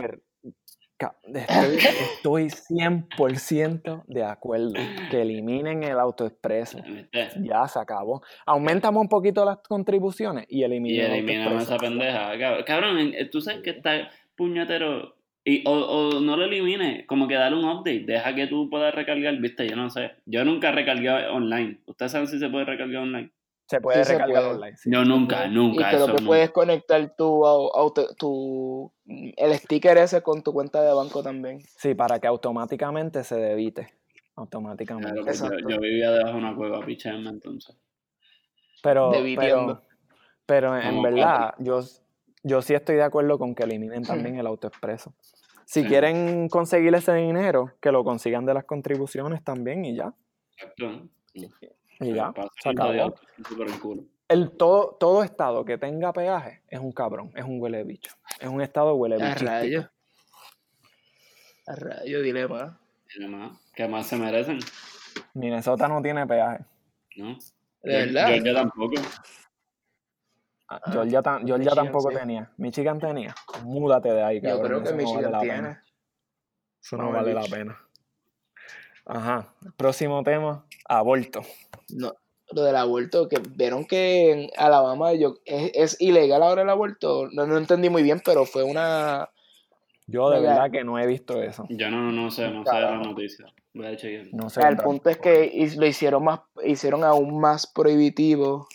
estoy, 1.33 1.77
estoy 2.15 2.49
100% 2.49 4.03
de 4.07 4.23
acuerdo. 4.23 4.73
Que 5.09 5.21
eliminen 5.21 5.83
el 5.83 5.99
autoexpreso. 5.99 6.79
Ya 7.43 7.67
se 7.67 7.79
acabó. 7.79 8.21
Aumentamos 8.45 9.01
un 9.01 9.09
poquito 9.09 9.43
las 9.45 9.57
contribuciones 9.59 10.45
y 10.49 10.59
Y 10.59 10.63
eliminamos 10.63 11.05
el 11.09 11.13
eliminamos 11.17 11.63
esa 11.63 11.77
pendeja. 11.77 12.35
Cab- 12.37 12.63
Cabrón, 12.65 13.13
tú 13.31 13.41
sabes 13.41 13.61
que 13.61 13.71
está 13.71 14.09
puñetero. 14.35 15.15
Y, 15.43 15.67
o, 15.67 15.71
o 15.71 16.19
no 16.19 16.37
lo 16.37 16.45
elimines, 16.45 17.07
como 17.07 17.27
que 17.27 17.33
dale 17.35 17.55
un 17.55 17.65
update, 17.65 18.03
deja 18.05 18.35
que 18.35 18.45
tú 18.47 18.69
puedas 18.69 18.93
recargar, 18.93 19.35
viste, 19.37 19.67
yo 19.67 19.75
no 19.75 19.89
sé. 19.89 20.11
Yo 20.25 20.45
nunca 20.45 20.69
he 20.69 20.71
recargado 20.71 21.33
online. 21.33 21.81
¿Ustedes 21.87 22.11
saben 22.11 22.27
si 22.27 22.37
se 22.37 22.47
puede 22.49 22.65
recargar 22.65 22.97
online? 23.03 23.31
Se 23.65 23.79
puede 23.81 23.99
Sí 23.99 24.03
se 24.05 24.13
recargar 24.13 24.43
puede. 24.43 24.55
online. 24.55 24.77
sí. 24.77 24.89
Yo 24.91 25.03
nunca, 25.05 25.47
nunca. 25.47 25.87
y 25.87 25.91
que 25.91 25.97
lo 25.99 26.05
eso 26.05 26.15
que 26.15 26.21
no. 26.21 26.27
puedes 26.27 26.51
conectar 26.51 27.15
tu, 27.15 27.43
au- 27.45 27.71
auto- 27.73 28.13
tu 28.15 28.93
el 29.07 29.53
sticker 29.55 29.97
ese 29.97 30.21
con 30.21 30.43
tu 30.43 30.53
cuenta 30.53 30.81
de 30.83 30.93
banco 30.93 31.23
también. 31.23 31.61
Sí, 31.61 31.95
para 31.95 32.19
que 32.19 32.27
automáticamente 32.27 33.23
se 33.23 33.35
debite. 33.35 33.87
Automáticamente. 34.35 35.21
Claro, 35.21 35.57
yo, 35.59 35.69
yo 35.69 35.79
vivía 35.81 36.11
debajo 36.11 36.33
de 36.33 36.37
una 36.37 36.55
cueva, 36.55 36.85
picharme 36.85 37.29
entonces. 37.29 37.75
Pero, 38.83 39.11
Debitiendo. 39.11 39.81
pero, 40.45 40.71
pero 40.73 40.77
en 40.77 41.01
verdad, 41.01 41.53
yo, 41.59 41.81
yo 42.43 42.61
sí 42.61 42.73
estoy 42.73 42.95
de 42.95 43.03
acuerdo 43.03 43.37
con 43.39 43.55
que 43.55 43.63
eliminen 43.63 44.03
también 44.03 44.37
el 44.37 44.47
autoexpreso. 44.47 45.13
Si 45.65 45.83
Sí. 45.83 45.87
quieren 45.87 46.49
conseguir 46.49 46.93
ese 46.95 47.13
dinero, 47.13 47.73
que 47.79 47.91
lo 47.91 48.03
consigan 48.03 48.45
de 48.45 48.53
las 48.53 48.65
contribuciones 48.65 49.43
también 49.43 49.85
y 49.85 49.95
ya. 49.95 50.13
Exacto. 50.57 51.07
Y 51.99 52.13
ya, 52.13 52.31
Pasa 52.31 52.49
se 52.61 52.69
el 52.69 52.75
de 52.75 52.81
acabó. 53.01 53.15
el 54.27 54.51
todo, 54.57 54.97
todo 54.99 55.23
estado 55.23 55.63
que 55.65 55.77
tenga 55.77 56.11
peaje 56.11 56.61
es 56.67 56.79
un 56.79 56.91
cabrón, 56.91 57.31
es 57.35 57.45
un 57.45 57.61
huele 57.61 57.83
bicho. 57.83 58.13
Es 58.39 58.47
un 58.49 58.61
estado 58.61 58.95
huele 58.95 59.15
A 59.23 59.29
bicho. 59.33 59.45
rayo. 59.45 59.89
A 61.67 61.75
rayo, 61.75 62.21
dilema. 62.21 62.79
Y 63.15 63.19
demás, 63.21 63.57
que 63.75 63.87
más 63.87 64.07
se 64.07 64.15
merecen, 64.17 64.59
Minnesota 65.33 65.87
no 65.87 66.01
tiene 66.01 66.25
peaje. 66.25 66.65
¿no? 67.17 67.37
De 67.83 67.91
verdad. 68.05 68.27
Georgia 68.29 68.53
tampoco. 68.53 68.95
Ah, 70.73 70.79
Ah, 70.85 70.91
Georgia, 70.93 71.21
ta- 71.21 71.39
Georgia 71.39 71.57
Michigan 71.57 71.75
tampoco 71.85 72.11
sí. 72.11 72.17
tenía. 72.17 72.51
Michigan 72.57 72.99
tenía. 72.99 73.35
Múdate 73.63 74.09
de 74.13 74.23
ahí, 74.23 74.41
Yo 74.41 74.49
cabrón. 74.49 74.67
creo 74.67 74.83
que 74.83 74.89
eso 74.89 74.95
no 74.95 75.03
vale 75.03 75.03
Michigan 75.13 75.31
la 75.33 75.39
tiene. 75.41 75.55
pena. 75.57 75.83
Eso 76.81 76.97
no 76.97 77.11
vale 77.11 77.33
la 77.33 77.41
pena. 77.43 77.77
Ajá. 79.05 79.53
Próximo 79.77 80.23
tema, 80.23 80.65
aborto. 80.87 81.41
No, 81.89 82.13
lo 82.51 82.63
del 82.63 82.75
aborto, 82.75 83.27
que 83.27 83.41
vieron 83.55 83.85
que 83.85 84.31
en 84.31 84.49
Alabama 84.57 85.13
yo, 85.13 85.35
es, 85.45 85.71
es 85.73 86.01
ilegal 86.01 86.41
ahora 86.43 86.61
el 86.61 86.69
aborto. 86.69 87.27
No, 87.31 87.45
no 87.45 87.57
entendí 87.57 87.89
muy 87.89 88.03
bien, 88.03 88.21
pero 88.23 88.45
fue 88.45 88.63
una. 88.63 89.29
Yo 90.07 90.29
de 90.29 90.39
Legal. 90.39 90.55
verdad 90.55 90.71
que 90.71 90.83
no 90.83 90.99
he 90.99 91.07
visto 91.07 91.41
eso. 91.41 91.65
Yo 91.69 91.89
no, 91.89 92.11
no 92.11 92.31
sé, 92.31 92.49
no 92.49 92.65
sé 92.65 92.79
la 92.79 92.97
noticia. 92.97 93.45
Voy 93.73 93.85
a 93.87 93.95
chequear. 93.95 94.27
No 94.33 94.49
sé. 94.49 94.61
el 94.67 94.77
punto 94.77 95.09
es 95.09 95.17
que 95.17 95.69
lo 95.77 95.85
hicieron 95.85 96.23
más, 96.23 96.41
hicieron 96.65 97.03
aún 97.03 97.39
más 97.39 97.67
prohibitivo 97.67 98.67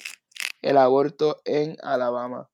el 0.71 0.77
aborto 0.79 1.37
en 1.45 1.77
Alabama. 1.83 2.49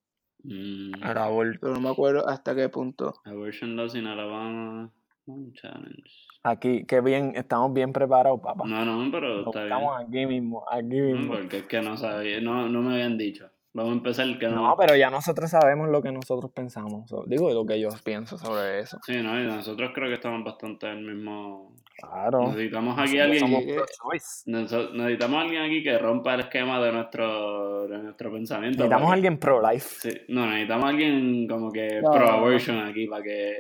Mm, 0.45 0.95
El 1.03 1.19
aborto. 1.19 1.59
Pero 1.61 1.75
no 1.75 1.81
me 1.81 1.91
acuerdo 1.91 2.29
hasta 2.29 2.55
qué 2.55 2.69
punto. 2.69 3.15
abortion 3.25 3.77
laws 3.77 3.95
in 3.95 4.07
Alabama. 4.07 4.91
un 5.27 5.53
challenge. 5.53 6.11
Aquí, 6.45 6.85
qué 6.87 7.01
bien, 7.01 7.35
estamos 7.37 7.73
bien 7.73 7.93
preparados, 7.93 8.41
papá. 8.41 8.65
No, 8.67 8.85
no, 8.85 9.09
pero 9.13 9.45
está 9.47 9.63
bien. 9.65 9.75
buscamos 9.77 10.01
aquí 10.05 10.27
mismo, 10.27 10.65
aquí 10.69 10.87
No, 11.01 11.17
mismo. 11.17 11.35
porque 11.35 11.59
es 11.59 11.67
que 11.67 11.81
no 11.81 11.97
sabía, 11.97 12.41
no, 12.41 12.69
no 12.69 12.83
me 12.83 12.95
habían 12.95 13.17
dicho. 13.17 13.49
Vamos 13.75 13.93
a 13.93 13.97
empezar 13.97 14.39
que 14.39 14.49
no. 14.49 14.69
No, 14.69 14.77
pero 14.77 14.95
ya 14.97 15.09
nosotros 15.09 15.49
sabemos 15.51 15.89
lo 15.89 16.03
que 16.03 16.13
nosotros 16.13 16.51
pensamos. 16.53 17.11
digo, 17.27 17.51
lo 17.55 17.65
que 17.65 17.81
yo 17.81 17.89
pienso 18.05 18.37
sobre 18.37 18.81
eso. 18.81 18.99
Sí, 19.07 19.23
no, 19.23 19.41
y 19.41 19.47
nosotros 19.47 19.93
creo 19.95 20.09
que 20.09 20.15
estamos 20.17 20.45
bastante 20.45 20.89
en 20.91 20.99
el 20.99 21.15
mismo. 21.15 21.75
Claro. 21.97 22.49
Necesitamos 22.49 22.99
aquí 22.99 23.17
Nosotros 23.17 23.23
alguien. 23.25 23.41
somos 23.41 23.65
que- 23.65 24.93
Necesitamos 24.93 25.43
alguien 25.43 25.63
aquí 25.63 25.83
que 25.83 25.97
rompa 25.99 26.35
el 26.35 26.41
esquema 26.41 26.81
de 26.85 26.93
nuestro, 26.93 27.87
de 27.89 27.99
nuestro 27.99 28.31
pensamiento. 28.33 28.77
Necesitamos 28.79 29.11
a 29.11 29.15
alguien 29.15 29.39
pro-life. 29.39 29.89
sí, 30.11 30.21
no, 30.29 30.47
necesitamos 30.47 30.85
alguien 30.91 31.47
como 31.49 31.71
que 31.73 32.01
No, 32.03 32.11
pro-abortion 32.11 32.79
aquí 32.87 33.07
para 33.07 33.23
que. 33.23 33.57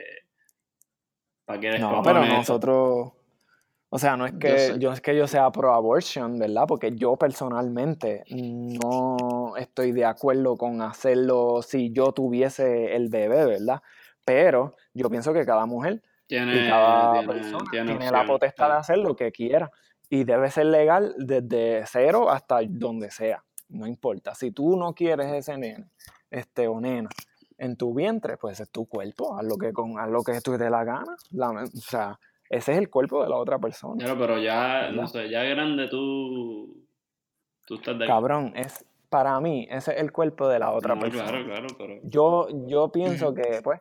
Para 1.46 1.60
que 1.60 1.78
No, 1.78 2.02
pero 2.02 2.22
esto. 2.22 3.14
O 3.94 3.98
sea, 3.98 4.16
no 4.16 4.24
es 4.24 4.32
Yo 4.32 4.38
que 4.38 4.58
sé. 4.58 4.78
yo, 4.78 4.90
es 4.92 5.00
que 5.02 5.14
yo 5.14 5.26
sea 5.26 5.50
pro 5.50 5.74
abortion, 5.74 6.38
¿verdad? 6.38 6.64
Porque 6.66 6.92
yo 6.96 7.16
personalmente 7.16 8.24
no 8.30 9.54
estoy 9.56 9.92
de 9.92 10.04
acuerdo 10.04 10.56
con 10.56 10.80
hacerlo 10.80 11.60
si 11.62 11.92
yo 11.92 12.12
tuviese 12.12 12.94
el 12.96 13.08
bebé, 13.08 13.44
¿verdad? 13.44 13.82
Pero 14.24 14.74
yo 14.94 15.10
pienso 15.10 15.32
que 15.32 15.44
cada 15.44 15.66
mujer 15.66 16.02
Tiene, 16.26 16.66
y 16.66 16.68
cada 16.70 17.12
tiene- 17.20 17.32
persona 17.32 17.64
tiene 17.70 17.90
tiene, 17.98 18.10
la 18.10 18.24
potestad 18.24 18.68
de 18.68 18.74
hacer 18.76 18.98
lo 18.98 19.14
que 19.16 19.30
quiera. 19.32 19.70
Y 20.08 20.24
debe 20.24 20.50
ser 20.50 20.66
legal 20.66 21.14
desde 21.18 21.84
cero 21.86 22.30
hasta 22.30 22.60
donde 22.68 23.10
sea. 23.10 23.42
No 23.68 23.86
importa. 23.86 24.34
Si 24.34 24.50
tú 24.52 24.76
no 24.76 24.94
quieres 24.94 25.32
ese 25.32 25.56
nene, 25.56 25.86
este 26.30 26.68
o 26.68 26.80
nena, 26.80 27.08
en 27.58 27.76
tu 27.76 27.94
vientre, 27.94 28.36
pues 28.36 28.60
es 28.60 28.70
tu 28.70 28.86
cuerpo. 28.86 29.36
Haz 29.38 29.44
lo 29.44 29.56
que 29.56 29.72
con, 29.72 29.98
haz 29.98 30.08
lo 30.10 30.22
que 30.22 30.40
tú 30.40 30.52
te 30.52 30.64
dé 30.64 30.70
la 30.70 30.84
gana. 30.84 31.16
La- 31.30 31.50
o 31.50 31.66
sea, 31.66 32.18
ese 32.52 32.72
es 32.72 32.78
el 32.78 32.90
cuerpo 32.90 33.22
de 33.22 33.30
la 33.30 33.36
otra 33.36 33.58
persona. 33.58 34.04
Claro, 34.04 34.20
pero 34.20 34.38
ya, 34.38 34.90
no 34.92 35.06
sé, 35.06 35.30
ya 35.30 35.42
grande 35.42 35.88
tú, 35.88 36.84
tú 37.66 37.76
estás 37.76 37.98
de 37.98 38.06
Cabrón, 38.06 38.52
es 38.54 38.84
para 39.08 39.40
mí, 39.40 39.66
ese 39.70 39.92
es 39.94 40.00
el 40.02 40.12
cuerpo 40.12 40.48
de 40.48 40.58
la 40.58 40.70
otra 40.70 40.94
No, 40.94 41.00
persona. 41.00 41.24
Claro, 41.30 41.44
claro, 41.46 41.66
pero... 41.78 41.94
Yo, 42.04 42.48
yo 42.66 42.92
pienso 42.92 43.32
que, 43.32 43.60
pues, 43.64 43.80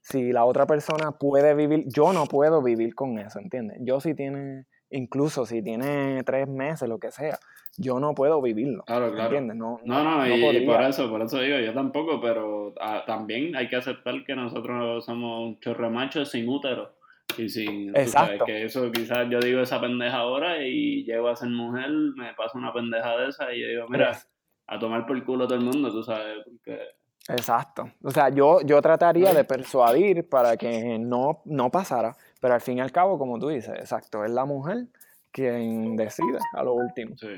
si 0.00 0.30
la 0.32 0.44
otra 0.44 0.66
persona 0.66 1.10
puede 1.10 1.52
vivir, 1.56 1.84
yo 1.88 2.12
no 2.12 2.26
puedo 2.26 2.62
vivir 2.62 2.94
con 2.94 3.18
eso, 3.18 3.40
¿entiendes? 3.40 3.78
Yo 3.80 4.00
si 4.00 4.14
tiene, 4.14 4.66
incluso 4.90 5.44
si 5.44 5.60
tiene 5.60 6.22
tres 6.24 6.46
meses, 6.46 6.88
lo 6.88 6.98
que 6.98 7.10
sea, 7.10 7.38
yo 7.76 7.98
no 7.98 8.14
puedo 8.14 8.40
vivirlo, 8.40 8.84
Claro, 8.84 9.10
claro. 9.10 9.24
¿entiendes? 9.24 9.56
No, 9.56 9.80
No, 9.84 10.04
no, 10.04 10.26
y, 10.28 10.32
y 10.58 10.64
por 10.64 10.80
eso, 10.82 11.10
por 11.10 11.22
eso 11.22 11.40
digo, 11.40 11.58
yo 11.58 11.74
tampoco, 11.74 12.20
pero 12.20 12.72
ah, 12.80 13.02
también 13.04 13.56
hay 13.56 13.68
que 13.68 13.76
aceptar 13.76 14.24
que 14.24 14.36
nosotros 14.36 15.04
somos 15.04 15.40
un 15.40 15.58
chorro 15.58 15.86
de 15.86 15.90
machos 15.92 16.30
sin 16.30 16.48
útero. 16.48 16.92
Y 17.38 17.48
sin, 17.48 17.86
tú 17.88 17.92
sabes, 17.94 18.08
Exacto. 18.08 18.44
que 18.44 18.64
eso 18.64 18.92
quizás 18.92 19.26
yo 19.30 19.40
digo 19.40 19.60
esa 19.62 19.80
pendeja 19.80 20.18
ahora 20.18 20.62
y 20.64 21.04
llego 21.04 21.28
a 21.28 21.36
ser 21.36 21.48
mujer, 21.48 21.88
me 21.90 22.34
pasa 22.34 22.58
una 22.58 22.72
pendeja 22.72 23.16
de 23.16 23.28
esa 23.28 23.52
y 23.54 23.60
yo 23.62 23.68
digo, 23.68 23.86
mira, 23.88 24.10
Es- 24.10 24.28
a 24.66 24.78
tomar 24.78 25.06
por 25.06 25.22
culo 25.24 25.46
todo 25.46 25.58
el 25.58 25.64
mundo, 25.64 25.90
tú 25.90 26.02
sabes, 26.02 26.38
porque 26.44 26.80
Exacto. 27.28 27.90
O 28.02 28.10
sea, 28.10 28.28
yo, 28.30 28.60
yo 28.62 28.82
trataría 28.82 29.32
de 29.32 29.44
persuadir 29.44 30.28
para 30.28 30.56
que 30.56 30.98
no, 30.98 31.40
no 31.44 31.70
pasara, 31.70 32.16
pero 32.40 32.54
al 32.54 32.60
fin 32.60 32.78
y 32.78 32.80
al 32.80 32.90
cabo, 32.92 33.16
como 33.18 33.38
tú 33.38 33.48
dices, 33.48 33.74
exacto, 33.78 34.24
es 34.24 34.30
la 34.30 34.44
mujer 34.44 34.86
quien 35.30 35.96
decide 35.96 36.38
a 36.54 36.62
lo 36.64 36.74
último. 36.74 37.16
sí. 37.18 37.28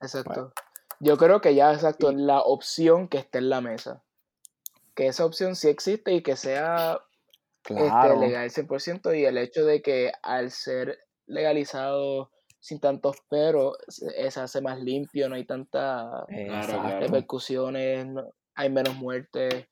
Exacto. 0.00 0.52
Yo 1.00 1.16
creo 1.16 1.40
que 1.40 1.54
ya, 1.54 1.72
exacto, 1.72 2.12
la 2.12 2.40
opción 2.40 3.08
que 3.08 3.18
esté 3.18 3.38
en 3.38 3.48
la 3.50 3.60
mesa. 3.60 4.02
Que 4.94 5.06
esa 5.06 5.24
opción 5.24 5.56
sí 5.56 5.68
existe 5.68 6.12
y 6.12 6.22
que 6.22 6.36
sea 6.36 6.98
este, 7.68 7.74
Claro. 7.84 8.20
legal 8.20 8.50
100% 8.50 9.14
y 9.18 9.24
el 9.24 9.38
hecho 9.38 9.64
de 9.64 9.80
que 9.82 10.12
al 10.22 10.50
ser 10.50 10.98
legalizado 11.26 12.30
sin 12.60 12.78
tantos 12.80 13.16
pero 13.28 13.72
se, 13.88 14.30
se 14.30 14.40
hace 14.40 14.60
más 14.60 14.78
limpio, 14.80 15.28
no 15.28 15.34
hay 15.34 15.44
tantas 15.44 16.24
claro. 16.26 17.00
repercusiones, 17.00 18.06
no- 18.06 18.32
hay 18.54 18.70
menos 18.70 18.94
muertes, 18.96 19.66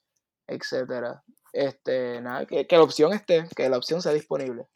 etcétera. 0.47 1.23
Este, 1.53 2.21
nada, 2.21 2.47
que, 2.47 2.67
que 2.67 2.77
la 2.77 2.83
opción 2.83 3.13
esté, 3.13 3.45
que 3.55 3.69
la 3.69 3.77
opción 3.77 4.01
sea 4.03 4.13
disponible. 4.13 4.67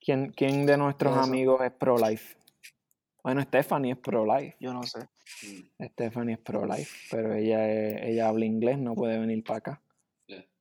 ¿Quién, 0.00 0.32
quién 0.32 0.66
de 0.66 0.76
nuestros 0.76 1.16
amigos 1.16 1.60
es 1.62 1.72
pro-life? 1.72 2.36
Bueno, 3.22 3.40
Stephanie 3.42 3.92
es 3.92 3.98
pro-life. 3.98 4.56
Yo 4.60 4.72
no 4.72 4.82
sé. 4.82 5.08
Stephanie 5.92 6.34
es 6.34 6.40
pro-life, 6.40 6.90
pero 7.10 7.34
ella, 7.34 7.68
es- 7.70 8.02
ella 8.02 8.28
habla 8.28 8.44
inglés, 8.44 8.78
no 8.78 8.94
puede 8.94 9.18
venir 9.18 9.42
para 9.44 9.58
acá. 9.58 9.82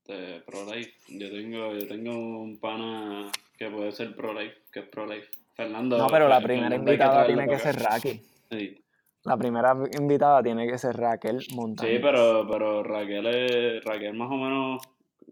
Este, 0.06 0.41
pro-life. 0.41 0.93
Yo 1.08 1.32
tengo, 1.32 1.74
yo 1.74 1.88
tengo 1.88 2.12
un 2.41 2.60
pana 2.60 3.32
que 3.58 3.70
puede 3.70 3.91
ser 3.91 4.16
pro-life, 4.16 4.56
que 4.72 4.82
es 4.82 4.88
pro-life. 4.88 5.30
Fernando. 5.56 5.97
No, 5.97 6.08
pero 6.08 6.28
la 6.28 6.41
primera 6.41 6.76
invitada 6.76 7.26
tiene 7.26 7.47
que 7.47 7.60
ser. 7.60 7.76
Raki. 7.76 8.22
Sí. 8.49 8.84
La 9.24 9.38
primera 9.38 9.74
invitada 9.97 10.43
tiene 10.43 10.68
que 10.68 10.78
ser 10.78 10.97
Raquel 10.97 11.39
Montañez. 11.56 11.95
Sí, 11.95 11.99
pero, 12.01 12.45
pero 12.49 12.84
Raquel 12.84 13.26
es, 13.28 13.84
Raquel 13.86 14.14
más 14.16 14.30
o 14.30 14.36
menos 14.36 14.82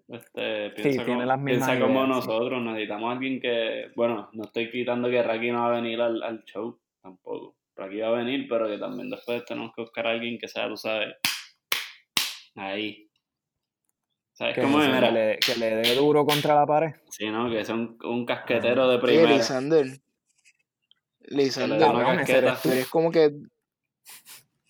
este, 0.08 0.70
piensa, 0.70 1.04
tiene 1.04 1.06
como, 1.06 1.24
las 1.24 1.40
mismas 1.40 1.70
piensa 1.70 1.86
como 1.86 2.06
ideas, 2.06 2.24
sí. 2.24 2.30
nosotros. 2.30 2.62
Necesitamos 2.62 3.10
a 3.10 3.12
alguien 3.12 3.42
que, 3.42 3.92
bueno, 3.96 4.30
no 4.32 4.44
estoy 4.46 4.72
quitando 4.72 5.10
que 5.10 5.22
Raquel 5.22 5.54
no 5.54 5.62
va 5.62 5.68
a 5.68 5.82
venir 5.82 6.00
al, 6.00 6.24
al 6.24 6.44
show 6.46 6.80
tampoco. 7.02 7.58
Raquel 7.76 8.04
va 8.04 8.08
a 8.08 8.24
venir, 8.24 8.48
pero 8.48 8.70
que 8.70 8.78
también 8.78 9.10
después 9.10 9.44
tenemos 9.44 9.74
que 9.76 9.82
buscar 9.82 10.08
a 10.08 10.12
alguien 10.12 10.38
que 10.38 10.48
sea, 10.48 10.70
tú 10.70 10.78
sabes, 10.78 11.16
ahí. 12.56 13.11
¿Sabes 14.42 14.56
que, 14.56 14.62
cómo 14.64 14.82
es? 14.82 14.88
que 14.88 14.96
Mira, 14.96 15.12
le, 15.12 15.38
que 15.38 15.56
le 15.56 15.76
dé 15.76 15.94
duro 15.96 16.26
contra 16.26 16.56
la 16.56 16.66
pared. 16.66 16.94
sí, 17.12 17.30
¿no? 17.30 17.48
Que 17.48 17.64
sea 17.64 17.76
un, 17.76 17.96
un 18.04 18.26
casquetero 18.26 18.88
de 18.90 18.98
primera. 18.98 19.30
Lisander. 19.30 19.86
Le 21.20 21.44
Lisander, 21.44 21.80
casqueta. 21.80 22.38
eres 22.40 22.62
tú 22.64 22.72
eres 22.72 22.88
como 22.88 23.12
que. 23.12 23.32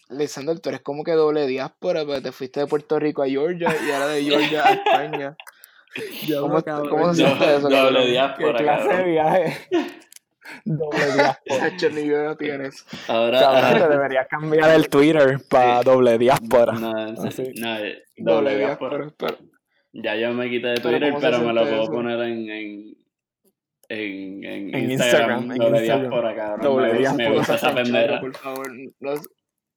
Lisander, 0.10 0.60
tú 0.60 0.68
eres 0.68 0.82
como 0.82 1.06
que 1.06 1.14
doble 1.14 1.48
diáspora, 1.48 2.04
pero 2.06 2.22
te 2.22 2.34
fuiste 2.34 2.60
de 2.60 2.68
Puerto 2.68 3.00
Rico 3.00 3.24
a 3.24 3.28
Georgia 3.28 3.74
y 3.88 3.92
ahora 3.92 4.08
de 4.08 4.24
Georgia 4.24 4.68
a 4.68 4.74
España. 4.74 5.38
¿Cómo, 6.38 6.62
¿cómo 6.90 7.14
se 7.14 7.26
siente 7.26 7.56
eso? 7.56 7.70
Doble 7.70 7.72
cabrón? 7.72 8.04
¿Qué 8.04 8.10
diáspora, 8.12 8.60
clase 8.60 8.94
de 8.98 9.04
viaje? 9.06 9.68
Doble 10.66 11.06
diáspora. 11.14 11.90
Ni 11.94 12.02
idea 12.02 12.36
tienes. 12.36 12.86
Ahora, 13.08 13.40
Cabrón, 13.40 13.82
te 13.84 13.88
deberías 13.96 14.28
cambiar 14.28 14.72
el 14.76 14.90
Twitter 14.90 15.40
para 15.50 15.82
doble 15.82 16.18
diáspora. 16.18 16.74
no, 16.74 16.92
no, 16.92 17.14
Doble 17.14 18.04
doble 18.18 18.58
diáspora. 18.58 18.98
diáspora. 18.98 19.38
Ya 19.94 20.16
yo 20.16 20.32
me 20.34 20.50
quité 20.50 20.68
de 20.68 20.76
Twitter, 20.78 21.10
¿cómo 21.10 21.20
se 21.22 21.26
pero, 21.28 21.40
me 21.40 21.54
lo 21.54 21.62
puedo 21.64 21.84
eso? 21.84 21.92
poner 21.92 22.20
en, 22.22 22.50
en, 22.50 22.96
en, 23.90 24.44
en, 24.46 24.76
En 24.76 24.92
Instagram. 24.92 24.92
Instagram, 24.92 25.48
me, 25.48 25.56
gusta- 25.58 25.82
diáspora. 25.82 26.34
me 27.18 27.24
no 27.30 27.34
gusta 27.36 27.56
esa 27.56 27.76
pendeja. 27.76 28.20
por 28.22 28.36
favor. 28.38 28.72
No, 29.00 29.12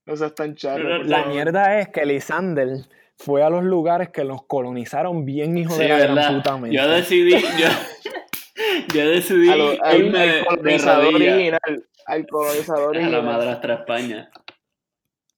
no 0.07 0.17
seas 0.17 0.35
tan 0.35 0.55
charro, 0.55 0.99
por 0.99 1.07
La 1.07 1.19
favor. 1.19 1.33
mierda 1.35 1.81
es 1.81 1.89
que 1.89 2.07
Lisander 2.07 2.69
fue 3.17 3.43
a 3.43 3.51
los 3.51 3.65
lugares 3.65 4.11
que 4.11 4.23
los 4.25 4.45
colonizaron 4.47 5.25
bien 5.25 5.57
hijo 5.59 5.73
Sí, 5.75 5.83
de 5.83 5.89
la 5.89 5.99
gran 5.99 6.35
puta 6.37 6.57
mente. 6.59 6.77
Yo 6.77 6.89
decidí, 6.89 7.31
yo, 7.33 7.69
yo 8.95 9.09
decidí 9.11 9.49
A 9.51 9.57
lo- 9.57 9.73
irme 9.97 10.21
al 10.21 10.47
colonizador 10.47 11.15
original. 11.15 11.61
Al 12.07 12.27
colonizador 12.27 12.83
a 12.97 13.01
la 13.01 13.01
original. 13.01 13.23
madrastra 13.25 13.75
España. 13.75 14.31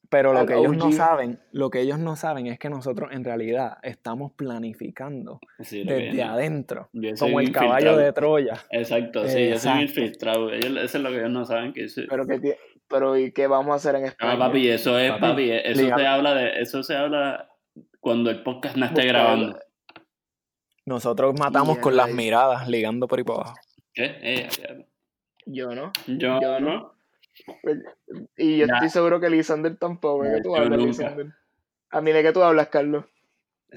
Pero 0.09 0.33
lo 0.33 0.47
que 0.47 0.55
ellos 0.55 0.77
no 0.77 0.93
saben, 0.93 1.41
lo 1.53 1.71
que 1.71 1.81
ellos 1.81 1.99
no 1.99 2.17
saben 2.17 2.47
es 2.47 2.59
que 2.59 2.69
nosotros 2.71 3.11
en 3.13 3.25
realidad 3.25 3.79
estamos 3.83 4.33
planificando 4.33 5.41
Sí, 5.61 5.83
desde 5.85 6.23
adentro, 6.23 6.89
como 7.19 7.41
el 7.41 7.49
infiltrado. 7.49 7.67
caballo 7.69 7.97
de 7.97 8.13
Troya. 8.13 8.55
Exacto, 8.71 9.27
sí, 9.27 9.29
yo 9.29 9.35
soy 9.35 9.51
Exacto. 9.53 9.83
infiltrado. 9.83 10.53
Ellos, 10.53 10.77
eso 10.85 10.99
es 10.99 11.03
lo 11.05 11.11
que 11.11 11.17
ellos 11.19 11.31
no 11.31 11.45
saben 11.45 11.73
que 11.73 11.89
soy. 11.89 12.07
Pero, 12.09 12.27
que 12.27 12.57
pero 12.89 13.17
¿y 13.17 13.33
qué 13.33 13.47
vamos 13.47 13.73
a 13.73 13.77
hacer 13.77 13.97
en 13.97 14.05
España? 14.07 14.33
Ah, 14.35 14.39
papi, 14.39 14.69
eso 14.69 14.99
es, 14.99 15.11
Papi, 15.13 15.21
papi, 15.23 15.51
eso 15.51 15.97
se 15.97 16.07
habla 16.07 16.35
de, 16.35 16.61
eso 16.61 16.83
se 16.83 16.95
habla 16.95 17.51
cuando 18.01 18.31
el 18.31 18.43
podcast 18.43 18.77
no 18.77 18.87
esté 18.87 19.07
grabando. 19.07 19.59
Nosotros 20.85 21.35
matamos 21.39 21.75
Yeah, 21.77 21.83
con 21.83 21.97
las 21.97 22.13
miradas, 22.13 22.69
ligando 22.69 23.09
por 23.09 23.19
ahí 23.19 23.25
para 23.25 23.41
abajo. 23.41 23.55
¿Qué? 23.93 24.05
Eh, 24.23 24.49
ya. 24.57 24.77
Yo 25.47 25.75
no. 25.75 25.93
yo, 26.07 26.41
Yo 26.41 26.61
no. 26.61 26.61
no. 26.61 26.96
Y 28.37 28.59
yo 28.59 28.67
Ya. 28.67 28.75
estoy 28.75 28.89
seguro 28.91 29.21
que 29.21 29.31
Lisander 29.31 29.77
tampoco. 29.77 30.25
¿De 30.25 30.37
qué 30.37 30.43
tú 30.43 30.57
hablas, 30.57 30.79
nunca. 30.79 30.87
Lisander? 30.87 31.27
A 31.91 32.01
mí, 32.01 32.13
¿de 32.13 32.23
qué 32.23 32.33
tú 32.33 32.43
hablas, 32.43 32.69
Carlos? 32.69 33.05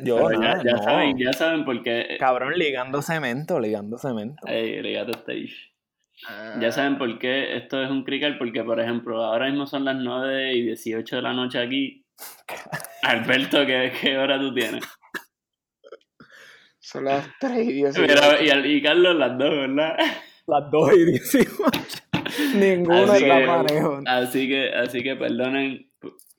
Yo, 0.03 0.17
Pero 0.27 0.41
ya, 0.41 0.61
ya 0.63 0.71
no. 0.73 0.83
saben, 0.83 1.17
ya 1.17 1.33
saben 1.33 1.65
por 1.65 1.81
qué. 1.83 2.17
Cabrón, 2.19 2.53
ligando 2.55 3.01
cemento, 3.01 3.59
ligando 3.59 3.97
cemento. 3.97 4.45
Ey, 4.47 4.81
ligate 4.81 5.11
stage. 5.11 5.55
Ah, 6.27 6.57
Ya 6.61 6.71
saben 6.71 6.97
por 6.97 7.17
qué 7.17 7.55
esto 7.57 7.81
es 7.81 7.89
un 7.89 8.03
crical, 8.03 8.37
porque 8.37 8.63
por 8.63 8.79
ejemplo, 8.79 9.23
ahora 9.23 9.47
mismo 9.47 9.65
son 9.67 9.85
las 9.85 9.95
9 9.95 10.53
y 10.53 10.61
18 10.63 11.15
de 11.17 11.21
la 11.21 11.33
noche 11.33 11.59
aquí. 11.59 12.05
Alberto, 13.03 13.65
¿qué, 13.65 13.91
qué 14.01 14.17
hora 14.17 14.39
tú 14.39 14.53
tienes? 14.53 14.83
Son 16.79 17.05
las 17.05 17.27
3 17.39 17.67
y 17.67 17.73
10. 17.73 17.99
Mira, 17.99 18.41
y, 18.41 18.49
al- 18.49 18.65
y 18.65 18.81
Carlos 18.81 19.15
las 19.15 19.37
dos, 19.37 19.49
¿verdad? 19.49 19.97
Las 20.47 20.71
2 20.71 20.93
y 20.93 21.05
18. 21.05 21.51
Ninguno 22.55 23.11
Así 23.11 23.23
está 23.23 23.39
que- 23.39 23.45
parejo. 23.45 23.99
Así 24.05 24.47
que, 24.47 24.69
así 24.73 25.03
que 25.03 25.15
perdonen, 25.15 25.89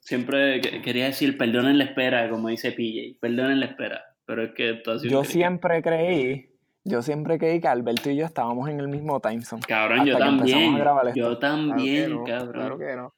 siempre 0.01 0.61
que- 0.61 0.83
quería 0.83 1.07
decir 1.07 1.37
perdonen 1.39 1.79
la 1.79 1.85
espera, 1.85 2.29
como 2.31 2.49
dice 2.49 2.73
PJ, 2.73 3.19
perdonen 3.21 3.61
la 3.61 3.67
espera, 3.67 4.03
pero 4.27 4.43
es 4.45 4.53
que 4.53 4.71
esto 4.71 4.93
ha 4.93 4.99
sido 4.99 5.11
Yo 5.13 5.25
siempre 5.25 5.83
creí, 5.83 6.51
yo 6.85 7.03
siempre 7.03 7.39
creí 7.39 7.61
que 7.61 7.69
Alberto 7.69 8.11
y 8.11 8.17
yo 8.17 8.25
estábamos 8.25 8.69
en 8.69 8.81
el 8.81 8.89
mismo 8.89 9.21
time 9.21 9.43
zone. 9.43 9.63
Cabrón, 9.67 10.07
yo 10.07 10.17
también, 10.19 10.75
a 10.75 10.79
grabar 10.79 11.09
esto. 11.09 11.19
yo 11.19 11.39
Claro 11.39 11.39
que 11.39 11.41
también, 11.69 12.11
no, 12.11 12.25
cabrón. 12.25 12.53
Claro 12.53 12.79
que 12.79 12.97
no. 12.97 13.15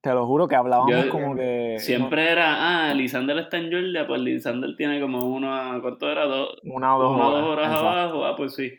Te 0.00 0.10
lo 0.12 0.26
juro 0.26 0.46
que 0.46 0.54
hablábamos 0.54 1.04
Yo- 1.06 1.08
como 1.10 1.34
que. 1.34 1.76
Siempre 1.78 2.30
era, 2.30 2.90
ah, 2.90 2.92
Lisander 2.94 3.38
está 3.38 3.56
en 3.56 3.70
Georgia, 3.70 4.06
pues 4.06 4.20
Lisander 4.20 4.76
tiene 4.76 5.00
como 5.00 5.24
uno, 5.24 5.54
a- 5.54 5.80
¿cuánto 5.80 6.12
era? 6.12 6.26
Dos, 6.26 6.58
Una 6.62 6.94
o 6.96 7.02
dos 7.02 7.14
una 7.16 7.24
o 7.24 7.28
horas. 7.28 7.40
dos 7.42 7.50
horas 7.50 7.68
abajo, 7.74 8.24
ah, 8.26 8.36
pues 8.36 8.54
sí. 8.54 8.74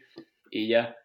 Y 0.51 0.67
ya. 0.67 0.95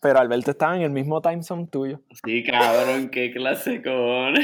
Pero 0.00 0.18
Alberto 0.20 0.52
estaba 0.52 0.76
en 0.76 0.82
el 0.82 0.90
mismo 0.90 1.20
time 1.20 1.42
zone 1.42 1.66
tuyo. 1.66 2.00
Sí, 2.24 2.44
cabrón, 2.44 3.08
qué 3.10 3.32
clase 3.32 3.82
con. 3.82 4.34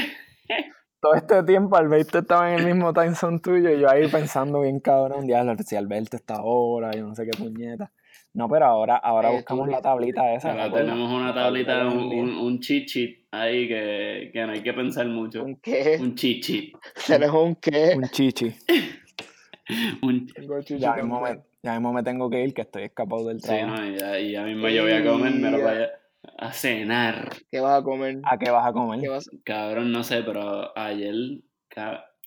Todo 0.99 1.13
este 1.15 1.43
tiempo 1.43 1.77
Alberto 1.77 2.19
estaba 2.19 2.51
en 2.53 2.59
el 2.61 2.65
mismo 2.65 2.91
time 2.93 3.15
zone 3.15 3.39
tuyo 3.39 3.69
y 3.69 3.79
yo 3.79 3.89
ahí 3.89 4.07
pensando 4.07 4.61
bien 4.61 4.79
cabrón, 4.79 5.27
ya 5.27 5.43
si 5.63 5.75
Alberto 5.75 6.17
está 6.17 6.35
ahora, 6.35 6.91
yo 6.95 7.05
no 7.07 7.15
sé 7.15 7.25
qué 7.25 7.37
puñeta. 7.37 7.91
No, 8.33 8.49
pero 8.49 8.65
ahora, 8.65 8.97
ahora 8.97 9.29
Eh, 9.31 9.35
buscamos 9.35 9.65
tú- 9.67 9.71
la 9.71 9.81
tablita 9.81 10.33
esa. 10.33 10.51
Ahora 10.51 10.71
tenemos 10.73 11.09
una 11.09 11.33
tablita, 11.33 11.77
de 11.83 11.87
un, 11.87 11.97
un, 12.03 12.29
un 12.37 12.59
cheat 12.59 12.85
sheet 12.87 13.27
ahí 13.31 13.67
que, 13.67 14.29
que 14.33 14.45
no 14.45 14.51
hay 14.51 14.61
que 14.61 14.73
pensar 14.73 15.07
mucho. 15.07 15.43
¿Un 15.43 15.55
qué? 15.61 15.97
Un 16.01 16.15
cheat 16.15 16.41
sheet. 16.43 16.73
¿Tenemos 17.07 17.43
un 17.45 17.55
qué? 17.55 17.93
Un 17.95 18.03
chichi. 18.09 18.53
Un- 20.01 20.27
Tengo 20.27 20.59
chichi 20.61 20.79
Ya 20.79 20.93
mismo, 20.95 21.15
también. 21.21 21.37
me, 21.37 21.54
ya 21.65 21.73
mismo 21.73 21.91
me 21.91 22.03
tengo 22.03 22.29
que 22.29 22.43
ir, 22.43 22.53
que 22.53 22.61
estoy 22.61 22.83
escapado 22.83 23.27
del 23.27 23.41
Sí, 23.41 23.47
trabajo. 23.47 23.75
no, 23.75 23.85
y 23.87 23.97
ya, 23.97 24.19
y 24.19 24.31
ya 24.31 24.43
mismo 24.43 24.69
yo 24.69 24.83
voy 24.83 24.91
a 24.93 25.03
comer, 25.03 25.31
me 25.33 25.51
lo 25.51 25.57
voy 25.59 25.73
a, 25.81 25.89
a 26.37 26.53
cenar. 26.53 27.31
¿Qué 27.51 27.59
vas 27.59 27.81
a 27.81 27.83
comer? 27.83 28.19
¿A 28.23 28.37
qué 28.37 28.51
vas 28.51 28.67
a 28.67 28.71
comer? 28.71 28.99
¿Qué 29.01 29.07
vas 29.07 29.29
Cabrón, 29.43 29.91
no 29.91 30.03
sé, 30.03 30.21
pero 30.23 30.77
ayer, 30.77 31.15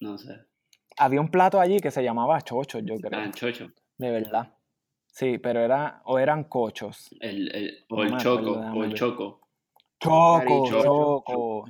no 0.01 0.18
sé, 0.18 0.41
Había 0.97 1.20
un 1.20 1.30
plato 1.30 1.61
allí 1.61 1.78
que 1.78 1.93
se 1.93 2.03
llamaba 2.03 2.41
chocho, 2.43 2.80
yo 2.80 2.97
creo. 2.97 3.20
ah, 3.20 3.30
chocho. 3.32 3.70
De 3.97 4.11
verdad. 4.11 4.55
Sí, 5.07 5.39
pero 5.39 5.61
era, 5.61 6.03
o 6.05 6.18
eran 6.18 6.45
cochos. 6.45 7.09
El, 7.20 7.55
el, 7.55 7.84
o 7.91 8.05
No 8.05 8.16
el 8.16 8.16
choco, 8.18 8.53
o 8.53 8.84
el 8.84 8.95
choco. 8.95 9.41
Choco, 10.01 10.64
choco. 10.68 11.64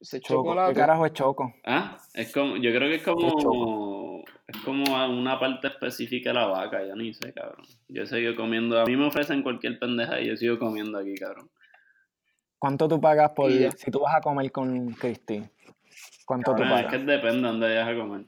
¿Ese 0.00 0.20
Choco. 0.20 0.42
chocolate? 0.42 0.72
¿Qué 0.72 0.80
carajo 0.80 1.06
es 1.06 1.12
choco? 1.12 1.54
Ah, 1.64 1.98
es 2.14 2.32
como, 2.32 2.56
yo 2.56 2.70
creo 2.70 2.88
que 2.88 2.94
es 2.96 3.02
Es 3.02 3.06
como, 3.06 3.97
es 4.48 4.56
como 4.62 4.96
a 4.96 5.06
una 5.08 5.38
parte 5.38 5.66
específica 5.68 6.30
de 6.30 6.34
la 6.34 6.46
vaca, 6.46 6.84
yo 6.86 6.96
ni 6.96 7.12
sé, 7.12 7.32
cabrón. 7.34 7.66
Yo 7.88 8.06
sigo 8.06 8.34
comiendo, 8.34 8.80
a 8.80 8.86
mí 8.86 8.96
me 8.96 9.06
ofrecen 9.06 9.42
cualquier 9.42 9.78
pendeja 9.78 10.20
y 10.20 10.28
yo 10.28 10.36
sigo 10.36 10.58
comiendo 10.58 10.98
aquí, 10.98 11.14
cabrón. 11.14 11.50
¿Cuánto 12.58 12.88
tú 12.88 13.00
pagas 13.00 13.30
por 13.32 13.50
Y 13.50 13.70
si 13.72 13.90
tú 13.90 14.00
vas 14.00 14.16
a 14.16 14.20
comer 14.20 14.50
con 14.50 14.90
Cristi? 14.94 15.42
¿Cuánto 16.24 16.52
tú 16.52 16.62
Cabrón, 16.62 16.78
es 16.78 16.84
pagas? 16.86 16.92
que 16.92 16.98
depende 17.06 17.36
de 17.36 17.46
dónde 17.46 17.66
vayas 17.68 17.88
a 17.88 17.94
comer. 17.94 18.24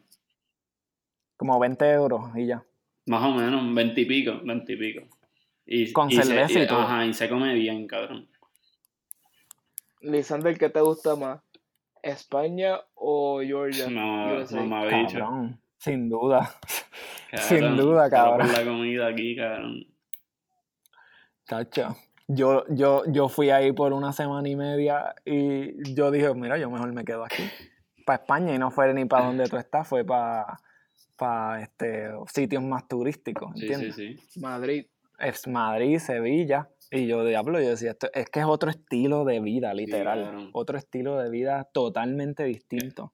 Como 1.36 1.58
20 1.58 1.90
euros 1.90 2.30
y 2.36 2.46
ya. 2.46 2.62
Más 3.06 3.24
o 3.24 3.30
menos, 3.32 3.74
20 3.74 4.00
y 4.00 4.04
pico, 4.04 4.40
20 4.44 4.72
y 4.72 4.76
pico. 4.76 5.06
Y, 5.66 5.92
Con 5.92 6.10
y 6.10 6.16
se- 6.16 6.24
cerveza 6.24 6.60
y 6.60 6.66
todo. 6.66 6.80
Ajá, 6.80 7.06
y 7.06 7.14
se 7.14 7.28
come 7.30 7.54
bien, 7.54 7.86
cabrón. 7.86 8.28
Lisander, 10.02 10.56
¿qué 10.58 10.68
te 10.68 10.80
gusta 10.80 11.16
más? 11.16 11.40
¿España 12.02 12.78
o 12.94 13.40
Georgia? 13.42 13.88
Mamá, 13.88 14.34
USA. 14.42 14.56
mamá 14.56 14.84
bicho. 14.86 15.18
Cabrón. 15.18 15.59
Sin 15.80 16.08
duda. 16.08 16.54
Cabrón, 17.30 17.48
Sin 17.48 17.76
duda, 17.76 18.10
cabrón. 18.10 18.52
la 18.52 18.64
comida 18.64 19.06
aquí, 19.06 19.36
cabrón. 19.36 19.84
Cacho. 21.46 21.96
Yo, 22.28 22.64
yo, 22.68 23.02
yo 23.06 23.28
fui 23.28 23.50
ahí 23.50 23.72
por 23.72 23.92
una 23.92 24.12
semana 24.12 24.48
y 24.48 24.56
media 24.56 25.14
y 25.24 25.94
yo 25.94 26.10
dije, 26.10 26.32
mira, 26.34 26.58
yo 26.58 26.70
mejor 26.70 26.92
me 26.92 27.04
quedo 27.04 27.24
aquí. 27.24 27.42
Para 28.04 28.22
España 28.22 28.54
y 28.54 28.58
no 28.58 28.70
fue 28.70 28.92
ni 28.94 29.04
para 29.04 29.26
donde 29.26 29.48
tú 29.48 29.56
estás, 29.56 29.86
fue 29.88 30.04
para 30.04 31.62
este, 31.62 32.10
sitios 32.32 32.62
más 32.62 32.86
turísticos, 32.88 33.52
Sí, 33.56 33.62
¿entiendes? 33.66 33.94
sí, 33.94 34.16
sí. 34.28 34.40
Madrid. 34.40 34.86
Es 35.18 35.46
Madrid, 35.48 35.98
Sevilla. 35.98 36.68
Y 36.90 37.06
yo 37.06 37.24
diablo, 37.24 37.60
yo 37.60 37.68
decía, 37.70 37.90
esto, 37.92 38.08
es 38.12 38.28
que 38.28 38.40
es 38.40 38.46
otro 38.46 38.70
estilo 38.70 39.24
de 39.24 39.38
vida, 39.40 39.72
literal. 39.74 40.50
otro 40.52 40.76
estilo 40.78 41.16
de 41.18 41.30
vida 41.30 41.68
totalmente 41.72 42.42
distinto. 42.44 43.12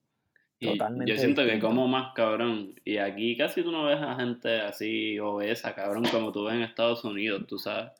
Y 0.59 0.71
Totalmente 0.71 1.11
yo 1.11 1.17
siento 1.19 1.45
que 1.45 1.59
como 1.59 1.87
más, 1.87 2.13
cabrón. 2.15 2.73
Y 2.83 2.97
aquí 2.97 3.37
casi 3.37 3.61
tú 3.61 3.71
no 3.71 3.85
ves 3.85 4.01
a 4.01 4.15
gente 4.15 4.61
así 4.61 5.19
obesa, 5.19 5.75
cabrón, 5.75 6.05
como 6.11 6.31
tú 6.31 6.45
ves 6.45 6.55
en 6.55 6.63
Estados 6.63 7.03
Unidos, 7.03 7.45
tú 7.47 7.59
sabes. 7.59 7.91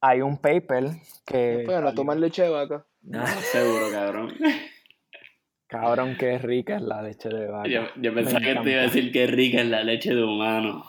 Hay 0.00 0.20
un 0.20 0.36
paper 0.38 0.90
que... 1.26 1.64
Bueno, 1.66 1.92
tomar 1.94 2.18
leche 2.18 2.42
de 2.42 2.50
vaca. 2.50 2.86
No, 3.02 3.26
seguro, 3.26 3.90
cabrón. 3.90 4.34
Cabrón, 5.66 6.14
qué 6.16 6.38
rica 6.38 6.76
es 6.76 6.82
la 6.82 7.02
leche 7.02 7.28
de 7.28 7.48
vaca. 7.48 7.68
Yo, 7.68 7.82
yo 7.96 8.14
pensaba 8.14 8.38
que 8.38 8.54
te 8.54 8.70
iba 8.70 8.80
a 8.80 8.84
decir 8.84 9.10
que 9.10 9.26
rica 9.26 9.60
es 9.60 9.66
la 9.66 9.82
leche 9.82 10.14
de 10.14 10.22
humano. 10.22 10.84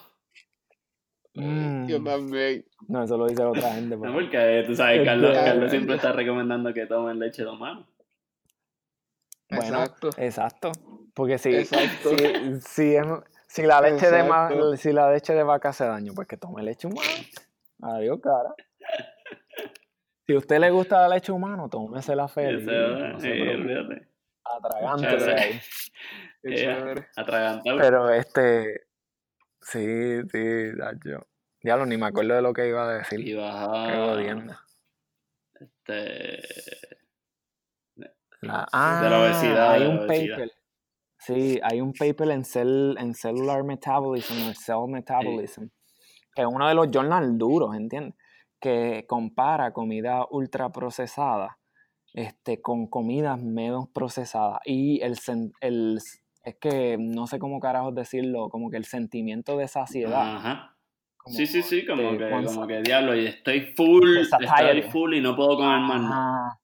Mm. 1.33 1.87
Yo 1.87 2.03
también. 2.03 2.65
No, 2.87 3.03
eso 3.03 3.17
lo 3.17 3.27
dice 3.27 3.43
otra 3.43 3.73
gente. 3.73 3.95
No, 3.95 4.01
pero- 4.01 4.13
porque 4.13 4.63
tú 4.67 4.75
sabes, 4.75 4.99
Es 4.99 5.05
Carlos, 5.05 5.31
Carlos 5.33 5.71
siempre 5.71 5.95
está 5.95 6.11
recomendando 6.11 6.71
que 6.73 6.85
tomen 6.85 7.17
leche 7.17 7.43
de 7.43 7.49
humano. 7.49 7.87
Bueno, 9.49 9.63
Exacto. 9.63 10.09
exacto. 10.17 10.71
Porque 11.15 11.37
si, 11.37 11.55
Exacto. 11.55 12.09
si, 12.09 12.59
si, 12.61 12.95
es- 12.95 13.05
si 13.47 13.61
la 13.63 13.79
leche 13.81 14.11
de 14.11 14.77
si 14.77 14.91
la 14.91 15.11
leche 15.11 15.33
de 15.33 15.43
vaca 15.43 15.69
hace 15.69 15.85
daño, 15.85 16.13
pues 16.13 16.27
que 16.27 16.37
tome 16.37 16.61
leche 16.61 16.87
humana. 16.87 17.07
Adiós, 17.81 18.19
cara. 18.21 18.53
Si 20.27 20.33
a 20.33 20.37
usted 20.37 20.59
le 20.59 20.71
gusta 20.71 21.01
la 21.07 21.15
leche 21.15 21.31
humana, 21.31 21.67
tómese 21.69 22.15
la 22.15 22.27
feliz. 22.27 22.65
No. 22.65 23.17
Atragante 24.43 25.33
ahí. 25.33 25.59
Eh. 26.47 26.93
Atragantado. 27.15 27.77
Pero 27.79 28.09
este. 28.11 28.85
Sí, 29.61 30.21
sí, 30.31 30.71
yo. 31.03 31.25
Diablo, 31.59 31.87
ni 31.87 31.97
me 31.97 32.05
acuerdo 32.05 32.35
de 32.35 32.43
lo 32.43 32.53
que 32.53 32.67
iba 32.67 32.87
a 32.87 32.93
decir. 32.99 33.25
Qué 33.25 33.33
jodienda. 33.35 34.59
Este. 35.59 36.43
La- 38.41 38.67
de 39.01 39.09
la 39.09 39.19
obesidad, 39.21 39.71
Hay 39.71 39.87
un 39.87 39.97
obesidad. 40.01 40.35
paper. 40.37 40.51
Sí, 41.25 41.59
hay 41.63 41.81
un 41.81 41.91
paper 41.91 42.29
en, 42.29 42.45
cell, 42.45 42.95
en 42.99 43.15
Cellular 43.15 43.63
Metabolism 43.63 44.47
o 44.47 44.53
Cell 44.53 44.87
Metabolism, 44.87 45.63
que 46.35 46.43
es 46.43 46.47
uno 46.47 46.67
de 46.67 46.75
los 46.75 46.91
journals 46.91 47.35
duros, 47.35 47.75
¿entiendes? 47.75 48.13
Que 48.59 49.05
compara 49.07 49.73
comida 49.73 50.27
ultraprocesada 50.29 51.57
este, 52.13 52.61
con 52.61 52.85
comidas 52.85 53.41
menos 53.41 53.89
procesadas. 53.89 54.59
Y 54.65 55.01
el, 55.01 55.17
el, 55.61 55.99
es 56.43 56.55
que 56.61 56.97
no 56.99 57.25
sé 57.25 57.39
cómo 57.39 57.59
carajos 57.59 57.95
decirlo, 57.95 58.49
como 58.49 58.69
que 58.69 58.77
el 58.77 58.85
sentimiento 58.85 59.57
de 59.57 59.67
saciedad. 59.67 60.35
Ajá. 60.35 60.77
como, 61.17 61.35
Sí, 61.35 61.47
sí, 61.47 61.63
sí, 61.63 61.87
como 61.87 62.03
este, 62.03 62.29
que, 62.29 62.45
como 62.45 62.67
que 62.67 62.81
diablo, 62.83 63.15
y 63.15 63.25
estoy 63.25 63.73
full, 63.75 64.17
estoy 64.17 64.81
full 64.91 65.15
y 65.15 65.21
no 65.21 65.35
puedo 65.35 65.57
comer 65.57 65.79
más 65.79 66.01
nada. 66.01 66.47
Ajá. 66.49 66.59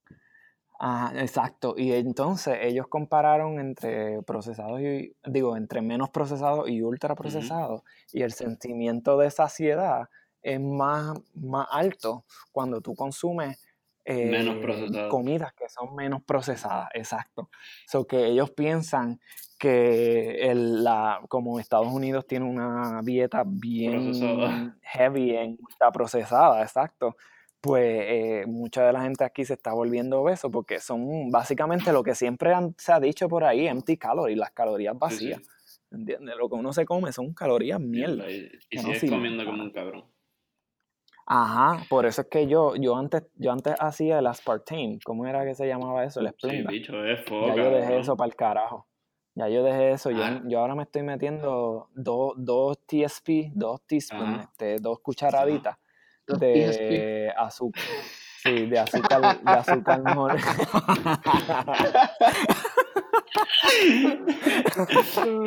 Ajá, 0.84 1.12
exacto. 1.22 1.76
Y 1.78 1.94
entonces 1.94 2.58
ellos 2.60 2.88
compararon 2.88 3.60
entre 3.60 4.24
procesados 4.24 4.82
y, 4.82 5.16
digo, 5.24 5.56
entre 5.56 5.80
menos 5.84 6.10
procesados 6.10 6.68
y 6.68 6.82
ultra 6.82 7.14
procesados. 7.14 7.84
Y 8.12 8.24
el 8.24 8.34
sentimiento 8.34 9.16
de 9.20 9.30
saciedad 9.30 10.10
es 10.42 10.60
más, 10.60 11.20
más 11.36 11.68
alto 11.70 12.26
cuando 12.52 12.82
tú 12.82 12.96
consumes 12.96 13.64
eh, 14.06 14.32
Menos 14.32 14.56
comidas 15.12 15.54
que 15.54 15.70
son 15.70 15.94
menos 15.94 16.24
procesadas. 16.24 16.90
Exacto. 16.96 17.52
So 17.86 18.08
que 18.08 18.26
ellos 18.26 18.50
piensan 18.50 19.20
que 19.60 20.50
el, 20.50 20.84
la, 20.84 21.22
como 21.30 21.60
Estados 21.60 21.94
Unidos 21.94 22.26
tiene 22.26 22.50
una 22.50 23.02
dieta 23.04 23.44
bien 23.46 24.06
Procesada. 24.06 24.78
heavy 24.82 25.36
en 25.36 25.58
ultra 25.62 25.92
procesada, 25.92 26.64
exacto 26.64 27.16
pues 27.62 27.84
eh, 27.86 28.44
mucha 28.48 28.84
de 28.86 28.92
la 28.92 29.02
gente 29.04 29.24
aquí 29.24 29.46
se 29.46 29.54
está 29.54 29.72
volviendo 29.74 30.22
obeso 30.22 30.50
porque 30.50 30.80
son 30.80 31.30
básicamente 31.30 31.94
lo 31.94 32.02
que 32.04 32.16
siempre 32.16 32.54
han- 32.54 32.74
se 32.78 32.92
ha 32.92 33.00
dicho 33.00 33.30
por 33.30 33.44
ahí, 33.44 33.68
empty 33.68 33.98
calories, 33.98 34.38
las 34.38 34.52
calorías 34.52 34.94
Sí, 34.94 35.00
vacías. 35.00 35.42
sí. 35.66 35.80
¿Entiendes? 35.92 36.36
Lo 36.38 36.50
que 36.50 36.56
uno 36.56 36.74
se 36.74 36.86
come 36.86 37.12
son 37.12 37.34
calorías 37.34 37.80
mierda. 37.80 38.30
Y, 38.32 38.50
y 38.70 38.76
no 38.78 38.82
sigues 38.94 39.12
comiendo 39.12 39.46
como 39.46 39.62
un 39.64 39.72
cabrón. 39.72 40.06
Ajá, 41.26 41.86
por 41.90 42.06
eso 42.06 42.22
es 42.22 42.28
que 42.28 42.48
yo, 42.48 42.76
yo 42.76 42.96
antes, 42.98 43.24
yo 43.36 43.52
antes 43.52 43.76
hacía 43.80 44.20
el 44.20 44.28
aspartame, 44.28 45.00
¿cómo 45.06 45.28
era 45.28 45.46
que 45.46 45.54
se 45.56 45.68
llamaba 45.68 46.04
eso? 46.04 46.20
El 46.20 46.28
Sí, 46.30 46.34
Splenda. 46.38 46.72
bicho, 46.72 47.06
es 47.06 47.20
ya 47.20 47.26
foca. 47.26 47.56
yo 47.56 47.72
dejé 47.72 48.00
eso 48.00 48.18
para 48.18 48.28
el 48.28 48.36
carajo. 48.36 48.88
Ya 49.36 49.48
yo 49.48 49.64
dejé 49.64 49.92
eso. 49.92 50.12
Yo, 50.12 50.24
Ah. 50.24 50.42
yo 50.46 50.60
ahora 50.60 50.76
me 50.76 50.84
estoy 50.84 51.04
metiendo 51.04 51.90
dos, 51.94 52.34
dos 52.38 52.78
TSP, 52.86 53.52
dos 53.54 53.82
teaspoons, 53.84 54.42
este, 54.44 54.78
dos 54.80 55.00
cucharaditas 55.00 55.78
Dos 56.28 56.40
de 56.40 57.32
azúcar. 57.38 57.84
Sí, 58.44 58.66
de 58.66 58.80
azúcar, 58.80 59.40
de 59.44 59.52
azúcar 59.52 60.02
mor- 60.16 60.36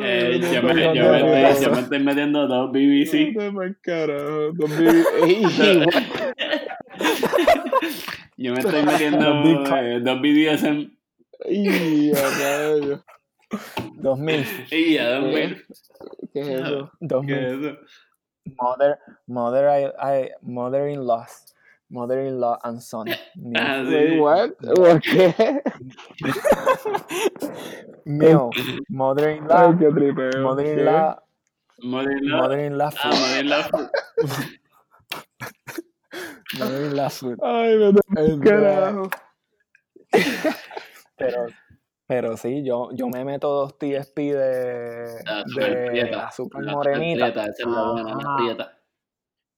Eh, 0.01 0.39
yo, 0.53 0.63
me, 0.63 0.73
yo, 0.95 1.11
me 1.11 1.17
estoy, 1.19 1.63
yo 1.63 1.71
me 1.71 1.79
estoy 1.81 1.99
metiendo 1.99 2.47
dos 2.47 2.71
BBC. 2.71 3.33
Carajo, 3.81 4.51
dos 4.53 4.71
Ey, 5.23 5.43
Yo 8.37 8.53
me 8.53 8.59
estoy 8.59 8.83
metiendo 8.83 9.65
eh, 9.77 9.99
dos 10.01 10.19
BDSM. 10.21 10.91
dos 13.95 14.19
mil, 14.19 14.45
Y 14.71 14.97
a 14.97 15.09
dos 15.15 15.23
mil. 15.33 15.65
¿Qué 16.33 16.39
es 16.41 16.47
eso? 16.49 16.91
dos 16.99 17.25
¿Qué 17.25 17.35
mil. 17.35 17.77
Mother, 18.45 18.99
mother, 19.27 19.69
I, 19.69 19.89
I, 19.99 20.29
mother-in-laws, 20.43 21.53
mother-in-law 21.89 22.59
and 22.63 22.81
son. 22.81 23.07
Mío, 23.35 23.57
Ah, 23.59 23.83
Wait, 23.89 24.19
what? 24.19 24.57
¿Por 24.59 24.99
qué? 25.01 25.61
mío, 28.05 28.51
Ay, 28.55 28.77
mother-in-law, 28.89 29.77
qué 29.79 29.91
tripeo. 29.91 30.43
mother-in-law, 30.43 31.19
Modelo. 31.83 32.37
mother-in-law 32.37 32.89
Ah, 32.91 33.09
food, 33.11 33.11
modelo. 33.19 33.89
mother-in-law 36.53 37.09
food. 37.09 37.39
¿Qué? 37.39 37.45
Ay, 37.45 37.77
me 37.77 37.91
da 37.91 38.61
carajo. 38.71 39.09
Pero, 41.17 41.47
pero 42.07 42.37
sí, 42.37 42.63
yo, 42.63 42.89
yo 42.93 43.07
me 43.07 43.23
meto 43.25 43.49
dos 43.49 43.77
TSP 43.77 44.17
de, 44.33 45.05
La 45.25 45.43
super 45.45 45.79
de 45.79 45.89
prieta. 45.91 46.27
azúcar 46.27 46.63
La 46.63 46.73
super 46.73 46.91
morenita. 46.97 47.25
prieta, 47.25 47.41
esa 47.43 47.63
es 47.63 47.67
la 47.67 47.91
buena, 47.91 48.09
la 48.09 48.15
Ajá. 48.17 48.35
prieta. 48.37 48.71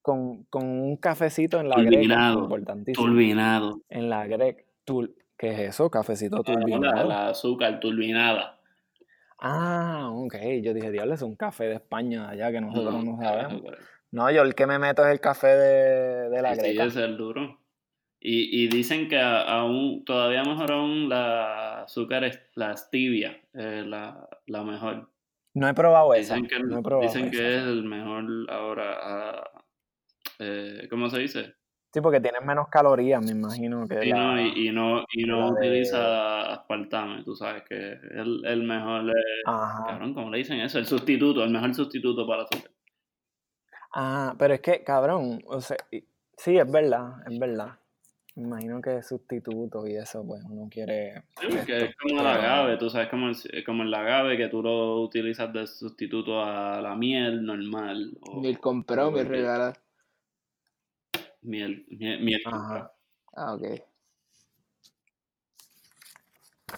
con, 0.01 0.43
con 0.45 0.63
un 0.65 0.95
cafecito 0.97 1.59
en 1.59 1.67
la 1.69 1.75
greca. 1.75 1.91
Turbinado. 1.91 2.39
Importantísimo. 2.43 3.05
Turbinado. 3.07 3.81
En 3.89 4.09
la 4.09 4.25
greca. 4.27 4.63
Tul- 4.85 5.13
¿Qué 5.37 5.49
es 5.51 5.59
eso? 5.59 5.89
Cafecito 5.91 6.37
La, 6.37 6.43
turbinado. 6.43 7.07
la 7.09 7.27
azúcar 7.29 7.79
turbinada. 7.81 8.57
Ah, 9.39 10.09
ok. 10.13 10.35
Yo 10.63 10.73
dije, 10.73 10.91
diablo, 10.91 11.13
es 11.13 11.21
un 11.21 11.35
café 11.35 11.65
de 11.65 11.75
España 11.75 12.29
allá 12.29 12.51
que 12.51 12.61
nosotros 12.61 12.93
no, 13.03 13.17
sabemos. 13.17 13.19
carajo, 13.19 13.61
pero- 13.63 13.77
No, 14.11 14.31
yo 14.31 14.41
el 14.43 14.55
que 14.55 14.65
me 14.65 14.79
meto 14.79 15.05
es 15.05 15.11
el 15.11 15.19
café 15.19 15.47
de, 15.47 16.29
de 16.29 16.41
la 16.41 16.55
Sí, 16.55 16.61
sí, 16.61 16.67
greca. 16.69 16.83
ese 16.85 16.99
es 17.03 17.05
el 17.05 17.17
duro. 17.17 17.59
Y, 18.19 18.63
y 18.63 18.67
dicen 18.67 19.07
que 19.07 19.17
a- 19.19 19.41
aún, 19.43 20.03
todavía 20.03 20.43
mejor 20.43 20.71
aún 20.71 21.07
la 21.09 21.83
azúcar, 21.83 22.23
es, 22.23 22.39
la 22.55 22.75
stevia, 22.75 23.39
es 23.53 23.85
la, 23.85 24.27
la 24.47 24.63
mejor. 24.63 25.09
No 25.53 25.67
he 25.67 25.73
probado 25.73 26.13
esa. 26.13 26.35
Dicen 26.35 26.47
que, 26.47 26.59
no 26.63 26.79
he 26.79 26.83
probado 26.83 27.07
dicen 27.07 27.29
que 27.31 27.37
esa. 27.37 27.57
es 27.61 27.63
el 27.67 27.83
mejor 27.83 28.25
ahora, 28.49 28.97
ah, 29.01 29.63
eh, 30.39 30.87
¿cómo 30.89 31.09
se 31.09 31.19
dice? 31.19 31.53
Sí, 31.93 32.01
porque 32.01 32.19
tienes 32.19 32.43
menos 32.43 32.67
calorías, 32.69 33.23
me 33.23 33.31
imagino 33.31 33.87
que 33.87 34.05
Y 34.05 34.09
la- 34.09 34.15
no, 34.17 34.41
y, 34.41 34.67
y 34.67 34.71
no, 34.71 35.03
y 35.11 35.23
no 35.23 35.39
la 35.39 35.45
de- 35.45 35.67
utiliza 35.67 36.53
aspartame, 36.53 37.23
tú 37.23 37.35
sabes 37.35 37.63
que 37.63 37.75
el, 37.93 38.43
el 38.45 38.63
mejor, 38.63 39.09
eh, 39.09 39.13
cabrón, 39.87 40.13
¿cómo 40.13 40.29
le 40.31 40.39
dicen 40.39 40.59
eso? 40.59 40.79
El 40.79 40.85
sustituto, 40.85 41.43
el 41.43 41.51
mejor 41.51 41.73
sustituto 41.73 42.25
para 42.27 42.43
azúcar. 42.43 42.71
Ah, 43.93 44.35
pero 44.37 44.53
es 44.55 44.61
que, 44.61 44.83
cabrón, 44.83 45.41
o 45.47 45.61
sea, 45.61 45.77
sí, 46.37 46.57
es 46.57 46.69
verdad, 46.71 47.13
es 47.29 47.39
verdad. 47.39 47.79
Me 48.37 48.43
imagino 48.43 48.79
que 48.83 49.01
sustitutos 49.01 49.89
y 49.89 49.95
eso, 49.95 50.23
pues 50.23 50.43
uno 50.47 50.69
quiere. 50.69 51.23
Sí, 51.41 51.47
porque 51.49 51.85
es 51.85 51.95
como 51.95 52.21
el 52.21 52.27
agave, 52.27 52.77
tú 52.77 52.87
sabes, 52.87 53.09
como 53.09 53.29
el, 53.29 53.63
como 53.65 53.81
el 53.81 53.91
agave 53.91 54.37
que 54.37 54.47
tú 54.47 54.61
lo 54.61 55.01
utilizas 55.01 55.51
de 55.51 55.65
sustituto 55.65 56.39
a 56.43 56.79
la 56.79 56.95
miel 56.95 57.43
normal. 57.43 58.15
O, 58.21 58.39
Mil 58.39 58.59
compró, 58.59 59.07
o 59.07 59.11
mil 59.11 59.21
el- 59.21 59.27
regala. 59.27 59.73
Miel, 61.41 61.83
miel, 61.89 62.23
miel 62.23 62.41
Ajá. 62.45 62.91
Ah, 63.35 63.55
ok. 63.55 63.63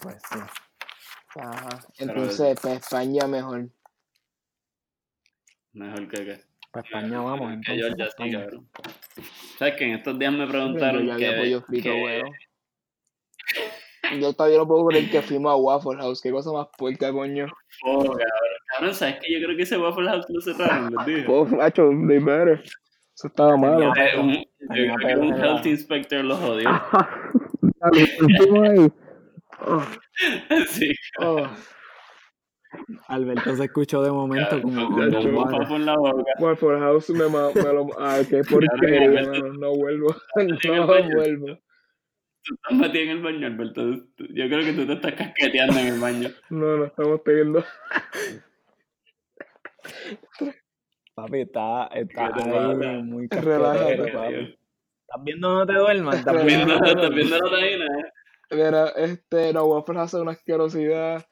Pues 0.00 0.16
sí. 0.32 0.38
Ajá. 1.38 1.80
Entonces, 1.98 2.58
para 2.58 2.74
España 2.76 3.26
mejor. 3.26 3.68
mejor 5.74 6.08
que 6.08 6.24
que. 6.24 6.49
Para 6.70 6.86
España 6.86 7.20
vamos, 7.20 7.52
entonces. 7.52 7.84
Georgia, 7.84 8.08
pa' 8.16 8.24
sí, 8.24 8.30
cabrón. 8.32 8.68
¿Sabes 9.58 9.74
que 9.76 9.84
en 9.84 9.90
estos 9.94 10.18
días 10.18 10.32
me 10.32 10.46
preguntaron 10.46 11.04
yo 11.06 11.12
había 11.12 11.30
que, 11.32 11.36
pollo 11.38 11.62
frito, 11.62 11.90
que- 11.90 12.00
bueno. 12.00 12.30
Yo 14.20 14.32
todavía 14.32 14.58
no 14.58 14.66
puedo 14.66 14.86
creer 14.86 15.08
que 15.08 15.22
fuimos 15.22 15.52
a 15.52 15.56
Waffle 15.56 15.96
House. 15.98 16.20
Qué 16.20 16.32
cosa 16.32 16.50
más 16.50 16.66
puerca, 16.76 17.12
coño. 17.12 17.46
Oh, 17.84 18.00
cabrón. 18.00 18.18
Cabrón, 18.72 18.94
¿sabes 18.94 19.16
que 19.20 19.32
Yo 19.32 19.44
creo 19.44 19.56
que 19.56 19.62
ese 19.62 19.78
Waffle 19.78 20.08
House 20.08 20.26
lo 20.28 20.40
cerraron, 20.40 20.90
les 20.96 21.06
dije. 21.06 21.26
Oh, 21.28 21.44
macho, 21.44 21.88
they 22.08 22.18
better. 22.18 22.60
Eso 23.14 23.28
estaba 23.28 23.56
malo. 23.56 23.92
Eh, 23.94 24.18
un- 24.18 24.32
yo 24.34 24.46
creo 24.68 24.96
que 24.96 25.14
un 25.16 25.32
health 25.40 25.66
inspector 25.66 26.24
lo 26.24 26.36
jodió. 26.36 26.68
Dale, 27.80 28.02
ahí. 28.68 28.92
Oh, 29.66 29.84
sí, 30.68 30.92
oh. 31.20 31.46
Alberto 33.08 33.56
se 33.56 33.64
escuchó 33.64 34.02
de 34.02 34.10
momento 34.10 34.60
como 34.62 34.88
the 34.96 35.10
Cabrón, 35.10 35.26
un 35.26 35.34
water. 35.36 35.58
papo 35.60 35.76
en 35.76 35.86
la 35.86 35.96
boca. 35.96 36.32
Waffle 36.38 36.78
House 36.78 37.10
me, 37.10 37.28
ma- 37.28 37.50
me 37.54 37.62
lo. 37.72 37.86
Ay, 37.98 38.24
qué 38.26 38.42
porquería, 38.44 39.10
mano. 39.22 39.52
No 39.54 39.74
vuelvo. 39.74 40.14
No 40.36 40.86
vuelvo. 40.86 41.58
Tú 42.42 42.54
estás 42.54 42.78
metido 42.78 43.04
en 43.04 43.10
el 43.10 43.22
baño, 43.22 43.46
Alberto. 43.46 43.82
Yo 44.18 44.48
creo 44.48 44.60
que 44.60 44.72
tú 44.72 44.86
te 44.86 44.92
estás 44.94 45.12
casqueteando 45.12 45.78
en 45.78 45.86
el 45.88 46.00
baño. 46.00 46.28
No, 46.48 46.76
no 46.78 46.84
estamos 46.86 47.22
teniendo. 47.22 47.62
Papi, 51.14 51.40
está, 51.40 51.86
está 51.88 52.32
¿Qué 52.34 52.42
te 52.42 52.50
ahí 52.58 53.02
muy 53.02 53.26
Relájate. 53.28 54.12
papi. 54.12 54.34
¿Estás 54.34 55.24
viendo 55.24 55.52
no 55.54 55.66
te 55.66 55.72
duermas? 55.74 56.14
¿Estás 56.16 56.44
viendo 56.44 56.66
no 56.66 56.80
te 56.80 56.90
estás 56.90 57.40
duermas? 57.40 57.60
¿eh? 57.62 58.12
Mira, 58.52 58.88
este, 58.96 59.52
no, 59.52 59.64
Waffle 59.66 59.94
House 59.96 60.14
es 60.14 60.20
una 60.20 60.32
asquerosidad. 60.32 61.26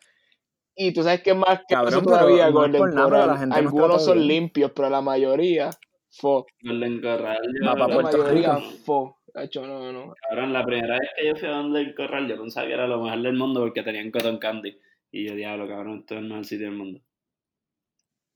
Y 0.81 0.93
tú 0.93 1.03
sabes 1.03 1.23
que 1.23 1.31
es 1.31 1.37
más 1.37 1.59
que 1.67 1.75
Cabrón, 1.75 1.93
eso 1.93 2.03
pero 2.05 2.19
todavía, 2.19 2.49
Golden 2.51 2.79
por 2.81 2.95
nada, 2.95 3.27
la 3.27 3.37
gente 3.37 3.57
Algunos 3.57 4.05
son 4.05 4.19
bien. 4.19 4.29
limpios, 4.29 4.71
pero 4.75 4.89
la 4.89 5.01
mayoría, 5.01 5.71
fo. 6.09 6.47
Golden 6.63 7.01
Corral. 7.03 7.39
yo- 7.43 7.67
La 7.67 7.75
Puerto 7.75 8.19
mayoría, 8.19 8.57
Rico. 8.57 8.71
fo. 8.85 9.19
Hecho, 9.35 9.67
no, 9.67 9.93
no. 9.93 10.15
Cabrón, 10.29 10.53
la 10.53 10.65
primera 10.65 10.99
vez 10.99 11.11
que 11.17 11.27
yo 11.27 11.35
fui 11.37 11.49
a 11.49 11.61
Golden 11.61 11.95
Corral, 11.95 12.29
yo 12.29 12.39
pensaba 12.41 12.67
que 12.67 12.73
era 12.75 12.87
lo 12.87 13.03
mejor 13.03 13.21
del 13.23 13.35
mundo 13.35 13.61
porque 13.61 13.83
tenían 13.83 14.11
cotton 14.11 14.39
candy. 14.39 14.79
Y 15.11 15.27
yo, 15.29 15.35
diablo, 15.35 15.67
cabrón, 15.69 15.99
esto 16.01 16.15
es 16.15 16.21
el 16.21 16.29
mejor 16.29 16.45
sitio 16.45 16.67
del 16.69 16.77
mundo. 16.77 17.01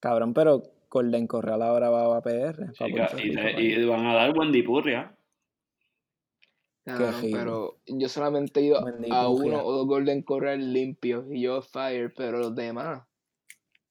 Cabrón, 0.00 0.34
pero 0.34 0.62
Golden 0.90 1.26
Corral 1.26 1.62
ahora 1.62 1.90
va 1.90 2.16
a 2.16 2.22
PR. 2.22 2.72
Y, 3.58 3.84
van 3.84 4.06
a 4.06 4.14
dar 4.14 4.36
Wendy 4.36 4.62
Purria. 4.62 5.14
Rico. 6.84 7.36
pero 7.36 7.78
yo 7.86 8.08
solamente 8.08 8.60
he 8.60 8.64
ido 8.64 8.78
a 9.12 9.28
uno 9.28 9.64
o 9.64 9.72
dos 9.72 9.86
Golden 9.86 10.22
Corral 10.22 10.72
limpios 10.72 11.24
y 11.30 11.42
yo 11.42 11.62
fire, 11.62 12.12
pero 12.16 12.38
los 12.38 12.54
demás. 12.56 13.06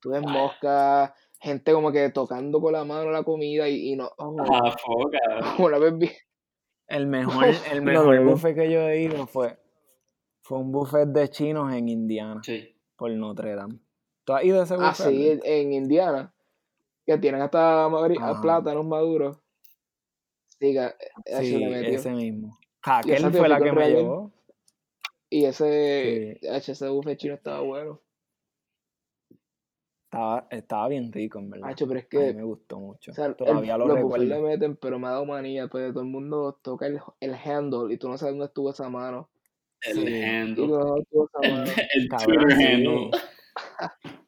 Tú 0.01 0.09
ves 0.09 0.23
Ah. 0.25 0.31
mosca, 0.31 1.15
gente 1.39 1.71
como 1.73 1.91
que 1.91 2.09
tocando 2.09 2.59
con 2.59 2.73
la 2.73 2.83
mano 2.83 3.11
la 3.11 3.23
comida 3.23 3.69
y, 3.69 3.91
y 3.91 3.95
no. 3.95 4.11
Oh, 4.17 4.35
Ah, 4.39 4.75
foca. 4.77 5.19
una 5.63 5.77
vez 5.77 5.97
vi. 5.97 6.09
El 6.87 7.07
mejor, 7.45 7.45
el 7.71 7.81
mejor 7.81 8.15
no, 8.21 8.31
buffet 8.31 8.55
que 8.55 8.69
yo 8.71 8.81
he 8.89 9.01
ido 9.03 9.25
fue, 9.27 9.57
fue 10.41 10.57
un 10.57 10.71
buffet 10.71 11.07
de 11.07 11.29
chinos 11.29 11.71
en 11.73 11.87
Indiana, 11.87 12.41
Sí. 12.43 12.75
por 12.97 13.09
Notre 13.11 13.55
Dame. 13.55 13.79
¿Tú 14.25 14.33
has 14.33 14.43
ido 14.43 14.59
a 14.59 14.63
ese 14.65 14.73
Ah, 14.77 14.89
buffet? 14.89 15.07
sí, 15.09 15.29
en, 15.29 15.39
en 15.45 15.73
Indiana. 15.73 16.33
Que 17.05 17.17
tienen 17.17 17.41
hasta 17.41 17.85
Ajá. 17.85 18.41
plátanos 18.41 18.85
maduros. 18.85 19.37
Sí, 20.59 20.73
que, 20.73 20.91
eso 21.25 21.41
Sí, 21.41 21.57
le 21.57 21.69
metió. 21.69 21.97
ese 21.97 22.11
mismo. 22.11 22.59
Jaquel 22.83 23.13
esa 23.15 23.31
fue 23.31 23.47
la 23.49 23.59
que 23.59 23.71
me 23.71 23.89
llevó. 23.89 24.31
Y 25.29 25.45
ese, 25.45 26.39
ese 26.41 26.89
buffet 26.89 27.17
chino 27.17 27.33
estaba 27.35 27.61
bueno. 27.61 28.01
Estaba, 30.05 30.45
estaba 30.49 30.87
bien 30.89 31.09
rico, 31.13 31.39
en 31.39 31.49
verdad. 31.51 31.69
Hacho, 31.69 31.87
pero 31.87 31.99
es 32.01 32.05
A 32.05 32.17
mí 32.17 32.25
que 32.25 32.33
me 32.33 32.43
gustó 32.43 32.79
mucho. 32.79 33.11
O 33.11 33.13
sea, 33.13 33.27
el- 33.27 33.35
Todavía 33.37 33.77
lo 33.77 33.87
los 33.87 34.01
buffets 34.01 34.23
le 34.25 34.35
recuerdo. 34.35 34.49
meten, 34.49 34.75
pero 34.75 34.99
me 34.99 35.07
ha 35.07 35.11
dado 35.11 35.25
manía, 35.25 35.67
pues 35.67 35.93
todo 35.93 36.03
el 36.03 36.09
mundo 36.09 36.59
toca 36.61 36.85
el, 36.87 36.99
el 37.21 37.33
handle 37.33 37.93
y 37.93 37.97
tú 37.97 38.09
no 38.09 38.17
sabes 38.17 38.33
dónde 38.33 38.47
estuvo 38.47 38.71
esa 38.71 38.89
mano. 38.89 39.29
El 39.83 39.93
Sí. 40.05 40.21
Handle. 40.23 40.67
no 40.67 40.73
sabes 40.73 40.85
dónde 40.85 41.01
estuvo 41.03 41.29
esa 41.41 41.51
mano. 41.53 41.63
El 41.93 42.09
Cabrón, 42.09 42.37
Twitter 42.37 42.57
sí. 42.57 42.63
handle. 42.65 43.11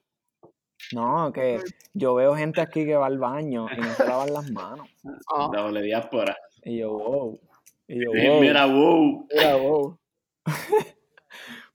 No, 0.94 1.32
que 1.34 1.60
yo 1.94 2.14
veo 2.14 2.36
gente 2.36 2.62
aquí 2.62 2.86
que 2.86 2.96
va 2.96 3.08
al 3.08 3.18
baño 3.18 3.66
y 3.76 3.80
no 3.82 3.94
se 3.94 4.06
lavan 4.06 4.32
las 4.32 4.52
manos. 4.52 4.88
Doble 5.52 5.82
diáspora. 5.82 6.38
Y 6.64 6.78
yo, 6.80 6.92
wow. 6.92 7.40
Y 7.88 8.04
yo, 8.04 8.12
Eh, 8.14 8.30
wow. 8.30 8.42
Mira, 8.42 8.66
wow. 8.66 9.28
mira, 9.34 9.56
wow. 9.56 10.00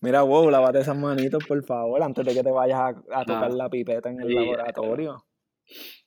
Mira, 0.00 0.22
wow, 0.22 0.48
lávate 0.48 0.78
esas 0.80 0.96
manitos, 0.96 1.44
por 1.44 1.61
favor, 1.64 2.00
antes 2.02 2.24
de 2.24 2.32
que 2.32 2.44
te 2.44 2.52
vayas 2.52 2.78
a, 2.78 2.88
a 3.20 3.24
tocar 3.24 3.50
No. 3.50 3.56
la 3.56 3.68
pipeta 3.68 4.09
en 4.11 4.20
el 4.20 4.28
Sí, 4.28 4.34
laboratorio. 4.34 5.24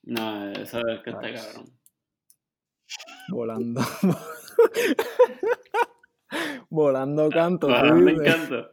No, 0.03 0.51
eso 0.53 0.79
es 0.87 1.01
que 1.01 1.09
está 1.09 1.27
Ay. 1.27 1.33
cabrón. 1.35 1.77
Volando. 3.29 3.81
Volando 6.69 7.29
canto. 7.29 7.67
Me 7.67 8.11
encanta. 8.11 8.71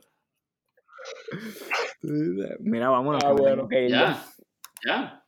Mira, 2.61 2.89
vámonos. 2.91 3.23
Ah, 3.25 3.33
bueno. 3.33 3.69
que 3.69 3.89
ya. 3.91 4.25
Ya. 4.87 5.25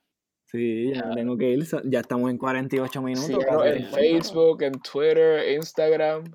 Sí, 0.51 0.93
ya 0.95 1.11
tengo 1.15 1.37
que 1.37 1.51
ir. 1.51 1.65
Ya 1.85 2.01
estamos 2.01 2.31
en 2.31 2.39
48 2.39 3.03
minutos. 3.03 3.27
Síganos 3.27 3.63
casi. 3.63 3.79
en 3.79 3.87
Facebook, 3.87 4.63
en 4.63 4.73
Twitter, 4.81 5.53
Instagram. 5.55 6.25
De 6.25 6.31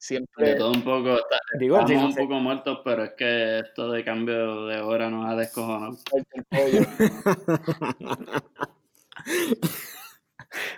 Siempre. 0.00 0.54
todo 0.56 0.72
un 0.72 0.82
poco. 0.82 1.14
está- 1.16 1.38
Digo, 1.58 1.76
Estamos 1.76 1.90
sí, 1.90 1.96
no 1.96 2.06
un 2.06 2.12
sé. 2.12 2.20
poco 2.22 2.34
muertos, 2.34 2.80
pero 2.84 3.04
es 3.04 3.12
que 3.16 3.58
esto 3.60 3.90
de 3.92 4.04
cambio 4.04 4.66
de 4.66 4.80
hora 4.80 5.08
nos 5.10 5.26
ha 5.28 5.36
descojonado. 5.36 5.96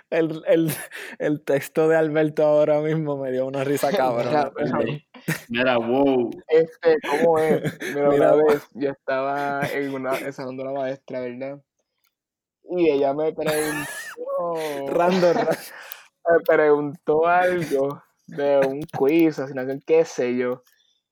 el 0.09 0.43
el, 0.47 0.71
el, 1.19 1.41
texto 1.43 1.87
de 1.87 1.95
Alberto 1.97 2.43
ahora 2.43 2.79
mismo 2.81 3.17
me 3.17 3.31
dio 3.31 3.45
una 3.45 3.63
risa 3.63 3.91
cabrona. 3.95 4.29
Mira, 4.29 4.51
perdón. 4.53 5.01
Mira, 5.49 5.77
wow. 5.77 6.31
Este, 6.47 6.97
¿cómo 7.09 7.37
es? 7.39 7.61
Mira, 7.93 8.09
Mira, 8.09 8.33
una 8.33 8.43
vez 8.43 8.67
yo 8.73 8.89
estaba 8.89 9.61
en 9.67 9.93
una, 9.93 10.17
en 10.17 10.33
salón 10.33 10.57
de 10.57 10.63
una 10.63 10.73
maestra, 10.73 11.21
¿verdad? 11.21 11.61
Y 12.71 12.89
ella 12.89 13.13
me 13.13 13.33
preguntó. 13.33 13.85
Random, 14.87 15.33
ra- 15.33 15.57
me 16.29 16.39
preguntó 16.45 17.27
algo 17.27 18.01
de 18.27 18.59
un 18.59 18.81
quiz, 18.97 19.39
asignación, 19.39 19.81
qué 19.85 20.05
sé 20.05 20.35
yo. 20.37 20.63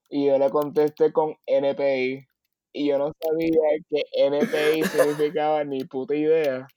Y 0.09 0.27
yo 0.27 0.37
le 0.37 0.49
contesté 0.49 1.11
con 1.13 1.35
NPI. 1.45 2.25
Y 2.73 2.87
yo 2.87 2.97
no 2.97 3.11
sabía 3.19 3.59
que 3.89 4.03
NPI 4.15 4.83
significaba 4.91 5.63
ni 5.63 5.83
puta 5.85 6.15
idea. 6.15 6.67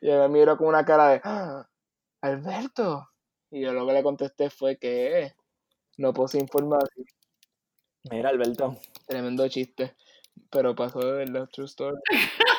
Y 0.00 0.08
ella 0.08 0.28
me 0.28 0.40
miró 0.40 0.56
con 0.56 0.68
una 0.68 0.84
cara 0.84 1.08
de, 1.10 1.20
"Ah, 1.24 1.66
Alberto. 2.22 3.08
Y 3.50 3.60
yo 3.62 3.72
lo 3.72 3.86
que 3.86 3.92
le 3.92 4.02
contesté 4.02 4.48
fue 4.50 4.78
que 4.78 5.32
no 5.98 6.14
puse 6.14 6.38
información. 6.38 7.06
Mira, 8.10 8.30
Alberto. 8.30 8.76
Tremendo 9.06 9.46
chiste. 9.48 9.94
Pero 10.50 10.74
pasó 10.74 11.00
de 11.00 11.12
verdad, 11.24 11.48
true 11.52 11.66
story. 11.66 11.96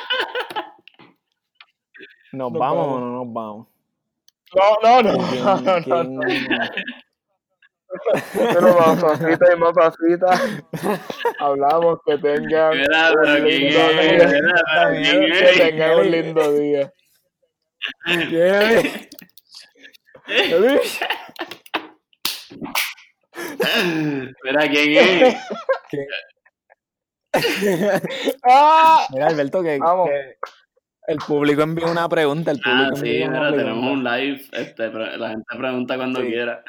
¿Nos 2.32 2.50
Nos 2.52 2.60
vamos 2.60 2.86
vamos. 2.86 2.96
o 2.96 3.00
no 3.00 3.24
nos 3.24 3.32
vamos? 3.32 3.66
No, 4.54 5.02
no, 5.02 5.02
no, 5.02 5.28
¿Quién- 5.28 5.44
no, 5.44 6.02
no, 6.04 6.04
no. 6.04 6.20
quién- 6.22 6.46
Pero 8.32 8.68
mamacita 8.78 9.52
y 9.52 9.56
mamacita. 9.58 10.40
Hablamos 11.38 11.98
que 12.06 12.16
tengan 12.18 12.70
Mira, 12.78 13.12
un 13.12 13.22
quién 13.22 13.44
lindo 13.44 13.80
es, 13.80 13.96
día. 14.00 14.28
mira, 14.90 14.90
quién 14.90 15.32
Que 15.32 15.52
tengan 15.58 15.98
un 15.98 16.10
lindo 16.10 16.52
día. 16.54 16.92
¿Quién? 18.28 19.08
Mira, 24.44 24.68
¿quién 24.70 25.26
es? 25.26 25.36
¡Ah! 28.44 29.06
Mira, 29.10 29.26
Alberto, 29.28 29.62
que, 29.62 29.78
Vamos. 29.78 30.08
que 30.08 30.36
el 31.08 31.16
público 31.18 31.62
envió 31.62 31.90
una 31.90 32.08
pregunta. 32.08 32.50
El 32.52 32.60
público 32.60 32.90
Ah, 32.92 32.96
sí, 32.96 33.22
envió 33.22 33.28
una 33.28 33.38
mira, 33.38 33.40
pregunta. 33.52 33.64
tenemos 33.64 33.92
un 33.92 34.04
live. 34.04 34.42
Este, 34.52 34.90
la 35.18 35.28
gente 35.30 35.56
pregunta 35.58 35.96
cuando 35.96 36.20
Sí. 36.20 36.26
quiera. 36.26 36.64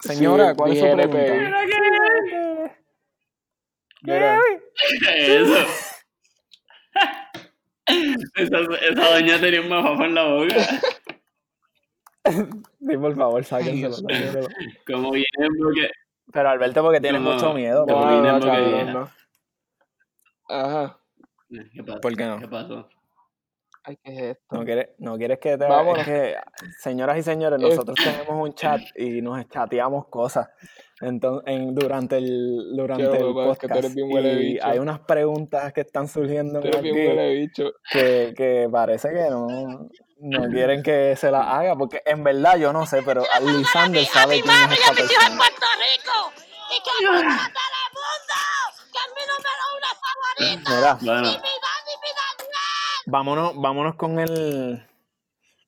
Señora, 0.00 0.50
Sí, 0.50 0.56
¿cuál 0.56 0.72
es 0.72 0.78
su 0.78 0.84
pregunta? 0.96 1.18
Mira, 4.02 4.40
¿Qué 5.00 5.36
es 5.36 5.48
eso? 5.48 5.66
esa, 8.36 8.58
esa 8.90 9.10
doña 9.14 9.40
tenía 9.40 9.60
un 9.60 9.68
mafafo 9.68 10.04
en 10.04 10.14
la 10.14 10.24
boca. 10.24 10.54
Sí, 12.28 12.96
por 12.96 13.14
favor, 13.16 13.44
sáquenselo. 13.44 13.96
Como 14.86 15.12
viene 15.12 15.26
porque. 15.62 15.90
Pero 16.32 16.48
Alberto, 16.50 16.82
porque 16.82 17.00
tienes 17.00 17.20
Como- 17.20 17.34
mucho 17.34 17.54
miedo. 17.54 17.86
como 17.86 18.04
no, 18.04 18.22
no, 18.22 18.40
porque- 18.40 18.84
no. 18.92 19.10
Ajá. 20.48 20.98
¿Qué 21.48 21.82
pasó? 21.84 22.00
¿Por 22.00 22.16
qué 22.16 22.24
no? 22.24 22.38
¿Qué 22.38 22.48
pasó? 22.48 22.88
Ay, 23.84 23.98
¿qué 24.02 24.12
es 24.14 24.22
esto? 24.22 24.56
No 24.56 24.64
quieres, 24.64 24.88
no 24.98 25.16
quieres 25.16 25.38
que 25.38 25.56
te... 25.56 25.64
Vámonos. 25.64 26.00
Es 26.00 26.06
que, 26.06 26.36
señoras 26.80 27.18
y 27.18 27.22
señores, 27.22 27.60
nosotros 27.60 27.96
tenemos 28.02 28.48
un 28.48 28.52
chat 28.54 28.80
y 28.96 29.22
nos 29.22 29.48
chateamos 29.48 30.08
cosas 30.08 30.48
entonces, 31.00 31.42
en, 31.46 31.74
durante 31.74 32.16
el, 32.16 32.74
durante 32.74 33.04
el 33.04 33.34
papá, 33.34 33.52
es 33.52 33.58
que 33.58 33.68
tú 33.68 33.74
podcast. 33.74 33.78
eres 33.78 33.94
bien 33.94 34.08
huele 34.10 34.32
y 34.32 34.52
bicho. 34.52 34.66
hay 34.66 34.78
unas 34.78 35.00
preguntas 35.00 35.72
que 35.74 35.82
están 35.82 36.08
surgiendo 36.08 36.60
Tú 36.60 36.68
eres 36.68 36.80
aquí 36.80 36.90
bien 36.90 37.08
huele 37.08 37.34
bicho. 37.34 37.72
que, 37.90 38.32
que 38.34 38.68
parece 38.72 39.10
que 39.10 39.28
no, 39.28 39.46
no 40.20 40.48
quieren 40.50 40.82
que 40.82 41.14
se 41.16 41.30
las 41.30 41.46
haga, 41.46 41.76
porque 41.76 42.00
en 42.06 42.24
verdad 42.24 42.56
yo 42.56 42.72
no 42.72 42.86
sé, 42.86 43.02
pero 43.02 43.24
Lisander 43.42 44.06
sabe 44.06 44.40
quién 44.40 44.54
es 44.54 44.78
esta 44.78 44.90
en 44.90 44.96
persona. 44.96 45.36
Puerto 45.36 45.66
Rico. 45.76 46.32
Y 46.68 46.82
que 46.82 46.90
saludar 47.04 47.26
a 47.26 47.52
Telemundo, 47.52 48.34
que 48.96 49.02
es 49.04 49.10
mi 49.16 49.24
número 49.32 49.62
uno 49.76 49.90
favorito. 50.02 50.70
Mira, 50.70 50.92
Bueno, 51.00 51.28
Y 51.28 51.30
mi 51.32 51.38
vámonos, 53.06 53.52
vámonos 53.56 53.94
con 53.96 54.18
el... 54.18 54.86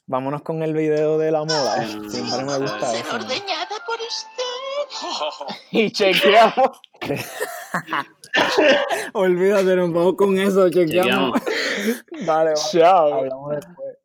Vámonos 0.06 0.42
con 0.42 0.62
el 0.62 0.72
video 0.72 1.18
de 1.18 1.30
la 1.30 1.44
moda. 1.44 1.86
Sí, 1.86 1.96
no, 1.96 2.08
Siempre 2.10 2.38
me 2.38 2.44
no, 2.52 2.60
gusta 2.60 2.94
eso. 2.96 3.18
¿no? 3.18 3.24
Ordeñada 3.24 3.76
por 3.86 3.98
usted. 4.00 5.56
Y 5.70 5.90
chequeamos. 5.92 6.80
Olvídate, 9.12 9.76
nos 9.76 9.92
vamos 9.92 10.14
con 10.16 10.38
eso, 10.38 10.70
chequeamos. 10.70 11.38
chequeamos. 11.40 12.26
Dale, 12.26 12.50
va. 12.50 12.56
Chao. 12.56 13.14
Hablamos 13.14 13.56
después. 13.56 13.96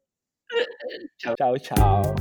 Chao, 1.38 1.58
chao. 1.58 2.16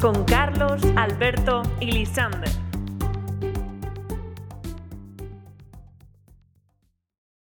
Con 0.00 0.24
Carlos, 0.24 0.80
Alberto 0.96 1.62
y 1.80 1.90
Lisander. 1.90 2.57